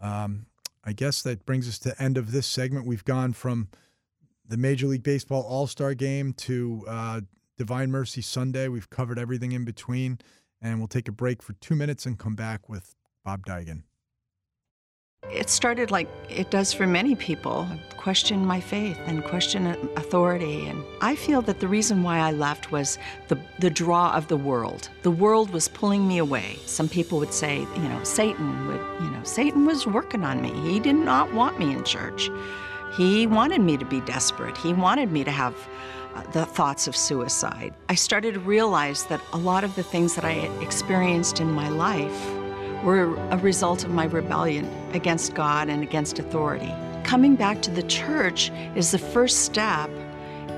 um, 0.00 0.46
I 0.84 0.92
guess 0.94 1.22
that 1.22 1.44
brings 1.44 1.68
us 1.68 1.78
to 1.80 1.90
the 1.90 2.02
end 2.02 2.16
of 2.18 2.32
this 2.32 2.46
segment. 2.46 2.86
We've 2.86 3.04
gone 3.04 3.32
from 3.34 3.68
the 4.52 4.58
Major 4.58 4.86
League 4.86 5.02
Baseball 5.02 5.42
All 5.44 5.66
Star 5.66 5.94
Game 5.94 6.34
to 6.34 6.84
uh, 6.86 7.20
Divine 7.56 7.90
Mercy 7.90 8.20
Sunday. 8.20 8.68
We've 8.68 8.90
covered 8.90 9.18
everything 9.18 9.52
in 9.52 9.64
between, 9.64 10.18
and 10.60 10.78
we'll 10.78 10.88
take 10.88 11.08
a 11.08 11.12
break 11.12 11.42
for 11.42 11.54
two 11.54 11.74
minutes 11.74 12.04
and 12.04 12.18
come 12.18 12.34
back 12.34 12.68
with 12.68 12.94
Bob 13.24 13.46
Digan. 13.46 13.84
It 15.32 15.48
started 15.48 15.90
like 15.90 16.06
it 16.28 16.50
does 16.50 16.70
for 16.74 16.86
many 16.86 17.14
people 17.14 17.66
question 17.96 18.44
my 18.44 18.60
faith 18.60 18.98
and 19.06 19.24
question 19.24 19.68
authority. 19.96 20.66
And 20.66 20.84
I 21.00 21.14
feel 21.14 21.40
that 21.42 21.60
the 21.60 21.68
reason 21.68 22.02
why 22.02 22.18
I 22.18 22.32
left 22.32 22.70
was 22.70 22.98
the, 23.28 23.38
the 23.58 23.70
draw 23.70 24.12
of 24.14 24.28
the 24.28 24.36
world. 24.36 24.90
The 25.02 25.10
world 25.10 25.48
was 25.48 25.68
pulling 25.68 26.06
me 26.06 26.18
away. 26.18 26.58
Some 26.66 26.90
people 26.90 27.18
would 27.20 27.32
say, 27.32 27.60
you 27.60 27.88
know, 27.88 28.04
Satan 28.04 28.66
would, 28.66 28.80
you 29.00 29.10
know, 29.12 29.22
Satan 29.22 29.64
was 29.64 29.86
working 29.86 30.24
on 30.24 30.42
me. 30.42 30.52
He 30.70 30.78
did 30.78 30.96
not 30.96 31.32
want 31.32 31.58
me 31.58 31.72
in 31.72 31.84
church. 31.84 32.28
He 32.96 33.26
wanted 33.26 33.62
me 33.62 33.78
to 33.78 33.84
be 33.86 34.00
desperate. 34.02 34.56
He 34.58 34.74
wanted 34.74 35.10
me 35.10 35.24
to 35.24 35.30
have 35.30 35.54
uh, 36.14 36.22
the 36.32 36.44
thoughts 36.44 36.86
of 36.86 36.94
suicide. 36.94 37.72
I 37.88 37.94
started 37.94 38.34
to 38.34 38.40
realize 38.40 39.04
that 39.06 39.20
a 39.32 39.38
lot 39.38 39.64
of 39.64 39.74
the 39.76 39.82
things 39.82 40.14
that 40.14 40.24
I 40.26 40.32
experienced 40.60 41.40
in 41.40 41.50
my 41.50 41.70
life 41.70 42.30
were 42.84 43.16
a 43.30 43.38
result 43.38 43.84
of 43.84 43.90
my 43.90 44.04
rebellion 44.04 44.68
against 44.92 45.34
God 45.34 45.70
and 45.70 45.82
against 45.82 46.18
authority. 46.18 46.72
Coming 47.02 47.34
back 47.34 47.62
to 47.62 47.70
the 47.70 47.82
church 47.84 48.50
is 48.74 48.90
the 48.90 48.98
first 48.98 49.42
step 49.42 49.88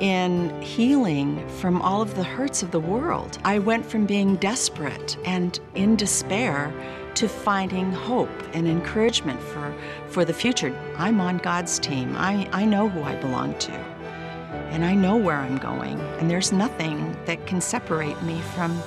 in 0.01 0.61
healing 0.61 1.49
from 1.61 1.81
all 1.83 2.03
of 2.03 2.17
the 2.17 2.25
hurts 2.25 2.65
of 2.65 2.73
the 2.73 2.81
world. 2.81 3.39
I 3.45 3.61
went 3.61 3.87
from 3.87 4.07
being 4.07 4.37
desperate 4.37 5.17
and 5.25 5.59
in 5.77 5.95
despair 5.95 6.73
to 7.15 7.29
finding 7.29 7.93
hope 7.93 8.31
and 8.53 8.67
encouragement 8.67 9.41
for, 9.41 9.75
for 10.09 10.25
the 10.25 10.33
future. 10.33 10.77
I'm 10.97 11.21
on 11.21 11.39
God's 11.39 11.79
team. 11.79 12.15
I, 12.17 12.49
I 12.53 12.65
know 12.65 12.89
who 12.89 13.03
I 13.03 13.17
belong 13.17 13.59
to. 13.61 13.73
And 13.73 14.85
I 14.85 14.95
know 14.95 15.17
where 15.17 15.37
I'm 15.37 15.59
going. 15.59 16.01
And 16.19 16.31
there's 16.31 16.53
nothing 16.53 17.17
that 17.27 17.47
can 17.47 17.61
separate 17.61 18.21
me 18.23 18.41
from 18.55 18.81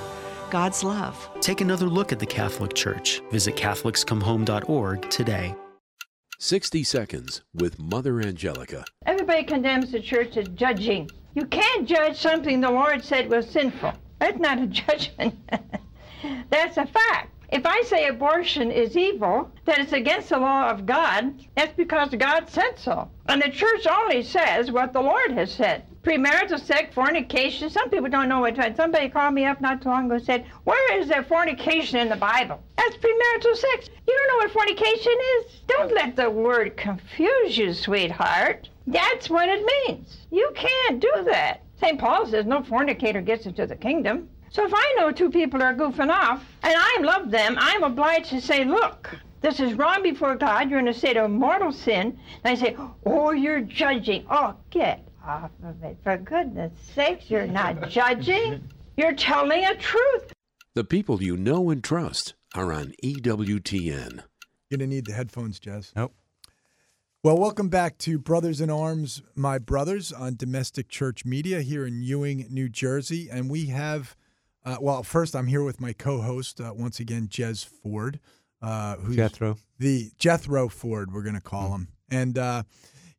God's 0.50 0.84
love. 0.84 1.30
Take 1.42 1.62
another 1.62 1.88
look 1.88 2.12
at 2.12 2.20
the 2.20 2.26
Catholic 2.26 2.74
Church. 2.74 3.22
Visit 3.32 3.56
CatholicsComeHome.org 3.56 5.10
today. 5.10 5.56
60 6.40 6.84
Seconds 6.84 7.42
with 7.54 7.80
Mother 7.80 8.22
Angelica. 8.22 8.86
Everybody 9.06 9.44
condemns 9.44 9.92
the 9.92 10.00
church 10.00 10.38
as 10.38 10.48
judging. 10.50 11.10
You 11.34 11.46
can't 11.46 11.88
judge 11.88 12.18
something 12.18 12.62
the 12.62 12.70
Lord 12.70 13.04
said 13.04 13.30
was 13.30 13.50
sinful. 13.50 13.94
That's 14.20 14.40
not 14.40 14.60
a 14.60 14.68
judgment. 14.68 15.36
That's 16.50 16.78
a 16.78 16.86
fact. 16.86 17.34
If 17.50 17.66
I 17.66 17.82
say 17.84 18.08
abortion 18.08 18.72
is 18.72 18.98
evil, 18.98 19.50
that 19.64 19.80
it's 19.80 19.94
against 19.94 20.30
the 20.30 20.38
law 20.38 20.70
of 20.70 20.86
God, 20.86 21.34
that's 21.56 21.74
because 21.78 22.10
God 22.10 22.50
said 22.50 22.78
so. 22.78 23.10
And 23.28 23.42
the 23.42 23.50
church 23.50 23.88
only 23.88 24.24
says 24.24 24.70
what 24.70 24.92
the 24.92 25.00
Lord 25.02 25.32
has 25.32 25.54
said. 25.54 25.84
Premarital 26.04 26.60
sex, 26.60 26.94
fornication, 26.94 27.70
some 27.70 27.90
people 27.90 28.10
don't 28.10 28.28
know 28.28 28.42
what. 28.42 28.58
Somebody 28.76 29.08
called 29.08 29.34
me 29.34 29.46
up 29.46 29.62
not 29.62 29.82
too 29.82 29.88
long 29.90 30.08
ago 30.08 30.16
and 30.16 30.26
said, 30.26 30.46
Where 30.66 31.00
is 31.00 31.08
there 31.08 31.24
fornication 31.24 32.00
in 32.00 32.10
the 32.10 32.18
Bible? 32.18 32.62
That's 32.76 32.98
premarital 32.98 33.56
sex. 33.56 33.90
You 34.06 34.14
don't 34.14 34.28
know 34.28 34.46
what 34.46 34.52
fornication 34.52 35.14
is? 35.38 35.62
Don't 35.68 35.94
let 35.94 36.16
the 36.18 36.30
word 36.30 36.76
confuse 36.76 37.58
you, 37.58 37.74
sweetheart. 37.74 38.70
That's 38.88 39.30
what 39.30 39.48
it 39.48 39.66
means. 39.88 40.18
You 40.32 40.52
can't 40.54 41.00
do 41.00 41.12
that. 41.26 41.62
St. 41.80 42.00
Paul 42.00 42.26
says 42.26 42.46
no 42.46 42.62
fornicator 42.64 43.22
gets 43.22 43.46
into 43.46 43.66
the 43.68 43.76
kingdom. 43.76 44.30
So 44.58 44.66
if 44.66 44.74
I 44.74 44.96
know 44.98 45.12
two 45.12 45.30
people 45.30 45.62
are 45.62 45.76
goofing 45.76 46.10
off 46.10 46.44
and 46.64 46.74
I 46.76 46.98
love 47.02 47.30
them, 47.30 47.58
I'm 47.60 47.84
obliged 47.84 48.32
to 48.32 48.42
say, 48.42 48.66
look, 48.66 49.16
this 49.42 49.60
is 49.60 49.76
wrong 49.76 50.02
before 50.02 50.36
God. 50.36 50.72
You're 50.72 50.80
in 50.80 50.88
a 50.88 50.94
state 50.96 51.16
of 51.16 51.30
mortal 51.30 51.72
sin. 51.72 52.18
And 52.44 52.58
I 52.58 52.60
say, 52.60 52.76
oh, 53.06 53.34
you're 53.34 53.62
judging. 53.62 54.26
Oh, 54.32 54.56
get 54.72 55.08
off 55.24 55.52
of 55.64 55.84
it. 55.84 56.00
For 56.04 56.18
goodness 56.18 56.72
sakes, 56.96 57.30
you're 57.30 57.46
not 57.46 57.88
judging. 57.92 58.68
You're 58.96 59.14
telling 59.14 59.64
a 59.64 59.76
truth. 59.76 60.34
The 60.74 60.84
people 60.84 61.22
you 61.22 61.38
know 61.38 61.70
and 61.70 61.84
trust 61.84 62.34
are 62.56 62.74
on 62.74 62.94
EWTN. 63.04 64.24
You're 64.72 64.78
gonna 64.80 64.88
need 64.88 65.06
the 65.06 65.14
headphones, 65.14 65.60
Jez. 65.60 65.92
Nope. 65.96 66.16
Well, 67.22 67.38
welcome 67.38 67.70
back 67.70 68.00
to 68.00 68.18
Brothers 68.18 68.60
in 68.60 68.72
Arms, 68.72 69.22
My 69.36 69.60
Brothers 69.60 70.12
on 70.12 70.36
Domestic 70.36 70.90
Church 70.90 71.26
Media 71.26 71.62
here 71.62 71.86
in 71.86 72.02
Ewing, 72.02 72.48
New 72.50 72.70
Jersey. 72.70 73.30
And 73.30 73.52
we 73.52 73.68
have, 73.68 74.16
uh, 74.68 74.76
well, 74.82 75.02
first 75.02 75.34
I'm 75.34 75.48
here 75.48 75.64
with 75.64 75.80
my 75.80 75.94
co 75.94 76.20
host, 76.20 76.60
uh, 76.60 76.74
once 76.76 77.00
again, 77.00 77.30
Jez 77.30 77.66
Ford, 77.66 78.20
uh, 78.62 78.98
who's 78.98 79.16
Jethro. 79.16 79.58
the 79.80 80.12
Jethro 80.20 80.68
Ford, 80.68 81.14
we're 81.14 81.22
going 81.22 81.36
to 81.36 81.42
call 81.42 81.74
him. 81.74 81.88
And 82.12 82.38
uh, 82.38 82.64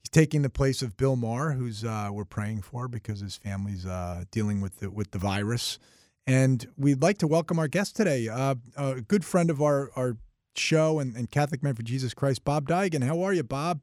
he's 0.02 0.10
taking 0.10 0.42
the 0.42 0.50
place 0.50 0.82
of 0.82 0.98
Bill 0.98 1.16
Maher, 1.16 1.52
who's 1.52 1.86
uh, 1.86 2.10
we're 2.12 2.26
praying 2.26 2.62
for 2.62 2.86
because 2.86 3.20
his 3.20 3.36
family's 3.36 3.86
uh, 3.86 4.24
dealing 4.30 4.60
with 4.60 4.80
the, 4.80 4.90
with 4.90 5.12
the 5.12 5.18
virus. 5.18 5.78
And 6.26 6.66
we'd 6.76 7.00
like 7.00 7.16
to 7.18 7.26
welcome 7.26 7.58
our 7.58 7.68
guest 7.68 7.96
today, 7.96 8.28
uh, 8.28 8.56
a 8.76 9.00
good 9.00 9.24
friend 9.24 9.48
of 9.48 9.62
our, 9.62 9.90
our 9.96 10.18
show 10.54 10.98
and, 10.98 11.16
and 11.16 11.30
Catholic 11.30 11.62
Man 11.62 11.74
for 11.74 11.82
Jesus 11.82 12.12
Christ, 12.12 12.44
Bob 12.44 12.68
Digan. 12.68 13.02
How 13.02 13.22
are 13.22 13.32
you, 13.32 13.42
Bob? 13.42 13.80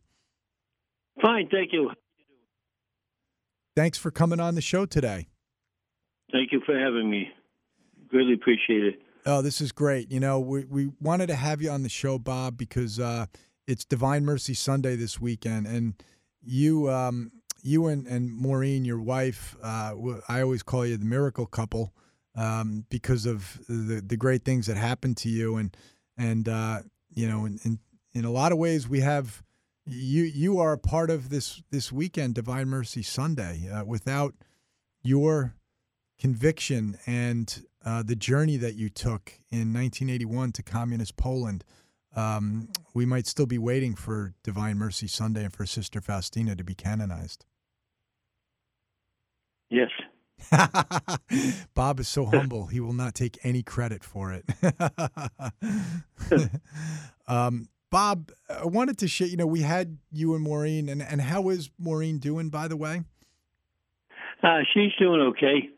Fine, 1.19 1.49
thank 1.49 1.73
you. 1.73 1.89
Thanks 3.75 3.97
for 3.97 4.11
coming 4.11 4.39
on 4.39 4.53
the 4.53 4.61
show 4.61 4.85
today. 4.85 5.29
Thank 6.31 6.51
you 6.51 6.61
for 6.63 6.77
having 6.77 7.09
me. 7.09 7.31
Greatly 8.09 8.33
appreciate 8.33 8.83
it. 8.83 9.01
Oh, 9.25 9.41
this 9.41 9.59
is 9.59 9.71
great. 9.71 10.11
You 10.11 10.19
know, 10.19 10.39
we, 10.39 10.65
we 10.65 10.91
wanted 11.01 11.27
to 11.27 11.35
have 11.35 11.61
you 11.61 11.71
on 11.71 11.83
the 11.83 11.89
show, 11.89 12.19
Bob, 12.19 12.57
because 12.57 12.99
uh, 12.99 13.25
it's 13.67 13.83
Divine 13.83 14.23
Mercy 14.23 14.53
Sunday 14.53 14.95
this 14.95 15.19
weekend, 15.19 15.65
and 15.65 15.95
you, 16.43 16.89
um, 16.91 17.31
you 17.63 17.87
and, 17.87 18.05
and 18.05 18.31
Maureen, 18.31 18.85
your 18.85 19.01
wife, 19.01 19.55
uh, 19.63 19.95
I 20.29 20.41
always 20.41 20.61
call 20.61 20.85
you 20.85 20.97
the 20.97 21.05
miracle 21.05 21.47
couple 21.47 21.93
um, 22.35 22.85
because 22.89 23.25
of 23.25 23.59
the 23.67 24.03
the 24.05 24.17
great 24.17 24.43
things 24.43 24.67
that 24.67 24.77
happened 24.77 25.17
to 25.17 25.29
you, 25.29 25.55
and 25.55 25.75
and 26.17 26.47
uh, 26.47 26.79
you 27.09 27.27
know, 27.27 27.45
in, 27.45 27.59
in 27.63 27.79
in 28.13 28.25
a 28.25 28.31
lot 28.31 28.51
of 28.51 28.57
ways, 28.57 28.87
we 28.87 28.99
have 28.99 29.43
you 29.85 30.23
you 30.23 30.59
are 30.59 30.73
a 30.73 30.77
part 30.77 31.09
of 31.09 31.29
this 31.29 31.61
this 31.71 31.91
weekend, 31.91 32.35
Divine 32.35 32.67
Mercy 32.67 33.03
Sunday. 33.03 33.69
Uh, 33.69 33.83
without 33.85 34.35
your 35.03 35.55
conviction 36.19 36.97
and 37.05 37.63
uh, 37.85 38.03
the 38.03 38.15
journey 38.15 38.57
that 38.57 38.75
you 38.75 38.89
took 38.89 39.33
in 39.51 39.71
1981 39.73 40.51
to 40.53 40.63
communist 40.63 41.15
Poland, 41.17 41.63
um, 42.15 42.69
we 42.93 43.05
might 43.05 43.27
still 43.27 43.45
be 43.45 43.57
waiting 43.57 43.93
for 43.95 44.33
Divine 44.43 44.77
Mercy 44.77 45.07
Sunday 45.07 45.43
and 45.43 45.53
for 45.53 45.65
Sister 45.65 46.01
Faustina 46.01 46.55
to 46.55 46.63
be 46.63 46.73
canonized. 46.73 47.45
Yes. 49.69 49.89
Bob 51.75 51.99
is 51.99 52.07
so 52.07 52.25
humble; 52.33 52.67
he 52.67 52.79
will 52.79 52.93
not 52.93 53.15
take 53.15 53.37
any 53.43 53.63
credit 53.63 54.03
for 54.03 54.33
it. 54.33 54.45
um, 57.27 57.69
Bob, 57.89 58.31
I 58.49 58.65
wanted 58.65 58.97
to 58.99 59.07
share. 59.07 59.27
You 59.27 59.37
know, 59.37 59.47
we 59.47 59.61
had 59.61 59.97
you 60.11 60.35
and 60.35 60.43
Maureen, 60.43 60.89
and 60.89 61.01
and 61.01 61.21
how 61.21 61.49
is 61.49 61.69
Maureen 61.79 62.17
doing? 62.19 62.49
By 62.49 62.67
the 62.67 62.75
way, 62.77 63.03
Uh, 64.43 64.59
she's 64.73 64.91
doing 64.99 65.21
okay. 65.21 65.69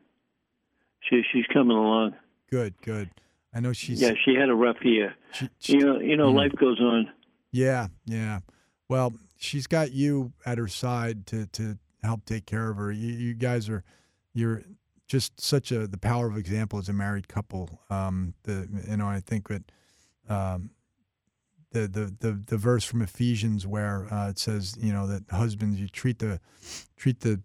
She, 1.09 1.21
she's 1.31 1.45
coming 1.53 1.75
along. 1.77 2.13
Good, 2.49 2.75
good. 2.81 3.09
I 3.53 3.59
know 3.59 3.73
she's. 3.73 4.01
Yeah, 4.01 4.13
she 4.25 4.35
had 4.35 4.49
a 4.49 4.55
rough 4.55 4.77
year. 4.83 5.15
you 5.63 5.79
know, 5.79 5.99
you 5.99 6.15
know, 6.17 6.31
Mm. 6.31 6.35
life 6.35 6.51
goes 6.59 6.79
on. 6.79 7.09
Yeah, 7.51 7.87
yeah. 8.05 8.39
Well, 8.89 9.13
she's 9.37 9.67
got 9.67 9.91
you 9.93 10.33
at 10.45 10.57
her 10.57 10.67
side 10.67 11.25
to 11.27 11.45
to 11.47 11.77
help 12.03 12.25
take 12.25 12.45
care 12.45 12.69
of 12.69 12.77
her. 12.77 12.91
You, 12.91 13.13
you 13.13 13.33
guys 13.33 13.67
are, 13.69 13.83
you're 14.33 14.63
just 15.07 15.39
such 15.41 15.71
a 15.71 15.87
the 15.87 15.97
power 15.97 16.27
of 16.27 16.37
example 16.37 16.77
as 16.79 16.89
a 16.89 16.93
married 16.93 17.27
couple. 17.27 17.79
Um, 17.89 18.33
the 18.43 18.67
you 18.89 18.97
know 18.97 19.07
I 19.07 19.19
think 19.21 19.47
that, 19.47 19.63
um, 20.29 20.71
the 21.71 21.87
the 21.87 22.13
the 22.19 22.31
the 22.47 22.57
verse 22.57 22.83
from 22.83 23.01
Ephesians 23.01 23.65
where 23.65 24.07
uh, 24.13 24.29
it 24.29 24.37
says 24.39 24.75
you 24.79 24.93
know 24.93 25.07
that 25.07 25.23
husbands 25.31 25.79
you 25.79 25.87
treat 25.87 26.19
the 26.19 26.39
treat 26.97 27.21
the 27.21 27.41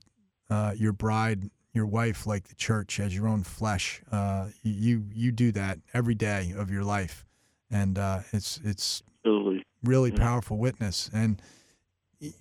uh, 0.50 0.74
your 0.76 0.92
bride 0.92 1.50
your 1.72 1.86
wife 1.86 2.26
like 2.26 2.48
the 2.48 2.54
church 2.54 3.00
as 3.00 3.14
your 3.14 3.26
own 3.26 3.42
flesh. 3.42 4.02
Uh, 4.10 4.48
you 4.62 5.06
you 5.12 5.32
do 5.32 5.52
that 5.52 5.78
every 5.94 6.14
day 6.14 6.52
of 6.56 6.70
your 6.70 6.84
life, 6.84 7.24
and 7.70 7.98
uh, 7.98 8.20
it's 8.32 8.60
it's 8.64 9.02
Absolutely. 9.24 9.64
really 9.82 10.12
powerful 10.12 10.58
witness. 10.58 11.10
And 11.12 11.40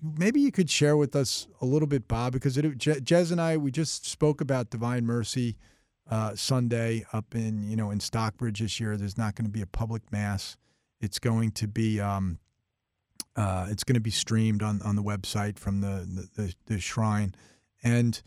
maybe 0.01 0.41
you 0.41 0.51
could 0.51 0.69
share 0.69 0.97
with 0.97 1.15
us 1.15 1.47
a 1.61 1.65
little 1.65 1.87
bit, 1.87 2.07
Bob, 2.07 2.33
because 2.33 2.57
it, 2.57 2.77
Je- 2.77 2.99
Jez 2.99 3.31
and 3.31 3.41
I 3.41 3.57
we 3.57 3.71
just 3.71 4.05
spoke 4.05 4.41
about 4.41 4.69
Divine 4.69 5.05
Mercy 5.05 5.57
uh, 6.09 6.35
Sunday 6.35 7.05
up 7.13 7.33
in 7.33 7.63
you 7.69 7.75
know 7.75 7.91
in 7.91 7.99
Stockbridge 7.99 8.59
this 8.59 8.79
year. 8.79 8.97
There's 8.97 9.17
not 9.17 9.35
going 9.35 9.45
to 9.45 9.51
be 9.51 9.61
a 9.61 9.67
public 9.67 10.11
mass. 10.11 10.57
It's 10.99 11.19
going 11.19 11.51
to 11.53 11.67
be 11.67 11.99
um, 11.99 12.37
uh, 13.35 13.67
it's 13.69 13.83
going 13.83 13.95
to 13.95 14.01
be 14.01 14.11
streamed 14.11 14.61
on, 14.61 14.81
on 14.81 14.95
the 14.95 15.03
website 15.03 15.57
from 15.57 15.81
the, 15.81 16.27
the, 16.35 16.41
the, 16.41 16.55
the 16.65 16.79
shrine. 16.79 17.33
And 17.83 18.21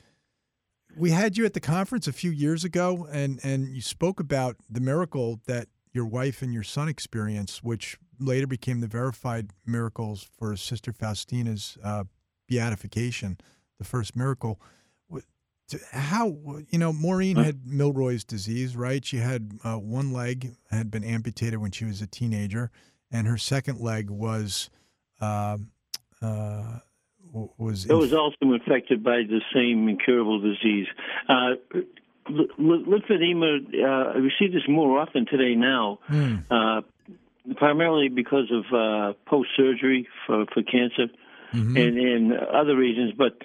we 0.97 1.11
had 1.11 1.37
you 1.37 1.45
at 1.45 1.55
the 1.55 1.61
conference 1.61 2.07
a 2.07 2.13
few 2.13 2.31
years 2.31 2.65
ago, 2.65 3.07
and, 3.11 3.41
and 3.43 3.75
you 3.75 3.81
spoke 3.81 4.21
about 4.21 4.57
the 4.69 4.81
miracle 4.81 5.41
that 5.47 5.69
your 5.93 6.07
wife 6.07 6.43
and 6.43 6.53
your 6.53 6.63
son 6.63 6.89
experienced, 6.89 7.63
which 7.63 7.99
later 8.19 8.47
became 8.47 8.81
the 8.81 8.87
verified 8.87 9.51
miracles 9.67 10.27
for 10.39 10.57
Sister 10.57 10.93
Faustina's 10.93 11.79
uh, 11.83 12.05
beatification, 12.49 13.39
the 13.79 13.85
first 13.85 14.17
miracle. 14.17 14.61
How, 15.93 16.37
you 16.69 16.79
know, 16.79 16.93
Maureen 16.93 17.37
had 17.37 17.67
Milroy's 17.67 18.23
disease, 18.23 18.77
right? 18.77 19.05
She 19.05 19.17
had 19.17 19.53
uh, 19.65 19.77
one 19.77 20.13
leg 20.13 20.55
had 20.71 20.91
been 20.91 21.03
amputated 21.03 21.59
when 21.59 21.71
she 21.71 21.87
was 21.87 22.03
a 22.03 22.07
teenager, 22.07 22.71
and 23.11 23.27
her 23.27 23.39
second 23.39 23.81
leg 23.81 24.11
was. 24.11 24.69
Uh, 25.21 25.59
uh, 26.21 26.79
was 27.59 27.87
It 27.87 27.93
was 27.95 28.13
also 28.13 28.37
infected 28.43 29.03
by 29.03 29.23
the 29.29 29.41
same 29.55 29.89
incurable 29.89 30.41
disease. 30.41 30.87
Uh, 31.29 31.55
l- 31.75 32.47
l- 32.59 32.85
lymphedema, 32.87 33.59
uh, 33.83 34.19
I 34.19 34.29
see 34.39 34.49
this 34.49 34.63
more 34.69 34.99
often 35.01 35.27
today 35.27 35.55
now, 35.55 35.99
Hmm. 36.07 36.37
uh, 36.51 36.81
primarily 37.57 38.09
because 38.09 38.51
of 38.51 38.65
uh, 38.73 39.13
post 39.27 39.51
surgery 39.57 40.07
for, 40.27 40.47
for 40.53 40.63
cancer 40.63 41.09
Mm-hmm. 41.53 41.77
and, 41.77 41.99
and 41.99 42.33
other 42.33 42.75
reasons. 42.77 43.13
But 43.17 43.39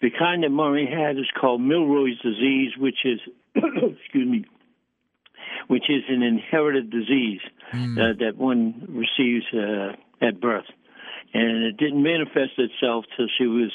the 0.00 0.10
kind 0.10 0.42
that 0.42 0.48
Maureen 0.50 0.88
had 0.90 1.16
is 1.16 1.30
called 1.40 1.60
Milroy's 1.60 2.18
disease, 2.18 2.72
which 2.76 3.04
is, 3.04 3.20
excuse 3.54 4.28
me, 4.28 4.44
which 5.68 5.88
is 5.88 6.02
an 6.08 6.22
inherited 6.24 6.90
disease 6.90 7.40
uh, 7.72 8.18
that 8.18 8.32
one 8.36 8.84
receives 8.88 9.44
uh, 9.54 9.92
at 10.20 10.40
birth. 10.40 10.64
And 11.34 11.64
it 11.64 11.76
didn't 11.76 12.02
manifest 12.02 12.58
itself 12.58 13.04
till 13.16 13.26
she 13.38 13.46
was 13.46 13.72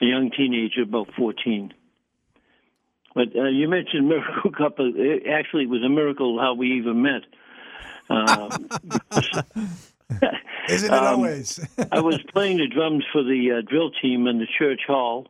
a 0.00 0.04
young 0.04 0.30
teenager, 0.30 0.82
about 0.82 1.08
14. 1.16 1.72
But 3.14 3.28
uh, 3.36 3.44
you 3.44 3.68
mentioned 3.68 4.08
miracle 4.08 4.50
couple. 4.56 4.92
It 4.94 5.24
actually, 5.28 5.64
it 5.64 5.70
was 5.70 5.82
a 5.84 5.88
miracle 5.88 6.38
how 6.40 6.54
we 6.54 6.78
even 6.78 7.02
met. 7.02 7.22
Uh, 8.10 8.58
Isn't 10.68 10.92
it 10.92 10.98
um, 10.98 11.04
always? 11.04 11.60
I 11.92 12.00
was 12.00 12.20
playing 12.32 12.58
the 12.58 12.68
drums 12.68 13.04
for 13.12 13.22
the 13.22 13.58
uh, 13.58 13.62
drill 13.68 13.90
team 14.02 14.26
in 14.26 14.38
the 14.38 14.46
church 14.58 14.82
hall, 14.86 15.28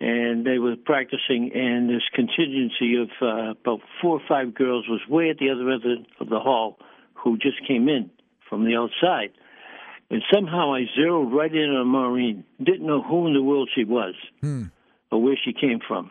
and 0.00 0.46
they 0.46 0.58
were 0.58 0.76
practicing. 0.76 1.50
And 1.54 1.88
this 1.88 2.02
contingency 2.14 2.96
of 2.96 3.10
uh, 3.20 3.50
about 3.50 3.80
four 4.00 4.18
or 4.18 4.22
five 4.28 4.54
girls 4.54 4.86
was 4.88 5.00
way 5.08 5.30
at 5.30 5.38
the 5.38 5.50
other 5.50 5.70
end 5.70 6.06
of 6.20 6.28
the 6.28 6.40
hall, 6.40 6.78
who 7.14 7.36
just 7.36 7.66
came 7.66 7.88
in 7.88 8.10
from 8.48 8.64
the 8.64 8.76
outside. 8.76 9.32
And 10.10 10.22
somehow 10.32 10.74
I 10.74 10.84
zeroed 10.94 11.32
right 11.32 11.52
in 11.52 11.70
on 11.70 11.88
Maureen. 11.88 12.44
Didn't 12.62 12.86
know 12.86 13.02
who 13.02 13.26
in 13.26 13.34
the 13.34 13.42
world 13.42 13.68
she 13.74 13.84
was 13.84 14.14
hmm. 14.40 14.64
or 15.10 15.22
where 15.22 15.38
she 15.42 15.52
came 15.52 15.80
from. 15.86 16.10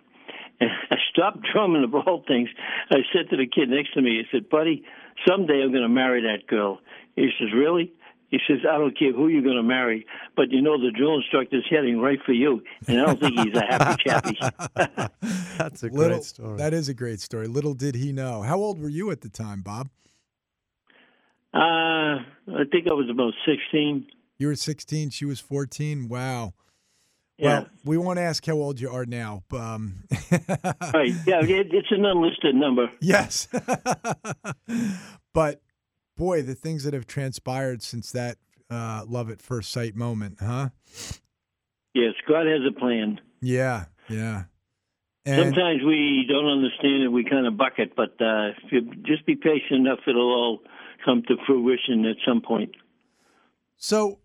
And 0.60 0.70
I 0.92 0.96
stopped 1.12 1.46
drumming 1.54 1.84
of 1.84 1.94
all 1.96 2.24
things. 2.28 2.50
I 2.90 2.98
said 3.14 3.30
to 3.30 3.38
the 3.38 3.48
kid 3.48 3.70
next 3.70 3.94
to 3.94 4.02
me, 4.02 4.20
I 4.20 4.32
said, 4.32 4.50
buddy, 4.50 4.84
someday 5.28 5.62
I'm 5.64 5.72
going 5.72 5.84
to 5.84 5.90
marry 5.90 6.22
that 6.22 6.48
girl. 6.48 6.80
He 7.16 7.30
says, 7.40 7.50
really? 7.54 7.94
He 8.32 8.40
says, 8.48 8.66
I 8.70 8.78
don't 8.78 8.98
care 8.98 9.14
who 9.14 9.28
you're 9.28 9.44
going 9.44 9.56
to 9.56 9.64
marry, 9.64 10.06
but 10.36 10.52
you 10.52 10.62
know 10.62 10.78
the 10.78 10.92
drill 10.92 11.16
instructor's 11.16 11.66
heading 11.70 12.00
right 12.00 12.20
for 12.26 12.34
you. 12.34 12.64
And 12.88 13.00
I 13.00 13.06
don't 13.06 13.20
think 13.20 13.40
he's 13.40 13.56
a 13.56 13.66
happy 13.66 14.04
chappy. 14.04 14.40
That's 15.58 15.84
a 15.84 15.88
Little, 15.88 16.10
great 16.10 16.24
story. 16.24 16.58
That 16.58 16.74
is 16.74 16.90
a 16.90 16.94
great 16.94 17.22
story. 17.22 17.48
Little 17.48 17.74
did 17.74 17.96
he 17.96 18.12
know. 18.12 18.42
How 18.42 18.58
old 18.58 18.82
were 18.82 18.90
you 18.90 19.12
at 19.12 19.22
the 19.22 19.30
time, 19.30 19.62
Bob? 19.62 19.90
Uh, 21.56 22.20
I 22.54 22.64
think 22.72 22.88
I 22.88 22.94
was 22.94 23.10
about 23.10 23.34
16. 23.46 24.08
You 24.38 24.48
were 24.48 24.56
16. 24.56 25.10
She 25.12 25.24
was 25.26 25.40
14. 25.40 26.10
Wow. 26.10 26.54
Yeah. 27.38 27.48
Well, 27.60 27.68
we 27.86 27.98
won't 27.98 28.20
ask 28.20 28.46
how 28.46 28.54
old 28.54 28.80
you 28.80 28.90
are 28.90 29.06
now. 29.06 29.44
but, 29.50 29.62
Um, 29.62 30.04
Right. 30.94 31.14
Yeah, 31.26 31.42
it, 31.44 31.68
it's 31.74 31.92
an 31.92 32.06
unlisted 32.06 32.56
number. 32.56 32.90
yes. 33.00 33.48
but 35.34 35.62
boy, 36.18 36.42
the 36.42 36.56
things 36.56 36.84
that 36.84 36.94
have 36.94 37.08
transpired 37.08 37.82
since 37.82 38.12
that 38.12 38.38
uh, 38.70 39.04
love 39.08 39.30
at 39.30 39.42
first 39.42 39.72
sight 39.72 39.96
moment, 39.96 40.38
huh? 40.40 40.70
Yes, 41.94 42.14
God 42.28 42.48
has 42.48 42.62
a 42.68 42.78
plan. 42.78 43.20
Yeah. 43.42 43.86
Yeah. 44.10 44.44
And 45.26 45.44
Sometimes 45.44 45.84
we 45.84 46.26
don't 46.30 46.46
understand 46.46 47.02
it. 47.04 47.08
We 47.08 47.24
kind 47.24 47.48
of 47.48 47.58
buck 47.58 47.74
it, 47.80 47.96
but 47.96 48.12
uh, 48.22 48.50
if 48.64 48.72
you 48.72 48.82
just 49.04 49.26
be 49.26 49.36
patient 49.36 49.88
enough, 49.88 50.00
it'll 50.08 50.22
all 50.22 50.60
come 51.04 51.24
to 51.24 51.36
fruition 51.48 52.06
at 52.06 52.18
some 52.28 52.42
point. 52.42 52.76
So, 53.76 54.20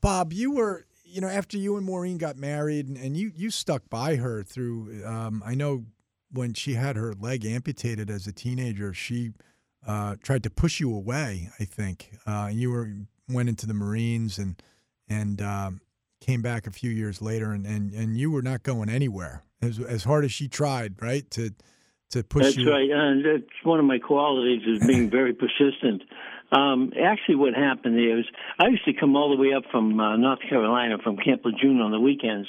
Bob, 0.00 0.32
you 0.32 0.52
were, 0.52 0.86
you 1.04 1.20
know, 1.20 1.28
after 1.28 1.58
you 1.58 1.76
and 1.76 1.84
Maureen 1.84 2.16
got 2.16 2.36
married, 2.36 2.88
and, 2.88 2.96
and 2.96 3.16
you 3.16 3.32
you 3.36 3.50
stuck 3.50 3.90
by 3.90 4.16
her 4.16 4.42
through. 4.42 5.04
Um, 5.04 5.42
I 5.44 5.54
know 5.54 5.84
when 6.32 6.54
she 6.54 6.72
had 6.72 6.96
her 6.96 7.12
leg 7.12 7.44
amputated 7.44 8.10
as 8.10 8.26
a 8.26 8.32
teenager, 8.32 8.94
she 8.94 9.32
uh, 9.86 10.16
tried 10.22 10.42
to 10.44 10.50
push 10.50 10.80
you 10.80 10.94
away. 10.94 11.50
I 11.60 11.64
think 11.64 12.12
uh, 12.26 12.48
you 12.50 12.70
were 12.70 12.90
went 13.28 13.50
into 13.50 13.66
the 13.66 13.74
Marines 13.74 14.38
and 14.38 14.60
and 15.06 15.42
um, 15.42 15.80
came 16.20 16.40
back 16.40 16.66
a 16.66 16.70
few 16.70 16.90
years 16.90 17.20
later, 17.20 17.52
and, 17.52 17.66
and, 17.66 17.92
and 17.92 18.16
you 18.16 18.30
were 18.30 18.42
not 18.42 18.62
going 18.62 18.88
anywhere 18.88 19.42
as 19.62 19.78
as 19.80 20.04
hard 20.04 20.24
as 20.24 20.32
she 20.32 20.48
tried, 20.48 21.00
right? 21.02 21.28
To 21.32 21.50
to 22.10 22.22
push 22.22 22.44
That's 22.44 22.56
you. 22.56 22.70
right. 22.70 22.88
And 22.90 23.24
that's 23.24 23.64
one 23.64 23.78
of 23.80 23.84
my 23.84 23.98
qualities 23.98 24.62
is 24.66 24.86
being 24.86 25.10
very 25.18 25.32
persistent. 25.34 26.02
Um, 26.52 26.92
actually, 27.02 27.34
what 27.34 27.54
happened 27.54 27.96
there 27.96 28.18
is 28.18 28.24
I 28.58 28.68
used 28.68 28.84
to 28.84 28.92
come 28.92 29.16
all 29.16 29.34
the 29.34 29.42
way 29.42 29.52
up 29.52 29.64
from 29.72 29.98
uh, 29.98 30.16
North 30.16 30.38
Carolina, 30.48 30.98
from 31.02 31.16
Camp 31.16 31.42
Lejeune 31.44 31.80
on 31.80 31.90
the 31.90 31.98
weekends, 31.98 32.48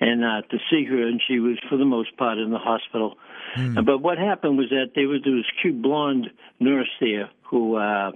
and 0.00 0.24
uh, 0.24 0.42
to 0.50 0.58
see 0.70 0.84
her, 0.84 1.06
and 1.06 1.20
she 1.26 1.38
was 1.38 1.58
for 1.70 1.76
the 1.76 1.84
most 1.84 2.16
part 2.16 2.38
in 2.38 2.50
the 2.50 2.58
hospital. 2.58 3.14
Uh, 3.56 3.82
But 3.82 3.98
what 3.98 4.18
happened 4.18 4.58
was 4.58 4.68
that 4.70 4.92
there 4.94 5.06
was, 5.08 5.20
there 5.24 5.34
was 5.34 5.44
a 5.56 5.62
cute 5.62 5.80
blonde 5.80 6.26
nurse 6.60 6.90
there 7.00 7.30
who 7.48 7.76
uh, 7.76 8.10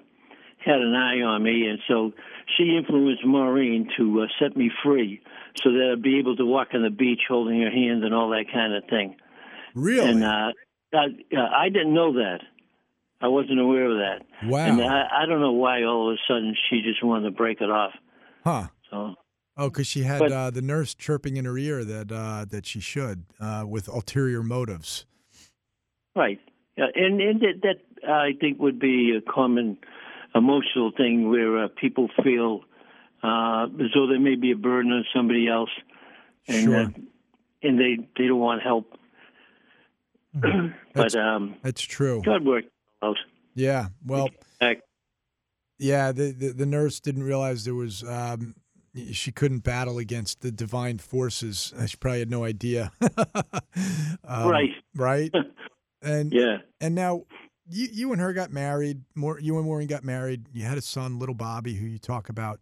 had 0.65 0.81
an 0.81 0.95
eye 0.95 1.21
on 1.23 1.43
me, 1.43 1.67
and 1.67 1.79
so 1.89 2.13
she 2.57 2.77
influenced 2.77 3.25
Maureen 3.25 3.89
to 3.97 4.23
uh, 4.23 4.27
set 4.41 4.57
me 4.57 4.71
free, 4.85 5.21
so 5.63 5.73
that 5.73 5.93
I'd 5.93 6.03
be 6.03 6.19
able 6.19 6.37
to 6.37 6.47
walk 6.47 6.69
on 6.75 6.83
the 6.83 6.91
beach 6.91 7.21
holding 7.29 7.61
her 7.63 7.71
hand 7.71 8.05
and 8.05 8.15
all 8.15 8.31
that 8.31 8.45
kind 8.53 8.75
of 8.75 8.85
thing. 8.89 9.17
Really? 9.75 10.09
And 10.11 10.25
uh, 10.25 10.53
I, 10.93 11.05
uh, 11.37 11.49
I 11.57 11.69
didn't 11.69 11.95
know 11.95 12.13
that. 12.15 12.41
I 13.21 13.29
wasn't 13.29 13.61
aware 13.61 13.91
of 13.91 13.99
that. 13.99 14.49
Wow. 14.49 14.67
And 14.67 14.83
I, 14.83 15.23
I 15.23 15.27
don't 15.27 15.41
know 15.41 15.53
why 15.53 15.85
all 15.85 16.11
of 16.11 16.15
a 16.15 16.19
sudden 16.27 16.57
she 16.69 16.83
just 16.83 17.05
wanted 17.05 17.25
to 17.27 17.31
break 17.31 17.61
it 17.61 17.71
off. 17.71 17.93
Huh. 18.45 18.67
So 18.91 19.15
Oh, 19.57 19.69
because 19.69 19.87
she 19.87 20.03
had 20.03 20.19
But- 20.19 20.33
uh, 20.33 20.51
the 20.51 20.63
nurse 20.63 20.95
chirping 20.95 21.37
in 21.37 21.45
her 21.45 21.57
ear 21.59 21.85
that 21.85 22.11
uh, 22.11 22.47
that 22.51 22.67
she 22.67 22.81
should 22.81 23.25
uh, 23.39 23.65
with 23.69 23.87
ulterior 23.87 24.43
motives. 24.43 25.05
right, 26.17 26.41
and 26.77 27.21
and 27.21 27.41
that, 27.43 27.61
that 27.63 28.09
I 28.11 28.33
think 28.41 28.59
would 28.61 28.79
be 28.81 29.17
a 29.17 29.31
common 29.31 29.77
emotional 30.35 30.93
thing 30.97 31.29
where 31.31 31.65
uh, 31.65 31.69
people 31.81 32.09
feel 32.23 32.61
uh, 33.23 33.65
as 33.81 33.91
though 33.95 34.07
there 34.07 34.21
may 34.21 34.35
be 34.37 34.51
a 34.53 34.57
burden 34.57 34.93
on 34.93 35.05
somebody 35.15 35.49
else, 35.49 35.71
and 36.49 36.65
Sure. 36.65 36.81
uh, 36.81 36.89
and 37.63 37.79
they 37.79 37.97
they 38.17 38.27
don't 38.27 38.41
want 38.41 38.63
help. 38.63 38.97
but 40.95 41.15
um, 41.15 41.57
That's 41.63 41.83
true. 41.83 42.23
God 42.25 42.45
worked 42.45 42.69
out. 43.03 43.17
Yeah. 43.55 43.89
Well, 44.05 44.31
yeah. 45.79 46.13
The, 46.13 46.33
the 46.33 46.49
the 46.49 46.67
nurse 46.67 47.01
didn't 47.01 47.23
realize 47.25 47.65
there 47.65 47.75
was. 47.75 48.03
Um, 48.05 48.55
she 49.13 49.33
couldn't 49.33 49.61
battle 49.61 49.97
against 49.99 50.43
the 50.43 50.51
divine 50.53 50.99
forces. 50.99 51.73
Uh, 51.79 51.87
She 51.87 51.97
probably 51.97 52.19
had 52.21 52.31
no 52.31 52.45
idea. 52.45 52.93
Um, 54.25 54.49
Right. 54.49 54.71
Right. 54.95 55.31
And 56.05 56.33
Yeah. 56.33 56.59
and 56.81 56.95
now 56.97 57.23
you 57.69 57.89
you 57.93 58.13
and 58.13 58.21
her 58.21 58.33
got 58.33 58.51
married. 58.51 59.03
More 59.15 59.39
you 59.41 59.57
and 59.57 59.67
Maureen 59.67 59.89
got 59.89 60.05
married. 60.05 60.47
You 60.53 60.65
had 60.65 60.79
a 60.79 60.83
son, 60.83 61.19
little 61.19 61.35
Bobby, 61.35 61.75
who 61.75 61.87
you 61.87 61.99
talk 61.99 62.29
about 62.29 62.61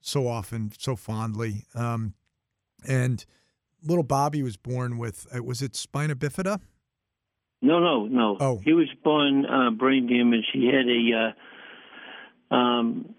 so 0.00 0.26
often, 0.26 0.72
so 0.78 0.96
fondly. 0.96 1.64
Um, 1.74 2.14
and 2.86 3.24
little 3.82 4.04
Bobby 4.04 4.42
was 4.42 4.56
born 4.56 4.98
with 4.98 5.26
uh, 5.34 5.42
was 5.42 5.62
it 5.62 5.76
spina 5.76 6.14
bifida? 6.14 6.60
No, 7.62 7.80
no, 7.80 8.06
no. 8.06 8.36
Oh. 8.40 8.60
He 8.62 8.74
was 8.74 8.88
born 9.02 9.46
uh, 9.46 9.70
brain 9.70 10.06
damage. 10.06 10.44
He 10.52 10.66
had 10.66 10.86
a 10.86 11.32
uh, 12.52 12.54
um, 12.54 13.14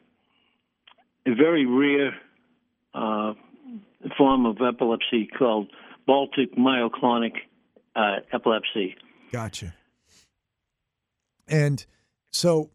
a 1.26 1.34
very 1.34 1.66
rare 1.66 2.16
uh, 2.94 3.34
form 4.18 4.46
of 4.46 4.58
epilepsy 4.62 5.28
called 5.28 5.72
Baltic 6.06 6.56
myoclonic 6.56 7.34
uh, 7.96 8.18
epilepsy. 8.32 8.96
Gotcha. 9.32 9.74
And 11.48 11.86
so 12.32 12.72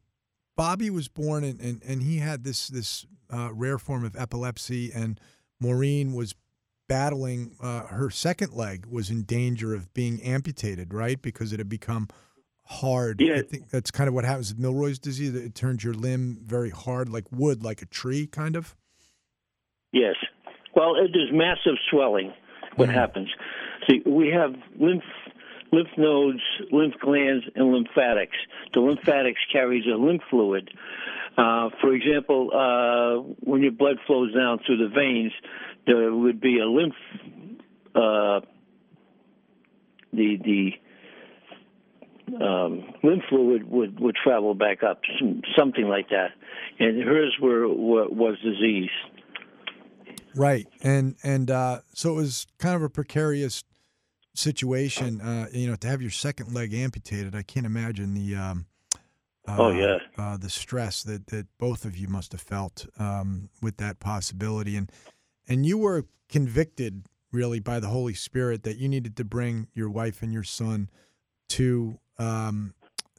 Bobby 0.56 0.90
was 0.90 1.08
born 1.08 1.44
and, 1.44 1.60
and, 1.60 1.82
and 1.86 2.02
he 2.02 2.18
had 2.18 2.44
this 2.44 2.68
this 2.68 3.06
uh, 3.32 3.50
rare 3.52 3.78
form 3.78 4.04
of 4.04 4.16
epilepsy 4.16 4.90
and 4.92 5.20
Maureen 5.60 6.14
was 6.14 6.34
battling 6.88 7.52
uh, 7.62 7.82
her 7.86 8.10
second 8.10 8.52
leg 8.52 8.84
was 8.86 9.10
in 9.10 9.22
danger 9.22 9.74
of 9.74 9.94
being 9.94 10.20
amputated, 10.22 10.92
right? 10.92 11.22
Because 11.22 11.52
it 11.52 11.60
had 11.60 11.68
become 11.68 12.08
hard. 12.64 13.20
Yeah. 13.20 13.36
I 13.36 13.42
think 13.42 13.68
that's 13.70 13.90
kind 13.90 14.08
of 14.08 14.14
what 14.14 14.24
happens 14.24 14.52
with 14.52 14.60
Milroy's 14.60 14.98
disease. 14.98 15.34
It 15.34 15.54
turns 15.54 15.84
your 15.84 15.94
limb 15.94 16.40
very 16.44 16.70
hard, 16.70 17.08
like 17.08 17.26
wood, 17.30 17.62
like 17.62 17.82
a 17.82 17.86
tree, 17.86 18.26
kind 18.26 18.56
of. 18.56 18.74
Yes. 19.92 20.16
Well, 20.74 20.94
it, 20.96 21.10
there's 21.12 21.30
massive 21.32 21.78
swelling. 21.90 22.32
What 22.76 22.88
happens? 22.88 23.28
See, 23.88 24.02
we 24.06 24.28
have 24.28 24.54
lymph 24.78 25.02
lymph 25.72 25.88
nodes, 25.96 26.40
lymph 26.70 26.94
glands, 27.00 27.44
and 27.54 27.72
lymphatics. 27.72 28.36
The 28.74 28.80
lymphatics 28.80 29.40
carries 29.52 29.84
a 29.86 29.96
lymph 29.96 30.22
fluid. 30.30 30.70
Uh, 31.36 31.70
for 31.80 31.94
example, 31.94 32.50
uh, 32.52 33.22
when 33.40 33.62
your 33.62 33.72
blood 33.72 33.96
flows 34.06 34.34
down 34.34 34.58
through 34.66 34.78
the 34.78 34.88
veins, 34.94 35.32
there 35.86 36.12
would 36.12 36.40
be 36.40 36.58
a 36.58 36.66
lymph. 36.66 36.94
Uh, 37.94 38.40
the 40.12 40.36
the 40.44 40.72
um, 42.44 42.92
lymph 43.02 43.22
fluid 43.28 43.68
would, 43.70 43.98
would 44.00 44.16
travel 44.16 44.54
back 44.54 44.82
up, 44.82 45.00
something 45.56 45.88
like 45.88 46.08
that, 46.10 46.30
and 46.78 47.02
hers 47.02 47.36
were, 47.40 47.68
were 47.68 48.08
was 48.08 48.36
disease. 48.40 48.90
Right, 50.34 50.68
and 50.82 51.16
and 51.24 51.50
uh, 51.50 51.80
so 51.92 52.10
it 52.10 52.16
was 52.16 52.46
kind 52.58 52.76
of 52.76 52.82
a 52.82 52.88
precarious 52.88 53.64
situation. 54.40 55.20
Uh, 55.20 55.46
you 55.52 55.68
know, 55.68 55.76
to 55.76 55.86
have 55.88 56.02
your 56.02 56.10
second 56.10 56.54
leg 56.54 56.72
amputated, 56.74 57.34
I 57.34 57.42
can't 57.42 57.66
imagine 57.66 58.14
the. 58.14 58.34
Um, 58.36 58.66
uh, 59.48 59.56
Oh, 59.58 59.70
yeah. 59.70 59.98
uh, 60.18 60.36
the 60.36 60.50
stress 60.50 61.02
that 61.02 61.28
that 61.28 61.46
both 61.58 61.84
of 61.84 61.96
you 61.96 62.08
must 62.08 62.32
have 62.32 62.42
felt 62.42 62.86
um, 62.98 63.48
with 63.62 63.78
that 63.78 63.98
possibility, 63.98 64.76
and 64.76 64.90
and 65.48 65.64
you 65.64 65.78
were 65.78 66.04
convicted 66.28 67.04
really 67.32 67.58
by 67.58 67.80
the 67.80 67.88
Holy 67.88 68.12
Spirit 68.14 68.62
that 68.64 68.76
you 68.76 68.88
needed 68.88 69.16
to 69.16 69.24
bring 69.24 69.68
your 69.72 69.88
wife 69.88 70.22
and 70.22 70.32
your 70.32 70.42
son 70.44 70.90
to 71.48 71.98
um, 72.18 72.74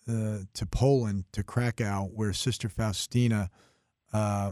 uh, 0.08 0.40
to 0.54 0.66
Poland 0.68 1.26
to 1.32 1.44
Krakow, 1.44 2.10
where 2.14 2.34
Sister 2.34 2.70
Faustina, 2.70 3.50
uh, 4.14 4.52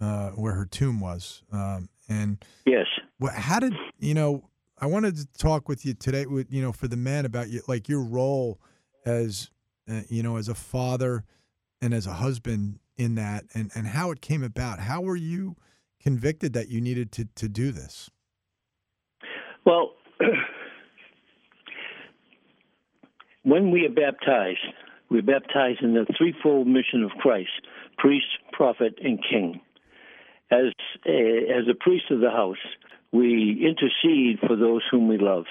uh, 0.00 0.30
where 0.30 0.52
her 0.54 0.66
tomb 0.66 1.00
was, 1.00 1.42
um, 1.52 1.88
and 2.08 2.42
Yes. 2.64 2.86
how 3.34 3.58
did 3.58 3.74
you 3.98 4.14
know? 4.14 4.48
I 4.82 4.86
wanted 4.86 5.16
to 5.16 5.26
talk 5.38 5.68
with 5.68 5.86
you 5.86 5.94
today, 5.94 6.26
with 6.26 6.52
you 6.52 6.60
know, 6.60 6.72
for 6.72 6.88
the 6.88 6.96
men 6.96 7.24
about 7.24 7.48
you, 7.48 7.62
like 7.68 7.88
your 7.88 8.02
role 8.02 8.58
as 9.06 9.48
uh, 9.88 10.00
you 10.08 10.24
know, 10.24 10.36
as 10.36 10.48
a 10.48 10.56
father 10.56 11.24
and 11.80 11.94
as 11.94 12.08
a 12.08 12.14
husband 12.14 12.80
in 12.96 13.14
that, 13.14 13.44
and 13.54 13.70
and 13.76 13.86
how 13.86 14.10
it 14.10 14.20
came 14.20 14.42
about. 14.42 14.80
How 14.80 15.00
were 15.00 15.14
you 15.14 15.54
convicted 16.00 16.52
that 16.54 16.68
you 16.68 16.80
needed 16.80 17.12
to 17.12 17.28
to 17.36 17.48
do 17.48 17.70
this? 17.70 18.10
Well, 19.64 19.92
when 23.44 23.70
we 23.70 23.86
are 23.86 23.88
baptized, 23.88 24.66
we're 25.08 25.22
baptized 25.22 25.80
in 25.82 25.94
the 25.94 26.06
threefold 26.18 26.66
mission 26.66 27.04
of 27.04 27.12
Christ 27.20 27.50
priest, 27.98 28.26
prophet, 28.50 28.98
and 29.00 29.20
king. 29.30 29.60
As 30.50 30.72
a, 31.06 31.38
as 31.56 31.68
a 31.70 31.74
priest 31.78 32.06
of 32.10 32.18
the 32.18 32.30
house, 32.30 32.56
we 33.12 33.64
intercede 33.64 34.40
for 34.40 34.56
those 34.56 34.82
whom 34.90 35.08
we 35.08 35.18
love. 35.18 35.44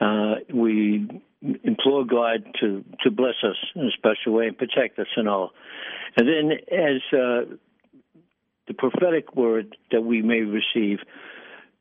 Uh, 0.00 0.34
we 0.52 1.08
implore 1.62 2.04
God 2.04 2.44
to, 2.60 2.84
to 3.02 3.10
bless 3.10 3.34
us 3.42 3.56
in 3.74 3.82
a 3.82 3.90
special 3.90 4.32
way 4.32 4.46
and 4.46 4.56
protect 4.56 4.98
us 4.98 5.06
and 5.16 5.28
all. 5.28 5.50
And 6.16 6.28
then, 6.28 6.52
as 6.70 7.02
uh, 7.12 7.56
the 8.66 8.74
prophetic 8.74 9.34
word 9.34 9.76
that 9.90 10.02
we 10.02 10.22
may 10.22 10.40
receive, 10.40 10.98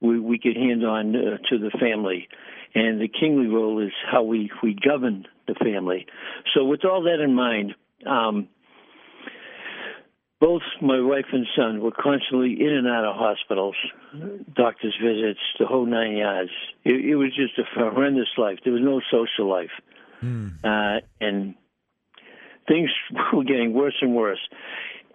we, 0.02 0.20
we 0.20 0.38
can 0.38 0.54
hand 0.54 0.86
on 0.86 1.16
uh, 1.16 1.38
to 1.50 1.58
the 1.58 1.72
family. 1.80 2.28
And 2.76 3.00
the 3.00 3.08
kingly 3.08 3.48
role 3.48 3.80
is 3.80 3.94
how 4.12 4.24
we, 4.24 4.50
we 4.64 4.74
govern 4.76 5.26
the 5.48 5.54
family. 5.54 6.08
So, 6.54 6.66
with 6.66 6.84
all 6.84 7.04
that 7.04 7.24
in 7.24 7.36
mind, 7.36 7.76
um, 8.06 8.50
both 10.44 10.62
my 10.82 11.00
wife 11.00 11.28
and 11.32 11.48
son 11.56 11.80
were 11.80 11.92
constantly 11.92 12.58
in 12.60 12.68
and 12.68 12.86
out 12.86 13.06
of 13.06 13.16
hospitals, 13.16 13.78
doctor's 14.54 14.96
visits, 15.02 15.40
the 15.58 15.66
whole 15.66 15.86
nine 15.86 16.18
yards. 16.18 16.50
It, 16.84 17.06
it 17.06 17.16
was 17.16 17.30
just 17.34 17.58
a 17.58 17.64
horrendous 17.80 18.28
life. 18.38 18.60
There 18.66 18.74
was 18.74 18.82
no 18.84 19.00
social 19.10 19.50
life. 19.50 19.72
Uh, 20.66 21.00
and 21.22 21.56
things 22.68 22.90
were 23.34 23.46
getting 23.46 23.74
worse 23.74 23.96
and 24.02 24.14
worse. 24.14 24.42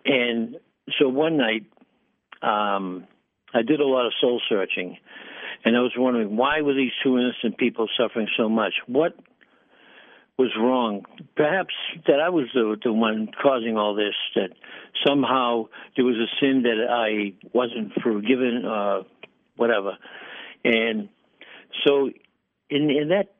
And 0.06 0.56
so 0.98 1.10
one 1.10 1.36
night, 1.36 1.66
um, 2.40 3.06
I 3.52 3.60
did 3.60 3.80
a 3.80 3.86
lot 3.86 4.06
of 4.06 4.14
soul 4.22 4.40
searching, 4.48 4.96
and 5.62 5.76
I 5.76 5.80
was 5.80 5.92
wondering 5.94 6.38
why 6.38 6.62
were 6.62 6.74
these 6.74 6.92
two 7.04 7.18
innocent 7.18 7.58
people 7.58 7.86
suffering 8.00 8.28
so 8.38 8.48
much? 8.48 8.72
What 8.86 9.12
was 10.38 10.50
wrong? 10.56 11.04
Perhaps 11.36 11.74
that 12.06 12.20
I 12.20 12.28
was 12.28 12.46
the 12.54 12.76
the 12.82 12.92
one 12.92 13.28
causing 13.42 13.76
all 13.76 13.94
this. 13.94 14.14
That 14.36 14.50
somehow 15.06 15.66
there 15.96 16.04
was 16.04 16.16
a 16.16 16.30
sin 16.40 16.62
that 16.62 16.86
I 16.88 17.34
wasn't 17.52 17.92
forgiven, 18.02 18.64
uh, 18.64 19.02
whatever. 19.56 19.98
And 20.64 21.08
so, 21.84 22.10
in 22.70 22.90
in 22.90 23.08
that 23.08 23.34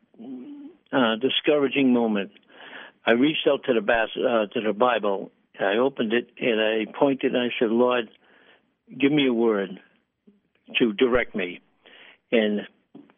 uh, 0.93 1.17
discouraging 1.21 1.93
moment, 1.93 2.33
I 3.07 3.13
reached 3.13 3.47
out 3.49 3.65
to 3.67 3.75
the 3.75 3.81
bas- 3.81 4.17
uh, 4.17 4.47
to 4.53 4.61
the 4.61 4.73
Bible. 4.73 5.31
I 5.61 5.79
opened 5.79 6.13
it 6.13 6.31
and 6.39 6.61
I 6.61 6.99
pointed 6.99 7.35
and 7.35 7.43
I 7.43 7.49
said, 7.59 7.71
"Lord, 7.71 8.09
give 8.99 9.13
me 9.13 9.29
a 9.29 9.33
word 9.33 9.81
to 10.79 10.93
direct 10.93 11.35
me." 11.35 11.61
And 12.31 12.63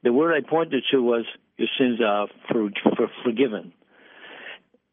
the 0.02 0.12
word 0.12 0.34
I 0.34 0.48
pointed 0.48 0.84
to 0.90 1.02
was, 1.02 1.24
"Your 1.60 1.68
sins 1.78 2.00
are 2.00 2.26
for, 2.48 2.70
for 2.96 3.08
forgiven." 3.22 3.72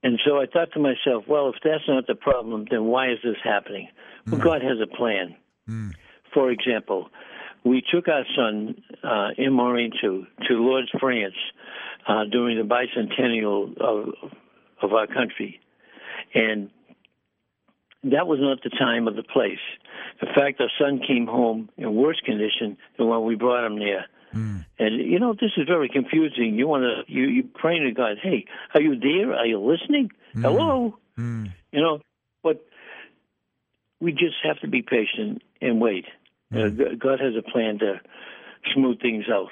And 0.03 0.19
so 0.25 0.39
I 0.39 0.45
thought 0.45 0.71
to 0.73 0.79
myself, 0.79 1.23
well, 1.27 1.49
if 1.49 1.55
that's 1.63 1.87
not 1.87 2.05
the 2.07 2.15
problem, 2.15 2.65
then 2.69 2.85
why 2.85 3.11
is 3.11 3.17
this 3.23 3.37
happening? 3.43 3.87
Well, 4.27 4.39
God 4.39 4.61
has 4.61 4.77
a 4.81 4.87
plan. 4.87 5.35
For 6.33 6.51
example, 6.51 7.09
we 7.63 7.81
took 7.91 8.07
our 8.07 8.23
son 8.35 8.81
uh, 9.03 9.29
in 9.37 9.53
Maureen 9.53 9.91
to 10.01 10.25
to 10.47 10.53
Lourdes, 10.53 10.89
France, 10.99 11.35
uh, 12.07 12.25
during 12.31 12.57
the 12.57 12.63
bicentennial 12.63 13.77
of 13.79 14.13
of 14.81 14.93
our 14.93 15.07
country, 15.07 15.59
and 16.33 16.69
that 18.03 18.27
was 18.27 18.39
not 18.39 18.61
the 18.63 18.69
time 18.69 19.07
or 19.07 19.13
the 19.13 19.23
place. 19.23 19.65
In 20.21 20.27
fact, 20.35 20.61
our 20.61 20.71
son 20.79 21.01
came 21.05 21.25
home 21.25 21.69
in 21.77 21.95
worse 21.95 22.21
condition 22.23 22.77
than 22.97 23.07
when 23.07 23.23
we 23.23 23.35
brought 23.35 23.65
him 23.65 23.79
there. 23.79 24.05
And 24.79 24.95
you 25.11 25.19
know, 25.19 25.33
this 25.33 25.51
is 25.57 25.67
very 25.67 25.89
confusing. 25.89 26.55
You 26.55 26.67
want 26.67 26.83
to 26.83 27.11
you 27.11 27.23
you 27.27 27.43
praying 27.43 27.83
to 27.85 27.91
God, 27.91 28.17
hey, 28.21 28.45
are 28.73 28.81
you 28.81 28.99
there? 28.99 29.33
Are 29.33 29.45
you 29.45 29.59
listening? 29.59 30.11
Hello, 30.51 30.97
you 31.71 31.81
know, 31.81 31.99
but 32.43 32.65
we 33.99 34.11
just 34.11 34.35
have 34.43 34.59
to 34.59 34.67
be 34.67 34.81
patient 34.81 35.41
and 35.61 35.79
wait. 35.81 36.05
Uh, 36.53 36.69
God 36.95 37.19
has 37.19 37.33
a 37.37 37.41
plan 37.41 37.79
to 37.79 37.99
smooth 38.73 39.01
things 39.01 39.25
out. 39.31 39.51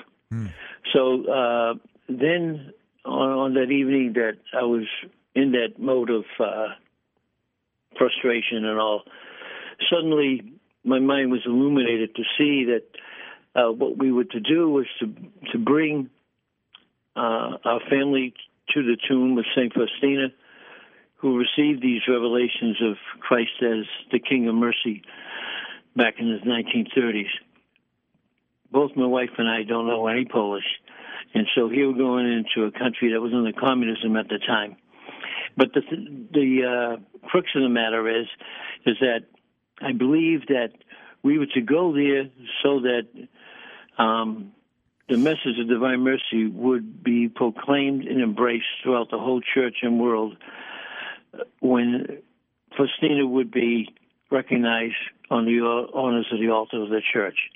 So 0.93 1.25
uh, 1.31 1.73
then, 2.07 2.71
on, 3.05 3.29
on 3.31 3.53
that 3.55 3.71
evening 3.71 4.13
that 4.13 4.37
I 4.53 4.63
was 4.63 4.85
in 5.33 5.51
that 5.53 5.79
mode 5.79 6.09
of 6.09 6.25
uh, 6.39 6.67
frustration 7.97 8.65
and 8.65 8.79
all, 8.79 9.03
suddenly 9.91 10.53
my 10.83 10.99
mind 10.99 11.31
was 11.31 11.41
illuminated 11.45 12.15
to 12.15 12.23
see 12.37 12.65
that 12.65 12.83
uh, 13.55 13.71
what 13.71 13.97
we 13.97 14.11
were 14.11 14.25
to 14.25 14.39
do 14.39 14.69
was 14.69 14.85
to 14.99 15.13
to 15.51 15.57
bring 15.57 16.09
uh, 17.15 17.57
our 17.63 17.79
family 17.89 18.33
to 18.73 18.83
the 18.83 18.97
tomb 19.07 19.37
of 19.37 19.45
Saint 19.55 19.73
Faustina, 19.73 20.27
who 21.17 21.37
received 21.37 21.81
these 21.81 22.01
revelations 22.07 22.81
of 22.81 22.97
Christ 23.19 23.61
as 23.61 23.85
the 24.11 24.19
King 24.19 24.47
of 24.47 24.55
Mercy 24.55 25.03
back 25.95 26.15
in 26.19 26.27
the 26.27 26.39
1930s. 26.39 27.29
Both 28.71 28.91
my 28.95 29.05
wife 29.05 29.29
and 29.37 29.47
I 29.47 29.63
don't 29.63 29.87
know 29.87 30.07
any 30.07 30.25
Polish, 30.25 30.65
And 31.33 31.47
so 31.55 31.69
here 31.69 31.89
we're 31.89 31.97
going 31.97 32.25
into 32.31 32.67
a 32.67 32.71
country 32.71 33.13
that 33.13 33.21
was 33.21 33.33
under 33.33 33.53
communism 33.53 34.17
at 34.17 34.27
the 34.27 34.39
time. 34.39 34.75
But 35.55 35.73
the 35.73 35.81
the 36.33 36.99
uh, 36.99 37.27
crux 37.27 37.47
of 37.55 37.61
the 37.61 37.69
matter 37.69 38.09
is, 38.09 38.27
is 38.85 38.97
that 38.99 39.23
I 39.81 39.93
believe 39.93 40.47
that 40.47 40.71
we 41.25 41.39
were 41.39 41.47
to 41.47 41.61
go 41.61 41.91
there 41.91 42.29
so 42.61 42.81
that 42.81 43.07
um, 43.97 44.51
the 45.09 45.17
message 45.17 45.57
of 45.59 45.67
divine 45.67 46.01
mercy 46.01 46.45
would 46.45 47.03
be 47.03 47.29
proclaimed 47.29 48.05
and 48.05 48.21
embraced 48.21 48.67
throughout 48.83 49.09
the 49.09 49.17
whole 49.17 49.41
church 49.41 49.77
and 49.81 49.99
world 49.99 50.37
when 51.61 52.19
Faustina 52.77 53.25
would 53.25 53.49
be 53.49 53.89
recognized 54.29 54.93
on 55.31 55.45
the 55.45 55.61
honors 55.95 56.27
of 56.31 56.39
the 56.39 56.51
altar 56.51 56.79
of 56.83 56.89
the 56.89 57.01
church. 57.11 57.49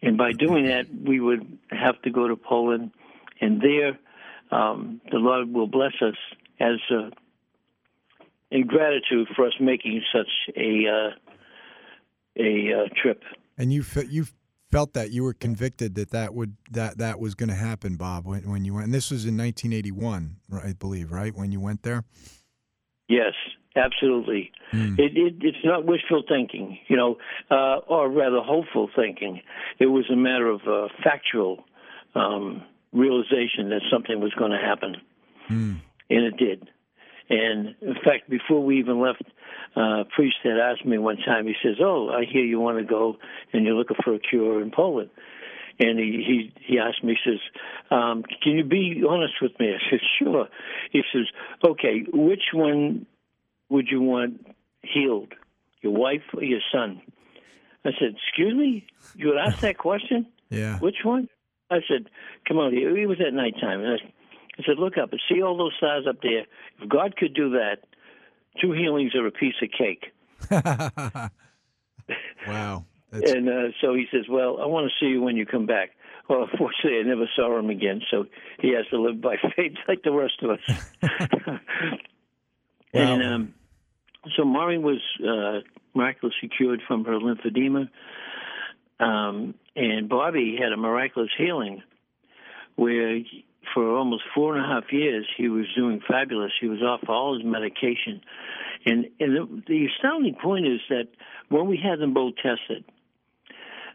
And 0.00 0.16
by 0.16 0.32
doing 0.32 0.64
that, 0.64 0.86
we 0.90 1.20
would 1.20 1.58
have 1.70 2.00
to 2.02 2.10
go 2.10 2.28
to 2.28 2.36
Poland, 2.36 2.92
and 3.42 3.60
there 3.60 3.98
um, 4.50 5.02
the 5.10 5.18
Lord 5.18 5.52
will 5.52 5.66
bless 5.66 6.00
us 6.00 6.16
as 6.58 6.78
uh, 6.90 7.10
in 8.50 8.66
gratitude 8.66 9.28
for 9.36 9.46
us 9.46 9.54
making 9.60 10.02
such 10.14 10.30
a 10.56 10.86
uh, 10.88 11.25
a 12.38 12.72
uh, 12.72 12.88
trip. 13.00 13.22
And 13.58 13.72
you 13.72 13.82
fe- 13.82 14.08
you 14.08 14.26
felt 14.70 14.92
that 14.94 15.10
you 15.10 15.22
were 15.22 15.32
convicted 15.32 15.94
that 15.94 16.10
that 16.10 16.34
would 16.34 16.56
that 16.70 16.98
that 16.98 17.18
was 17.20 17.34
going 17.34 17.48
to 17.48 17.54
happen, 17.54 17.96
Bob, 17.96 18.26
when, 18.26 18.48
when 18.50 18.64
you 18.64 18.74
went. 18.74 18.86
And 18.86 18.94
this 18.94 19.10
was 19.10 19.24
in 19.24 19.36
1981, 19.36 20.36
I 20.64 20.72
believe, 20.72 21.10
right? 21.12 21.34
When 21.34 21.52
you 21.52 21.60
went 21.60 21.82
there. 21.82 22.04
Yes, 23.08 23.34
absolutely. 23.76 24.50
Hmm. 24.72 24.94
It, 24.98 25.16
it, 25.16 25.34
it's 25.40 25.64
not 25.64 25.84
wishful 25.86 26.24
thinking, 26.28 26.78
you 26.88 26.96
know, 26.96 27.16
uh, 27.50 27.78
or 27.88 28.10
rather 28.10 28.40
hopeful 28.40 28.90
thinking. 28.96 29.40
It 29.78 29.86
was 29.86 30.04
a 30.12 30.16
matter 30.16 30.48
of 30.48 30.60
uh, 30.66 30.88
factual 31.04 31.64
um, 32.16 32.62
realization 32.92 33.68
that 33.70 33.82
something 33.90 34.20
was 34.20 34.32
going 34.34 34.50
to 34.50 34.58
happen, 34.58 34.96
Hmm. 35.46 35.74
and 36.10 36.24
it 36.24 36.36
did. 36.36 36.68
And 37.28 37.74
in 37.80 37.94
fact, 38.04 38.30
before 38.30 38.62
we 38.62 38.78
even 38.78 39.00
left, 39.00 39.22
uh, 39.76 40.00
a 40.00 40.04
priest 40.04 40.36
had 40.44 40.58
asked 40.58 40.84
me 40.84 40.96
one 40.98 41.16
time. 41.16 41.46
He 41.46 41.54
says, 41.62 41.76
"Oh, 41.80 42.08
I 42.08 42.24
hear 42.24 42.44
you 42.44 42.60
want 42.60 42.78
to 42.78 42.84
go, 42.84 43.16
and 43.52 43.64
you're 43.64 43.74
looking 43.74 43.96
for 44.04 44.14
a 44.14 44.18
cure 44.18 44.62
in 44.62 44.70
Poland." 44.70 45.10
And 45.78 45.98
he 45.98 46.22
he, 46.26 46.52
he 46.64 46.78
asked 46.78 47.02
me, 47.04 47.18
he 47.22 47.30
says, 47.30 47.40
um, 47.90 48.22
"Can 48.42 48.52
you 48.52 48.64
be 48.64 49.02
honest 49.08 49.34
with 49.42 49.58
me?" 49.58 49.74
I 49.74 49.90
said, 49.90 50.00
"Sure." 50.18 50.48
He 50.92 51.02
says, 51.12 51.26
"Okay, 51.64 52.04
which 52.12 52.52
one 52.52 53.06
would 53.68 53.88
you 53.90 54.00
want 54.00 54.46
healed, 54.82 55.34
your 55.82 55.92
wife 55.92 56.22
or 56.32 56.44
your 56.44 56.62
son?" 56.72 57.02
I 57.84 57.90
said, 57.98 58.14
"Excuse 58.16 58.54
me, 58.54 58.86
you 59.16 59.28
would 59.28 59.38
ask 59.38 59.60
that 59.60 59.78
question? 59.78 60.26
Yeah. 60.48 60.78
Which 60.78 60.98
one?" 61.02 61.28
I 61.72 61.80
said, 61.88 62.08
"Come 62.46 62.58
on." 62.58 62.72
It 62.72 63.08
was 63.08 63.20
at 63.20 63.34
nighttime, 63.34 63.80
and 63.80 63.94
I, 63.94 64.12
I 64.58 64.62
said, 64.66 64.78
"Look 64.78 64.96
up 64.98 65.12
and 65.12 65.20
see 65.28 65.42
all 65.42 65.56
those 65.56 65.74
stars 65.76 66.06
up 66.08 66.22
there. 66.22 66.46
If 66.80 66.88
God 66.88 67.16
could 67.16 67.34
do 67.34 67.50
that, 67.50 67.84
two 68.60 68.72
healings 68.72 69.14
are 69.14 69.26
a 69.26 69.30
piece 69.30 69.54
of 69.62 69.70
cake." 69.70 70.12
wow. 72.46 72.84
That's, 73.10 73.32
And 73.32 73.48
uh, 73.48 73.68
so 73.80 73.94
he 73.94 74.06
says, 74.10 74.24
"Well, 74.28 74.58
I 74.60 74.66
want 74.66 74.90
to 74.90 75.04
see 75.04 75.10
you 75.10 75.22
when 75.22 75.36
you 75.36 75.46
come 75.46 75.66
back." 75.66 75.90
Well, 76.28 76.48
unfortunately, 76.50 76.98
I 76.98 77.02
never 77.02 77.28
saw 77.36 77.56
him 77.58 77.70
again, 77.70 78.02
so 78.10 78.26
he 78.60 78.74
has 78.74 78.86
to 78.90 79.00
live 79.00 79.20
by 79.20 79.36
faith 79.56 79.74
like 79.86 80.02
the 80.02 80.10
rest 80.12 80.42
of 80.42 80.50
us. 80.50 81.60
And 82.92 83.22
um, 83.22 83.54
so 84.36 84.44
Maureen 84.44 84.82
was 84.82 85.00
uh, 85.22 85.60
miraculously 85.94 86.48
cured 86.48 86.82
from 86.86 87.04
her 87.04 87.18
lymphedema, 87.18 87.88
um, 88.98 89.54
and 89.74 90.08
Bobby 90.08 90.56
had 90.60 90.72
a 90.72 90.76
miraculous 90.76 91.30
healing, 91.36 91.82
where 92.76 93.16
he- 93.16 93.45
for 93.74 93.96
almost 93.96 94.22
four 94.34 94.56
and 94.56 94.64
a 94.64 94.68
half 94.68 94.92
years 94.92 95.26
he 95.36 95.48
was 95.48 95.66
doing 95.76 96.00
fabulous. 96.06 96.52
He 96.60 96.68
was 96.68 96.82
off 96.82 97.08
all 97.08 97.34
his 97.34 97.44
medication, 97.44 98.20
and 98.84 99.06
and 99.20 99.36
the, 99.36 99.62
the 99.66 99.86
astounding 99.86 100.36
point 100.42 100.66
is 100.66 100.80
that 100.88 101.08
when 101.48 101.66
we 101.66 101.76
had 101.76 101.98
them 101.98 102.14
both 102.14 102.34
tested, 102.36 102.84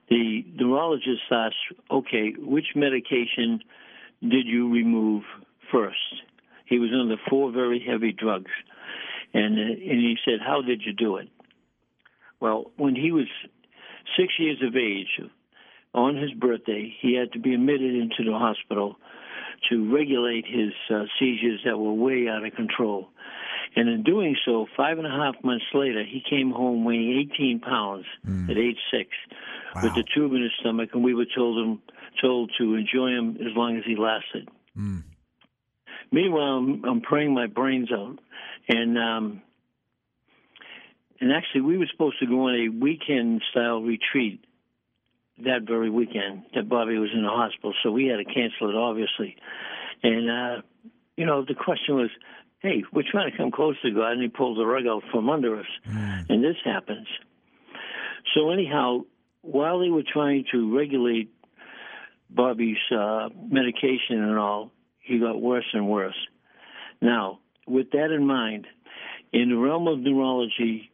the 0.09 0.45
neurologist 0.55 1.21
asked, 1.31 1.55
"Okay, 1.89 2.33
which 2.37 2.67
medication 2.75 3.61
did 4.21 4.47
you 4.47 4.71
remove 4.71 5.23
first? 5.71 5.97
He 6.65 6.79
was 6.79 6.91
under 6.93 7.17
four 7.29 7.51
very 7.51 7.83
heavy 7.85 8.11
drugs, 8.11 8.51
and 9.33 9.57
and 9.57 9.79
he 9.79 10.17
said, 10.25 10.39
"How 10.45 10.61
did 10.61 10.83
you 10.85 10.93
do 10.93 11.17
it?" 11.17 11.29
Well, 12.39 12.71
when 12.77 12.95
he 12.95 13.11
was 13.11 13.27
six 14.17 14.33
years 14.39 14.61
of 14.63 14.75
age, 14.75 15.21
on 15.93 16.15
his 16.15 16.31
birthday, 16.31 16.93
he 17.01 17.15
had 17.15 17.33
to 17.33 17.39
be 17.39 17.53
admitted 17.53 17.95
into 17.95 18.23
the 18.23 18.37
hospital 18.37 18.97
to 19.69 19.93
regulate 19.93 20.45
his 20.45 20.73
uh, 20.89 21.03
seizures 21.19 21.61
that 21.65 21.77
were 21.77 21.93
way 21.93 22.27
out 22.27 22.45
of 22.45 22.53
control. 22.55 23.09
And 23.75 23.87
in 23.87 24.03
doing 24.03 24.35
so, 24.45 24.65
five 24.75 24.97
and 24.97 25.07
a 25.07 25.09
half 25.09 25.35
months 25.43 25.65
later, 25.73 26.03
he 26.03 26.21
came 26.27 26.51
home 26.51 26.83
weighing 26.83 27.29
18 27.33 27.59
pounds 27.59 28.05
at 28.49 28.57
age 28.57 28.79
six, 28.91 29.09
with 29.81 29.95
the 29.95 30.03
tube 30.13 30.33
in 30.33 30.41
his 30.41 30.51
stomach, 30.59 30.89
and 30.93 31.03
we 31.03 31.13
were 31.13 31.25
told 31.33 31.57
him 31.57 31.81
told 32.21 32.51
to 32.57 32.75
enjoy 32.75 33.07
him 33.07 33.37
as 33.37 33.55
long 33.55 33.77
as 33.77 33.83
he 33.85 33.95
lasted. 33.95 34.49
Mm. 34.77 35.03
Meanwhile, 36.11 36.57
I'm, 36.57 36.83
I'm 36.83 37.01
praying 37.01 37.33
my 37.33 37.47
brains 37.47 37.89
out, 37.91 38.19
and 38.67 38.97
um, 38.97 39.41
and 41.21 41.31
actually, 41.31 41.61
we 41.61 41.77
were 41.77 41.87
supposed 41.89 42.19
to 42.19 42.25
go 42.25 42.49
on 42.49 42.55
a 42.55 42.69
weekend 42.69 43.41
style 43.51 43.81
retreat 43.81 44.43
that 45.45 45.63
very 45.67 45.89
weekend 45.89 46.43
that 46.55 46.69
Bobby 46.69 46.97
was 46.97 47.09
in 47.13 47.23
the 47.23 47.29
hospital, 47.29 47.73
so 47.83 47.91
we 47.91 48.07
had 48.07 48.17
to 48.17 48.25
cancel 48.25 48.69
it, 48.69 48.75
obviously. 48.75 49.35
And 50.03 50.29
uh, 50.29 50.61
you 51.17 51.25
know, 51.25 51.43
the 51.47 51.55
question 51.55 51.95
was, 51.95 52.09
hey, 52.59 52.83
we're 52.93 53.03
trying 53.09 53.31
to 53.31 53.37
come 53.37 53.51
close 53.51 53.75
to 53.81 53.91
God, 53.91 54.13
and 54.13 54.21
He 54.21 54.27
pulls 54.27 54.57
the 54.57 54.65
rug 54.65 54.87
out 54.87 55.03
from 55.11 55.29
under 55.29 55.59
us, 55.59 55.65
and 56.29 56.43
this 56.43 56.57
happens. 56.63 57.07
So 58.35 58.51
anyhow, 58.51 59.01
while 59.41 59.79
they 59.79 59.89
were 59.89 60.03
trying 60.03 60.45
to 60.51 60.75
regulate 60.75 61.29
Bobby's 62.29 62.77
uh, 62.95 63.29
medication 63.49 64.21
and 64.23 64.37
all, 64.37 64.71
he 64.99 65.19
got 65.19 65.41
worse 65.41 65.65
and 65.73 65.89
worse. 65.89 66.15
Now, 67.01 67.39
with 67.67 67.91
that 67.91 68.11
in 68.11 68.25
mind, 68.25 68.67
in 69.33 69.49
the 69.49 69.57
realm 69.57 69.87
of 69.87 69.99
neurology, 69.99 70.90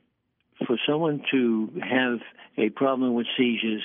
for 0.65 0.77
someone 0.87 1.23
to 1.31 1.71
have 1.81 2.19
a 2.57 2.69
problem 2.69 3.13
with 3.13 3.27
seizures 3.37 3.83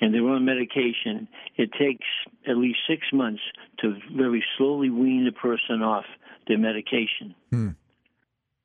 and 0.00 0.12
they're 0.12 0.26
on 0.28 0.44
medication, 0.44 1.28
it 1.56 1.70
takes 1.72 2.06
at 2.48 2.56
least 2.56 2.78
six 2.88 3.06
months 3.12 3.42
to 3.80 3.96
very 4.16 4.44
slowly 4.56 4.90
wean 4.90 5.24
the 5.24 5.32
person 5.32 5.82
off 5.82 6.04
their 6.48 6.58
medication. 6.58 7.34
Hmm. 7.50 7.68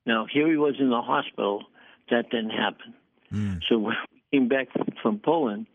Now, 0.05 0.25
here 0.31 0.49
he 0.49 0.57
was 0.57 0.75
in 0.79 0.89
the 0.89 1.01
hospital. 1.01 1.63
That 2.09 2.29
didn't 2.29 2.51
happen. 2.51 2.93
Hmm. 3.29 3.53
So 3.69 3.77
when 3.79 3.95
we 4.11 4.39
came 4.39 4.47
back 4.47 4.67
from 5.01 5.19
Poland, 5.19 5.67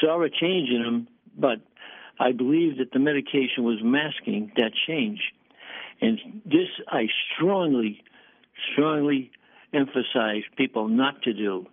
saw 0.00 0.22
a 0.22 0.30
change 0.30 0.68
in 0.70 0.82
him, 0.82 1.08
but 1.36 1.60
I 2.18 2.32
believe 2.32 2.78
that 2.78 2.92
the 2.92 2.98
medication 2.98 3.64
was 3.64 3.78
masking 3.82 4.52
that 4.56 4.72
change. 4.86 5.20
And 6.00 6.42
this 6.44 6.68
I 6.88 7.08
strongly, 7.34 8.02
strongly 8.72 9.30
emphasize 9.72 10.42
people 10.56 10.88
not 10.88 11.22
to 11.22 11.32
do, 11.32 11.66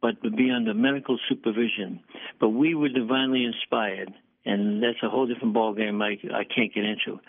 but 0.00 0.22
to 0.22 0.30
be 0.30 0.50
under 0.50 0.74
medical 0.74 1.18
supervision. 1.28 2.00
But 2.40 2.50
we 2.50 2.74
were 2.74 2.88
divinely 2.88 3.44
inspired, 3.44 4.12
and 4.44 4.82
that's 4.82 5.02
a 5.02 5.08
whole 5.08 5.26
different 5.26 5.54
ballgame 5.54 6.02
I, 6.02 6.18
I 6.36 6.44
can't 6.44 6.72
get 6.74 6.84
into, 6.84 7.20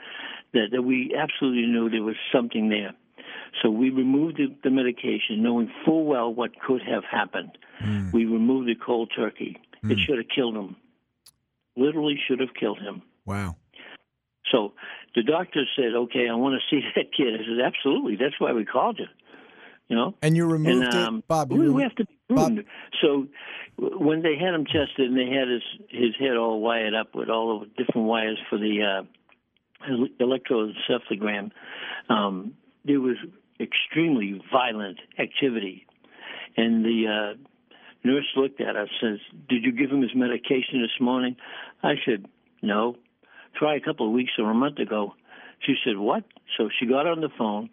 that, 0.54 0.68
that 0.72 0.82
we 0.82 1.16
absolutely 1.18 1.68
knew 1.68 1.90
there 1.90 2.04
was 2.04 2.16
something 2.34 2.70
there. 2.70 2.94
So 3.62 3.70
we 3.70 3.90
removed 3.90 4.38
the, 4.38 4.54
the 4.64 4.70
medication, 4.70 5.42
knowing 5.42 5.72
full 5.86 6.06
well 6.06 6.34
what 6.34 6.60
could 6.60 6.82
have 6.82 7.04
happened. 7.10 7.58
Hmm. 7.80 8.12
We 8.12 8.26
removed 8.26 8.70
it 8.70 8.82
cold 8.86 9.12
turkey. 9.16 9.58
It 9.84 9.88
hmm. 9.88 10.00
should 10.06 10.18
have 10.18 10.28
killed 10.34 10.56
him. 10.56 10.76
Literally 11.78 12.20
should 12.28 12.40
have 12.40 12.54
killed 12.60 12.80
him. 12.80 13.02
Wow. 13.26 13.56
So 14.52 14.74
the 15.16 15.24
doctor 15.24 15.64
said, 15.76 15.94
"Okay, 15.96 16.28
I 16.30 16.36
want 16.36 16.62
to 16.62 16.70
see 16.70 16.86
that 16.96 17.14
kid." 17.16 17.34
I 17.36 17.38
said, 17.40 17.66
"Absolutely. 17.66 18.16
That's 18.16 18.40
why 18.40 18.54
we 18.54 18.66
called 18.66 19.00
you." 19.00 19.08
You 19.88 19.96
know. 19.96 20.16
And 20.22 20.36
you 20.36 20.46
removed 20.46 20.94
and, 20.94 20.96
um, 20.96 21.18
it, 21.18 21.28
Bob. 21.28 21.52
You 21.52 21.60
we, 21.60 21.70
we 21.70 21.84
have 21.84 21.96
to 21.96 22.06
be 22.06 22.18
prudent. 22.28 22.66
So 23.02 23.28
when 23.78 24.22
they 24.22 24.36
had 24.36 24.54
him 24.54 24.66
tested 24.66 25.12
and 25.12 25.18
they 25.18 25.30
had 25.30 25.48
his 25.48 25.64
his 25.90 26.16
head 26.20 26.38
all 26.38 26.60
wired 26.62 26.94
up 26.94 27.14
with 27.14 27.30
all 27.30 27.60
the 27.60 27.68
different 27.68 28.08
wires 28.08 28.40
for 28.50 28.58
the 28.58 28.82
uh, 28.82 29.04
electroencephalogram, 30.20 31.52
um, 32.10 32.54
there 32.84 33.00
was 33.00 33.18
extremely 33.60 34.42
violent 34.52 35.00
activity, 35.20 35.86
and 36.58 36.84
the 36.84 37.36
uh, 37.36 37.38
nurse 38.04 38.26
looked 38.36 38.62
at 38.62 38.76
us 38.76 38.90
and 39.02 39.20
says, 39.20 39.40
"Did 39.50 39.64
you 39.64 39.72
give 39.72 39.92
him 39.92 40.02
his 40.02 40.16
medication 40.16 40.82
this 40.82 41.00
morning?" 41.00 41.36
I 41.84 41.96
said, 42.06 42.26
"No." 42.62 42.96
Try 43.58 43.76
a 43.76 43.80
couple 43.80 44.06
of 44.06 44.12
weeks 44.12 44.34
or 44.38 44.52
a 44.52 44.54
month 44.54 44.80
ago. 44.80 45.14
She 45.60 45.76
said, 45.86 45.98
"What?" 45.98 46.24
So 46.58 46.70
she 46.78 46.86
got 46.86 47.08
on 47.08 47.22
the 47.22 47.30
phone 47.38 47.70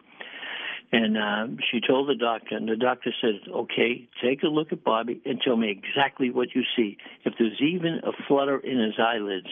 and 0.93 1.17
uh, 1.17 1.47
she 1.69 1.81
told 1.85 2.07
the 2.07 2.15
doctor, 2.15 2.55
and 2.55 2.69
the 2.69 2.77
doctor 2.77 3.11
said, 3.19 3.51
"Okay, 3.51 4.07
take 4.23 4.43
a 4.43 4.47
look 4.47 4.71
at 4.71 4.83
Bobby 4.83 5.21
and 5.25 5.41
tell 5.41 5.57
me 5.57 5.69
exactly 5.69 6.29
what 6.29 6.49
you 6.55 6.61
see. 6.75 6.97
If 7.25 7.33
there's 7.37 7.59
even 7.59 7.99
a 8.03 8.11
flutter 8.27 8.59
in 8.59 8.79
his 8.79 8.93
eyelids," 8.97 9.49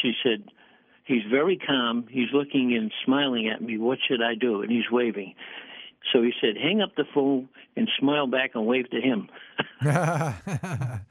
she 0.00 0.12
said, 0.22 0.44
He's 1.08 1.22
very 1.30 1.56
calm. 1.56 2.06
He's 2.10 2.28
looking 2.34 2.76
and 2.76 2.92
smiling 3.06 3.48
at 3.48 3.62
me. 3.62 3.78
What 3.78 3.98
should 4.06 4.20
I 4.20 4.34
do? 4.34 4.60
And 4.60 4.70
he's 4.70 4.90
waving. 4.92 5.34
So 6.12 6.22
he 6.22 6.32
said, 6.38 6.56
hang 6.62 6.82
up 6.82 6.96
the 6.96 7.04
phone 7.14 7.48
and 7.76 7.88
smile 7.98 8.26
back 8.26 8.50
and 8.54 8.66
wave 8.66 8.90
to 8.90 9.00
him. 9.00 9.28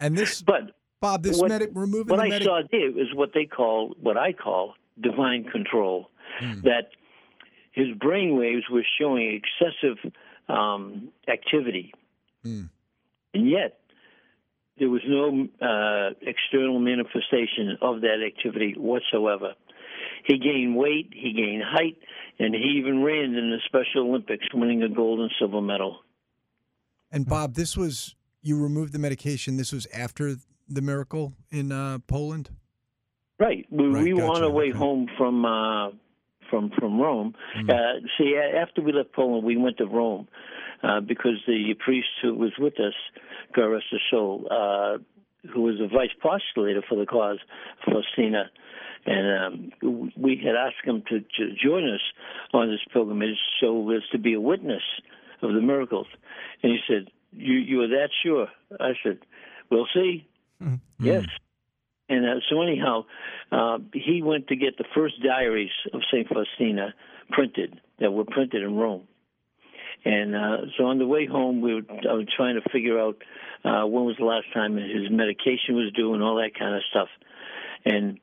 and 0.00 0.16
this, 0.16 0.40
but 0.40 0.72
Bob, 1.02 1.22
this 1.22 1.38
what, 1.38 1.50
medic 1.50 1.70
removing 1.74 2.08
what 2.08 2.20
I 2.20 2.38
saw 2.40 2.62
there 2.70 2.98
is 2.98 3.14
what 3.14 3.32
they 3.34 3.44
call, 3.44 3.94
what 4.00 4.16
I 4.16 4.32
call 4.32 4.74
divine 5.02 5.44
control. 5.44 6.08
Hmm. 6.40 6.60
That 6.62 6.90
his 7.76 7.88
brain 8.00 8.36
waves 8.36 8.64
were 8.68 8.84
showing 8.98 9.40
excessive 9.40 9.98
um, 10.48 11.12
activity, 11.28 11.92
Hmm. 12.42 12.64
and 13.34 13.48
yet 13.48 13.78
there 14.78 14.90
was 14.90 15.02
no 15.06 15.46
uh, 15.60 16.14
external 16.22 16.78
manifestation 16.80 17.78
of 17.80 18.00
that 18.00 18.18
activity 18.26 18.74
whatsoever. 18.76 19.54
He 20.24 20.38
gained 20.38 20.76
weight, 20.76 21.10
he 21.14 21.32
gained 21.32 21.62
height, 21.64 21.96
and 22.38 22.54
he 22.54 22.78
even 22.78 23.02
ran 23.02 23.34
in 23.34 23.50
the 23.50 23.58
Special 23.66 24.08
Olympics, 24.08 24.46
winning 24.52 24.82
a 24.82 24.88
gold 24.88 25.20
and 25.20 25.30
silver 25.38 25.60
medal. 25.62 26.00
And 27.12 27.26
Bob, 27.26 27.54
this 27.54 27.76
was 27.76 28.14
you 28.42 28.60
removed 28.60 28.92
the 28.92 28.98
medication. 28.98 29.56
This 29.56 29.72
was 29.72 29.86
after 29.94 30.34
the 30.68 30.82
miracle 30.82 31.32
in 31.50 31.72
uh, 31.72 31.98
Poland. 32.06 32.50
Right. 33.38 33.66
We, 33.70 33.86
Right, 33.86 34.04
we 34.04 34.14
were 34.14 34.24
on 34.24 34.42
our 34.42 34.50
way 34.50 34.70
okay. 34.70 34.78
home 34.78 35.08
from 35.16 35.44
uh, 35.44 35.90
from 36.50 36.70
from 36.78 37.00
Rome. 37.00 37.34
Mm. 37.56 37.70
Uh, 37.70 38.06
see, 38.18 38.36
after 38.36 38.82
we 38.82 38.92
left 38.92 39.12
Poland, 39.12 39.44
we 39.44 39.56
went 39.56 39.78
to 39.78 39.86
Rome 39.86 40.28
uh, 40.82 41.00
because 41.00 41.42
the 41.46 41.74
priest 41.78 42.08
who 42.22 42.34
was 42.34 42.52
with 42.58 42.74
us, 42.80 42.94
rest 43.56 43.86
soul, 44.10 44.46
uh, 44.50 44.98
who 45.52 45.62
was 45.62 45.80
a 45.80 45.88
vice 45.88 46.10
postulator 46.22 46.82
for 46.86 46.96
the 46.96 47.06
cause, 47.06 47.38
Faustina, 47.84 48.50
and 49.06 49.72
um, 49.82 50.10
we 50.16 50.36
had 50.44 50.56
asked 50.56 50.84
him 50.84 51.02
to, 51.08 51.20
to 51.20 51.54
join 51.54 51.88
us 51.88 52.00
on 52.52 52.70
this 52.70 52.80
pilgrimage 52.92 53.38
so 53.60 53.90
as 53.90 54.02
to 54.12 54.18
be 54.18 54.34
a 54.34 54.40
witness 54.40 54.82
of 55.42 55.54
the 55.54 55.60
miracles. 55.60 56.08
And 56.62 56.72
he 56.72 56.78
said, 56.88 57.10
"You 57.32 57.54
you 57.54 57.82
are 57.82 57.88
that 57.88 58.10
sure?" 58.22 58.48
I 58.80 58.92
said, 59.02 59.18
"We'll 59.70 59.88
see." 59.94 60.26
Yes. 60.98 61.26
And 62.08 62.24
uh, 62.24 62.40
so 62.48 62.62
anyhow, 62.62 63.04
uh, 63.50 63.78
he 63.92 64.22
went 64.22 64.48
to 64.48 64.56
get 64.56 64.78
the 64.78 64.84
first 64.94 65.22
diaries 65.22 65.70
of 65.92 66.02
Saint 66.12 66.28
Faustina 66.28 66.94
printed 67.30 67.80
that 67.98 68.12
were 68.12 68.24
printed 68.24 68.62
in 68.62 68.76
Rome. 68.76 69.08
And 70.04 70.36
uh, 70.36 70.56
so 70.76 70.84
on 70.84 70.98
the 70.98 71.06
way 71.06 71.26
home, 71.26 71.60
we 71.60 71.74
were, 71.74 71.82
I 72.08 72.12
was 72.12 72.28
trying 72.36 72.60
to 72.60 72.68
figure 72.70 73.00
out 73.00 73.16
uh, 73.64 73.86
when 73.86 74.04
was 74.04 74.16
the 74.18 74.24
last 74.24 74.46
time 74.54 74.76
his 74.76 75.10
medication 75.10 75.74
was 75.74 75.92
due 75.94 76.14
and 76.14 76.22
all 76.22 76.36
that 76.36 76.56
kind 76.56 76.76
of 76.76 76.82
stuff. 76.90 77.08
And 77.84 78.20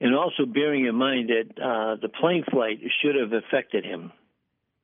and 0.00 0.14
also 0.14 0.44
bearing 0.44 0.86
in 0.86 0.94
mind 0.94 1.30
that 1.30 1.62
uh, 1.62 1.96
the 2.00 2.08
plane 2.08 2.44
flight 2.50 2.78
should 3.00 3.14
have 3.14 3.32
affected 3.32 3.84
him 3.84 4.12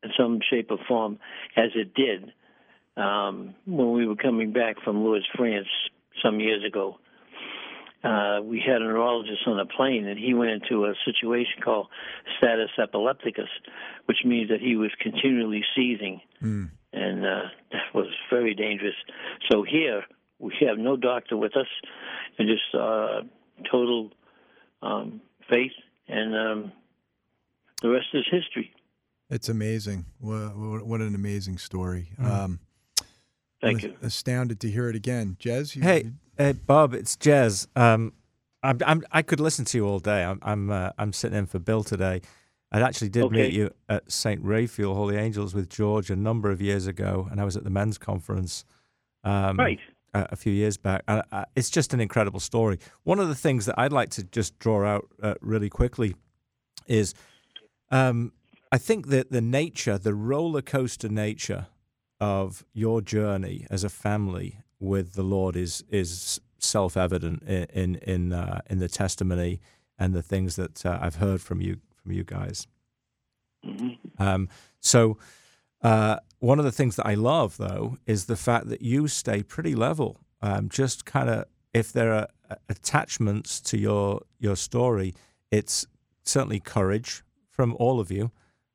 in 0.02 0.10
some 0.18 0.40
shape 0.48 0.70
or 0.70 0.78
form, 0.88 1.18
as 1.56 1.70
it 1.74 1.94
did 1.94 2.32
um, 2.96 3.54
when 3.66 3.92
we 3.92 4.06
were 4.06 4.16
coming 4.16 4.52
back 4.52 4.76
from 4.82 5.04
Lourdes, 5.04 5.26
France, 5.36 5.66
some 6.22 6.40
years 6.40 6.64
ago. 6.64 6.98
Uh, 8.02 8.40
we 8.42 8.60
had 8.64 8.76
a 8.76 8.84
neurologist 8.84 9.42
on 9.46 9.58
the 9.58 9.66
plane, 9.66 10.06
and 10.06 10.18
he 10.18 10.32
went 10.32 10.50
into 10.50 10.86
a 10.86 10.94
situation 11.04 11.60
called 11.62 11.86
status 12.38 12.70
epilepticus, 12.78 13.48
which 14.06 14.18
means 14.24 14.48
that 14.48 14.60
he 14.60 14.76
was 14.76 14.90
continually 15.00 15.62
seizing, 15.76 16.20
Mm. 16.42 16.70
and 16.94 17.26
uh, 17.26 17.42
that 17.72 17.94
was 17.94 18.06
very 18.30 18.54
dangerous. 18.54 18.94
So 19.50 19.62
here 19.62 20.04
we 20.38 20.54
have 20.66 20.78
no 20.78 20.96
doctor 20.96 21.36
with 21.36 21.54
us, 21.56 21.66
and 22.38 22.48
just 22.48 22.74
uh, 22.74 23.20
total 23.70 24.10
um, 24.82 25.20
faith, 25.50 25.72
and 26.08 26.34
um, 26.34 26.72
the 27.82 27.90
rest 27.90 28.06
is 28.14 28.24
history. 28.30 28.72
It's 29.28 29.48
amazing. 29.50 30.06
What, 30.18 30.56
what, 30.56 30.86
what 30.86 31.00
an 31.02 31.14
amazing 31.14 31.58
story. 31.58 32.08
Um, 32.18 32.60
Thank 33.60 33.84
I'm 33.84 33.96
Astounded 34.02 34.60
to 34.60 34.70
hear 34.70 34.88
it 34.88 34.96
again, 34.96 35.36
Jez. 35.40 35.76
You, 35.76 35.82
Hey, 35.82 36.12
uh, 36.38 36.52
Bob, 36.54 36.94
it's 36.94 37.16
Jez. 37.16 37.66
Um, 37.76 38.12
I'm, 38.62 38.78
I'm, 38.86 39.02
I 39.12 39.22
could 39.22 39.40
listen 39.40 39.64
to 39.66 39.78
you 39.78 39.86
all 39.86 39.98
day. 39.98 40.22
I'm, 40.24 40.38
I'm, 40.42 40.70
uh, 40.70 40.90
I'm 40.98 41.12
sitting 41.12 41.38
in 41.38 41.46
for 41.46 41.58
Bill 41.58 41.82
today. 41.82 42.20
I 42.72 42.80
actually 42.80 43.08
did 43.08 43.30
meet 43.32 43.52
you 43.52 43.70
at 43.88 44.10
St. 44.10 44.40
Raphael 44.44 44.94
Holy 44.94 45.16
Angels 45.16 45.54
with 45.54 45.68
George 45.68 46.08
a 46.10 46.16
number 46.16 46.50
of 46.50 46.60
years 46.62 46.86
ago, 46.86 47.26
and 47.30 47.40
I 47.40 47.44
was 47.44 47.56
at 47.56 47.64
the 47.64 47.70
men's 47.70 47.98
conference 47.98 48.64
um, 49.24 49.58
Right. 49.58 49.80
a, 50.14 50.28
a 50.30 50.36
few 50.36 50.52
years 50.52 50.76
back. 50.76 51.02
And 51.08 51.22
uh, 51.32 51.46
it's 51.56 51.68
just 51.68 51.92
an 51.94 52.00
incredible 52.00 52.38
story. 52.38 52.78
One 53.02 53.18
of 53.18 53.28
the 53.28 53.34
things 53.34 53.66
that 53.66 53.74
I'd 53.76 53.92
like 53.92 54.10
to 54.10 54.22
just 54.22 54.58
draw 54.60 54.86
out 54.86 55.08
uh, 55.22 55.34
really 55.40 55.68
quickly 55.68 56.14
is 56.86 57.12
um, 57.90 58.32
I 58.70 58.78
think 58.78 59.08
that 59.08 59.32
the 59.32 59.40
nature, 59.40 59.98
the 59.98 60.14
roller 60.14 60.62
coaster 60.62 61.08
nature 61.08 61.66
of 62.20 62.64
your 62.72 63.00
journey 63.00 63.66
as 63.70 63.84
a 63.84 63.88
family 63.88 64.58
with 64.78 65.14
the 65.14 65.22
Lord 65.22 65.56
is 65.56 65.84
is 65.88 66.40
self 66.58 66.96
evident 66.96 67.42
in 67.42 67.64
in 67.72 67.94
in, 67.96 68.32
uh, 68.32 68.60
in 68.68 68.78
the 68.78 68.88
testimony 68.88 69.60
and 69.98 70.14
the 70.14 70.22
things 70.22 70.56
that 70.56 70.84
uh, 70.84 70.98
I've 71.00 71.16
heard 71.16 71.40
from 71.40 71.60
you 71.60 71.78
from 72.02 72.12
you 72.12 72.24
guys. 72.24 72.66
Um, 74.18 74.48
so. 74.80 75.18
Uh, 75.82 76.18
one 76.40 76.58
of 76.58 76.64
the 76.64 76.72
things 76.72 76.96
that 76.96 77.06
I 77.06 77.14
love, 77.14 77.56
though, 77.58 77.96
is 78.06 78.24
the 78.24 78.36
fact 78.36 78.68
that 78.68 78.82
you 78.82 79.08
stay 79.08 79.42
pretty 79.42 79.74
level. 79.74 80.18
Um, 80.42 80.68
just 80.68 81.04
kind 81.04 81.28
of, 81.28 81.44
if 81.72 81.92
there 81.92 82.12
are 82.12 82.28
uh, 82.50 82.56
attachments 82.68 83.60
to 83.62 83.78
your 83.78 84.22
your 84.38 84.56
story, 84.56 85.14
it's 85.50 85.86
certainly 86.22 86.60
courage 86.60 87.22
from 87.48 87.76
all 87.78 88.00
of 88.00 88.10
you. 88.10 88.30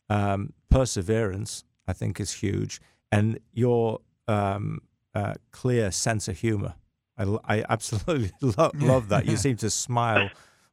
Um, 0.09 0.53
perseverance, 0.69 1.63
I 1.87 1.93
think, 1.93 2.19
is 2.19 2.33
huge, 2.33 2.79
and 3.11 3.39
your 3.53 3.99
um, 4.27 4.81
uh, 5.13 5.33
clear 5.51 5.91
sense 5.91 6.27
of 6.27 6.37
humor—I 6.39 7.63
absolutely 7.69 8.31
lo- 8.57 8.71
love 8.75 9.09
that. 9.09 9.25
You 9.25 9.37
seem 9.45 9.57
to 9.57 9.69
smile 9.69 10.29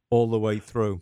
all 0.09 0.27
the 0.29 0.39
way 0.39 0.59
through. 0.59 1.01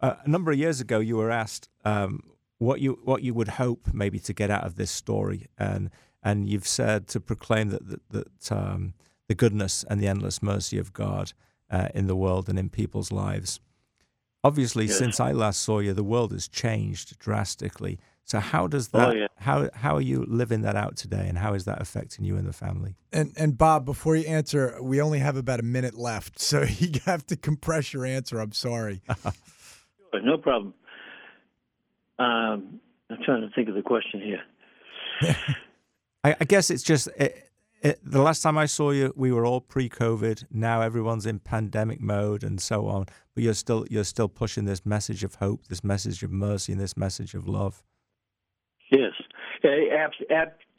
Uh, 0.00 0.14
a 0.24 0.28
number 0.28 0.50
of 0.52 0.58
years 0.58 0.80
ago, 0.80 0.98
you 1.00 1.16
were 1.16 1.30
asked 1.30 1.68
um, 1.84 2.20
what 2.58 2.80
you 2.80 2.98
what 3.04 3.22
you 3.22 3.34
would 3.34 3.48
hope 3.48 3.88
maybe 3.92 4.18
to 4.20 4.32
get 4.32 4.50
out 4.50 4.64
of 4.64 4.74
this 4.76 4.90
story, 4.90 5.46
and 5.58 5.90
and 6.22 6.48
you've 6.48 6.66
said 6.66 7.06
to 7.08 7.20
proclaim 7.20 7.68
that 7.70 7.86
that, 7.88 8.10
that 8.10 8.52
um, 8.52 8.94
the 9.28 9.34
goodness 9.34 9.84
and 9.88 10.00
the 10.00 10.06
endless 10.08 10.42
mercy 10.42 10.78
of 10.78 10.92
God 10.92 11.32
uh, 11.70 11.88
in 11.94 12.06
the 12.06 12.16
world 12.16 12.48
and 12.48 12.58
in 12.58 12.68
people's 12.70 13.10
lives. 13.12 13.60
Obviously, 14.42 14.84
Yes. 14.86 14.98
since 14.98 15.20
I 15.20 15.32
last 15.32 15.62
saw 15.62 15.78
you, 15.78 15.94
the 15.94 16.04
world 16.04 16.32
has 16.32 16.48
changed 16.48 17.18
drastically. 17.18 17.98
So 18.24 18.40
how 18.40 18.66
does 18.66 18.88
that? 18.88 19.08
Oh, 19.10 19.12
yeah. 19.12 19.26
How 19.36 19.68
how 19.74 19.96
are 19.96 20.00
you 20.00 20.24
living 20.26 20.62
that 20.62 20.76
out 20.76 20.96
today, 20.96 21.26
and 21.28 21.36
how 21.36 21.52
is 21.54 21.66
that 21.66 21.80
affecting 21.80 22.24
you 22.24 22.36
and 22.36 22.46
the 22.46 22.52
family? 22.52 22.96
And 23.12 23.32
and 23.36 23.58
Bob, 23.58 23.84
before 23.84 24.16
you 24.16 24.26
answer, 24.26 24.78
we 24.82 25.00
only 25.00 25.18
have 25.18 25.36
about 25.36 25.60
a 25.60 25.64
minute 25.64 25.94
left, 25.94 26.38
so 26.40 26.62
you 26.78 27.00
have 27.04 27.26
to 27.26 27.36
compress 27.36 27.92
your 27.92 28.06
answer. 28.06 28.40
I'm 28.40 28.52
sorry. 28.52 29.02
But 30.14 30.24
no 30.24 30.38
problem. 30.38 30.74
Um, 32.20 32.78
I'm 33.10 33.18
trying 33.24 33.40
to 33.40 33.50
think 33.52 33.68
of 33.68 33.74
the 33.74 33.82
question 33.82 34.20
here. 34.20 34.42
I, 36.22 36.36
I 36.40 36.44
guess 36.44 36.70
it's 36.70 36.84
just 36.84 37.08
it, 37.16 37.50
it, 37.82 37.98
the 38.00 38.22
last 38.22 38.40
time 38.40 38.56
I 38.56 38.66
saw 38.66 38.92
you, 38.92 39.12
we 39.16 39.32
were 39.32 39.44
all 39.44 39.60
pre-COVID. 39.60 40.44
Now 40.52 40.82
everyone's 40.82 41.26
in 41.26 41.40
pandemic 41.40 42.00
mode 42.00 42.44
and 42.44 42.60
so 42.60 42.86
on. 42.86 43.06
But 43.34 43.42
you're 43.42 43.54
still 43.54 43.86
you're 43.90 44.04
still 44.04 44.28
pushing 44.28 44.66
this 44.66 44.86
message 44.86 45.24
of 45.24 45.34
hope, 45.34 45.66
this 45.66 45.82
message 45.82 46.22
of 46.22 46.30
mercy, 46.30 46.70
and 46.70 46.80
this 46.80 46.96
message 46.96 47.34
of 47.34 47.48
love. 47.48 47.82
Yes. 48.90 49.12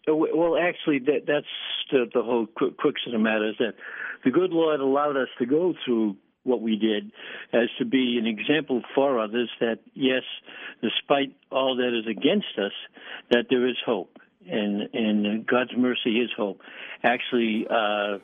Well, 0.07 0.57
actually, 0.57 0.99
that, 0.99 1.21
that's 1.27 1.45
the, 1.91 2.05
the 2.13 2.21
whole 2.21 2.45
cru- 2.45 2.71
crux 2.71 3.01
of 3.07 3.13
the 3.13 3.19
matter 3.19 3.49
is 3.49 3.55
that 3.59 3.73
the 4.23 4.31
good 4.31 4.51
Lord 4.51 4.79
allowed 4.79 5.17
us 5.17 5.29
to 5.39 5.45
go 5.45 5.73
through 5.83 6.15
what 6.43 6.61
we 6.61 6.75
did 6.75 7.11
as 7.53 7.69
to 7.79 7.85
be 7.85 8.17
an 8.19 8.27
example 8.27 8.83
for 8.93 9.19
others 9.19 9.49
that, 9.59 9.79
yes, 9.95 10.21
despite 10.81 11.35
all 11.51 11.75
that 11.77 11.97
is 11.97 12.05
against 12.07 12.57
us, 12.57 12.71
that 13.31 13.47
there 13.49 13.67
is 13.67 13.77
hope. 13.83 14.19
And, 14.47 14.93
and 14.93 15.47
God's 15.47 15.75
mercy 15.75 16.19
is 16.19 16.29
hope. 16.37 16.61
Actually, 17.03 17.65
uh, 17.67 18.19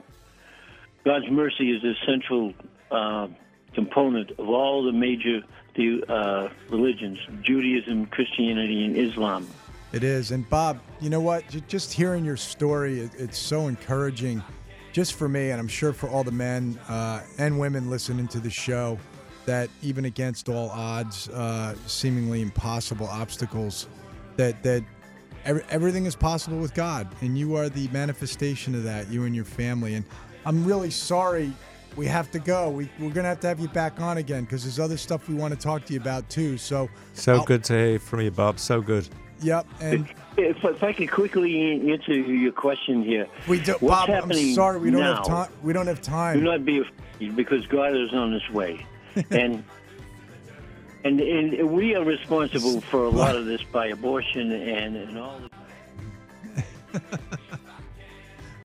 God's 1.03 1.32
mercy 1.32 1.71
is 1.71 1.84
a 1.84 1.93
central 2.05 2.53
uh, 2.91 3.27
component 3.73 4.32
of 4.32 4.47
all 4.47 4.84
the 4.84 4.91
major 4.91 5.41
the, 5.75 6.03
uh, 6.07 6.49
religions 6.69 7.17
Judaism, 7.41 8.05
Christianity, 8.05 8.86
and 8.86 8.97
Islam. 8.97 9.47
It 9.92 10.04
is. 10.04 10.32
And 10.32 10.50
Bob, 10.50 10.80
you 11.00 11.10
know 11.10 11.20
what? 11.20 11.44
Just 11.68 11.92
hearing 11.92 12.24
your 12.24 12.38
story, 12.38 13.10
it's 13.18 13.38
so 13.38 13.68
encouraging, 13.68 14.42
just 14.94 15.16
for 15.16 15.28
me, 15.28 15.52
and 15.52 15.60
I'm 15.60 15.68
sure 15.68 15.92
for 15.94 16.10
all 16.10 16.24
the 16.24 16.32
men 16.32 16.80
uh, 16.88 17.22
and 17.38 17.60
women 17.60 17.89
listening 17.89 18.28
to 18.30 18.39
the 18.39 18.50
show, 18.50 18.98
that 19.46 19.70
even 19.82 20.06
against 20.06 20.48
all 20.50 20.70
odds, 20.70 21.28
uh, 21.30 21.76
seemingly 21.88 22.42
impossible 22.42 23.08
obstacles, 23.08 23.88
that 24.38 24.62
that 24.64 24.84
every, 25.44 25.64
everything 25.70 26.06
is 26.06 26.16
possible 26.16 26.58
with 26.58 26.74
God, 26.74 27.08
and 27.22 27.38
you 27.38 27.56
are 27.56 27.68
the 27.68 27.88
manifestation 27.89 28.76
of 28.76 28.84
that. 28.84 29.10
You 29.10 29.26
and 29.26 29.36
your 29.36 29.46
family, 29.46 29.96
and 29.96 30.06
I'm 30.46 30.64
really 30.64 30.92
sorry 30.92 31.52
we 31.96 32.06
have 32.06 32.32
to 32.32 32.39
go. 32.39 32.70
We, 32.70 32.86
we're 33.00 33.10
going 33.10 33.24
to 33.24 33.30
have 33.30 33.39
to 33.42 33.48
have 33.48 33.60
you 33.60 33.68
back 33.68 34.00
on 34.00 34.18
again 34.18 34.44
because 34.46 34.64
there's 34.64 34.80
other 34.80 34.98
stuff 34.98 35.28
we 35.28 35.36
want 35.36 35.54
to 35.54 35.60
talk 35.60 35.86
to 35.86 35.94
you 35.94 36.00
about 36.00 36.30
too. 36.30 36.58
So, 36.58 36.89
So 37.14 37.36
I'll- 37.36 37.44
good 37.46 37.64
to 37.66 37.74
hear 37.74 38.00
from 38.00 38.22
you, 38.22 38.32
Bob. 38.32 38.60
So 38.60 38.82
good. 38.82 39.10
Yep. 39.42 39.68
And 39.80 40.08
If, 40.38 40.64
if 40.64 40.84
I 40.84 40.94
could 40.94 41.12
quickly 41.12 41.92
answer 41.92 42.14
your 42.14 42.52
question 42.52 43.04
here, 43.04 43.28
we 43.48 43.60
do, 43.60 43.74
what's 43.74 43.82
Bob, 43.82 44.10
I'm 44.10 44.16
happening 44.16 44.54
sorry, 44.54 44.80
we 44.80 44.92
don't 44.92 45.02
now, 45.02 45.16
have 45.18 45.28
time. 45.28 45.52
We 45.64 45.74
don't 45.74 45.88
have 45.88 46.02
Do 46.02 46.42
not 46.42 46.64
be 46.64 46.80
afraid 46.80 47.36
because 47.36 47.66
God 47.68 47.96
is 47.96 48.14
on 48.14 48.32
His 48.32 48.50
way, 48.50 48.86
and 49.32 49.64
and 51.04 51.20
and 51.20 51.72
we 51.72 51.96
are 51.96 52.04
responsible 52.04 52.82
for 52.82 53.04
a 53.04 53.10
lot 53.10 53.36
of 53.39 53.46
this 53.46 53.64
by 53.64 53.88
abortion 53.88 54.52
and 54.52 54.96
and 54.96 55.18
all. 55.18 55.42
The, 56.94 57.02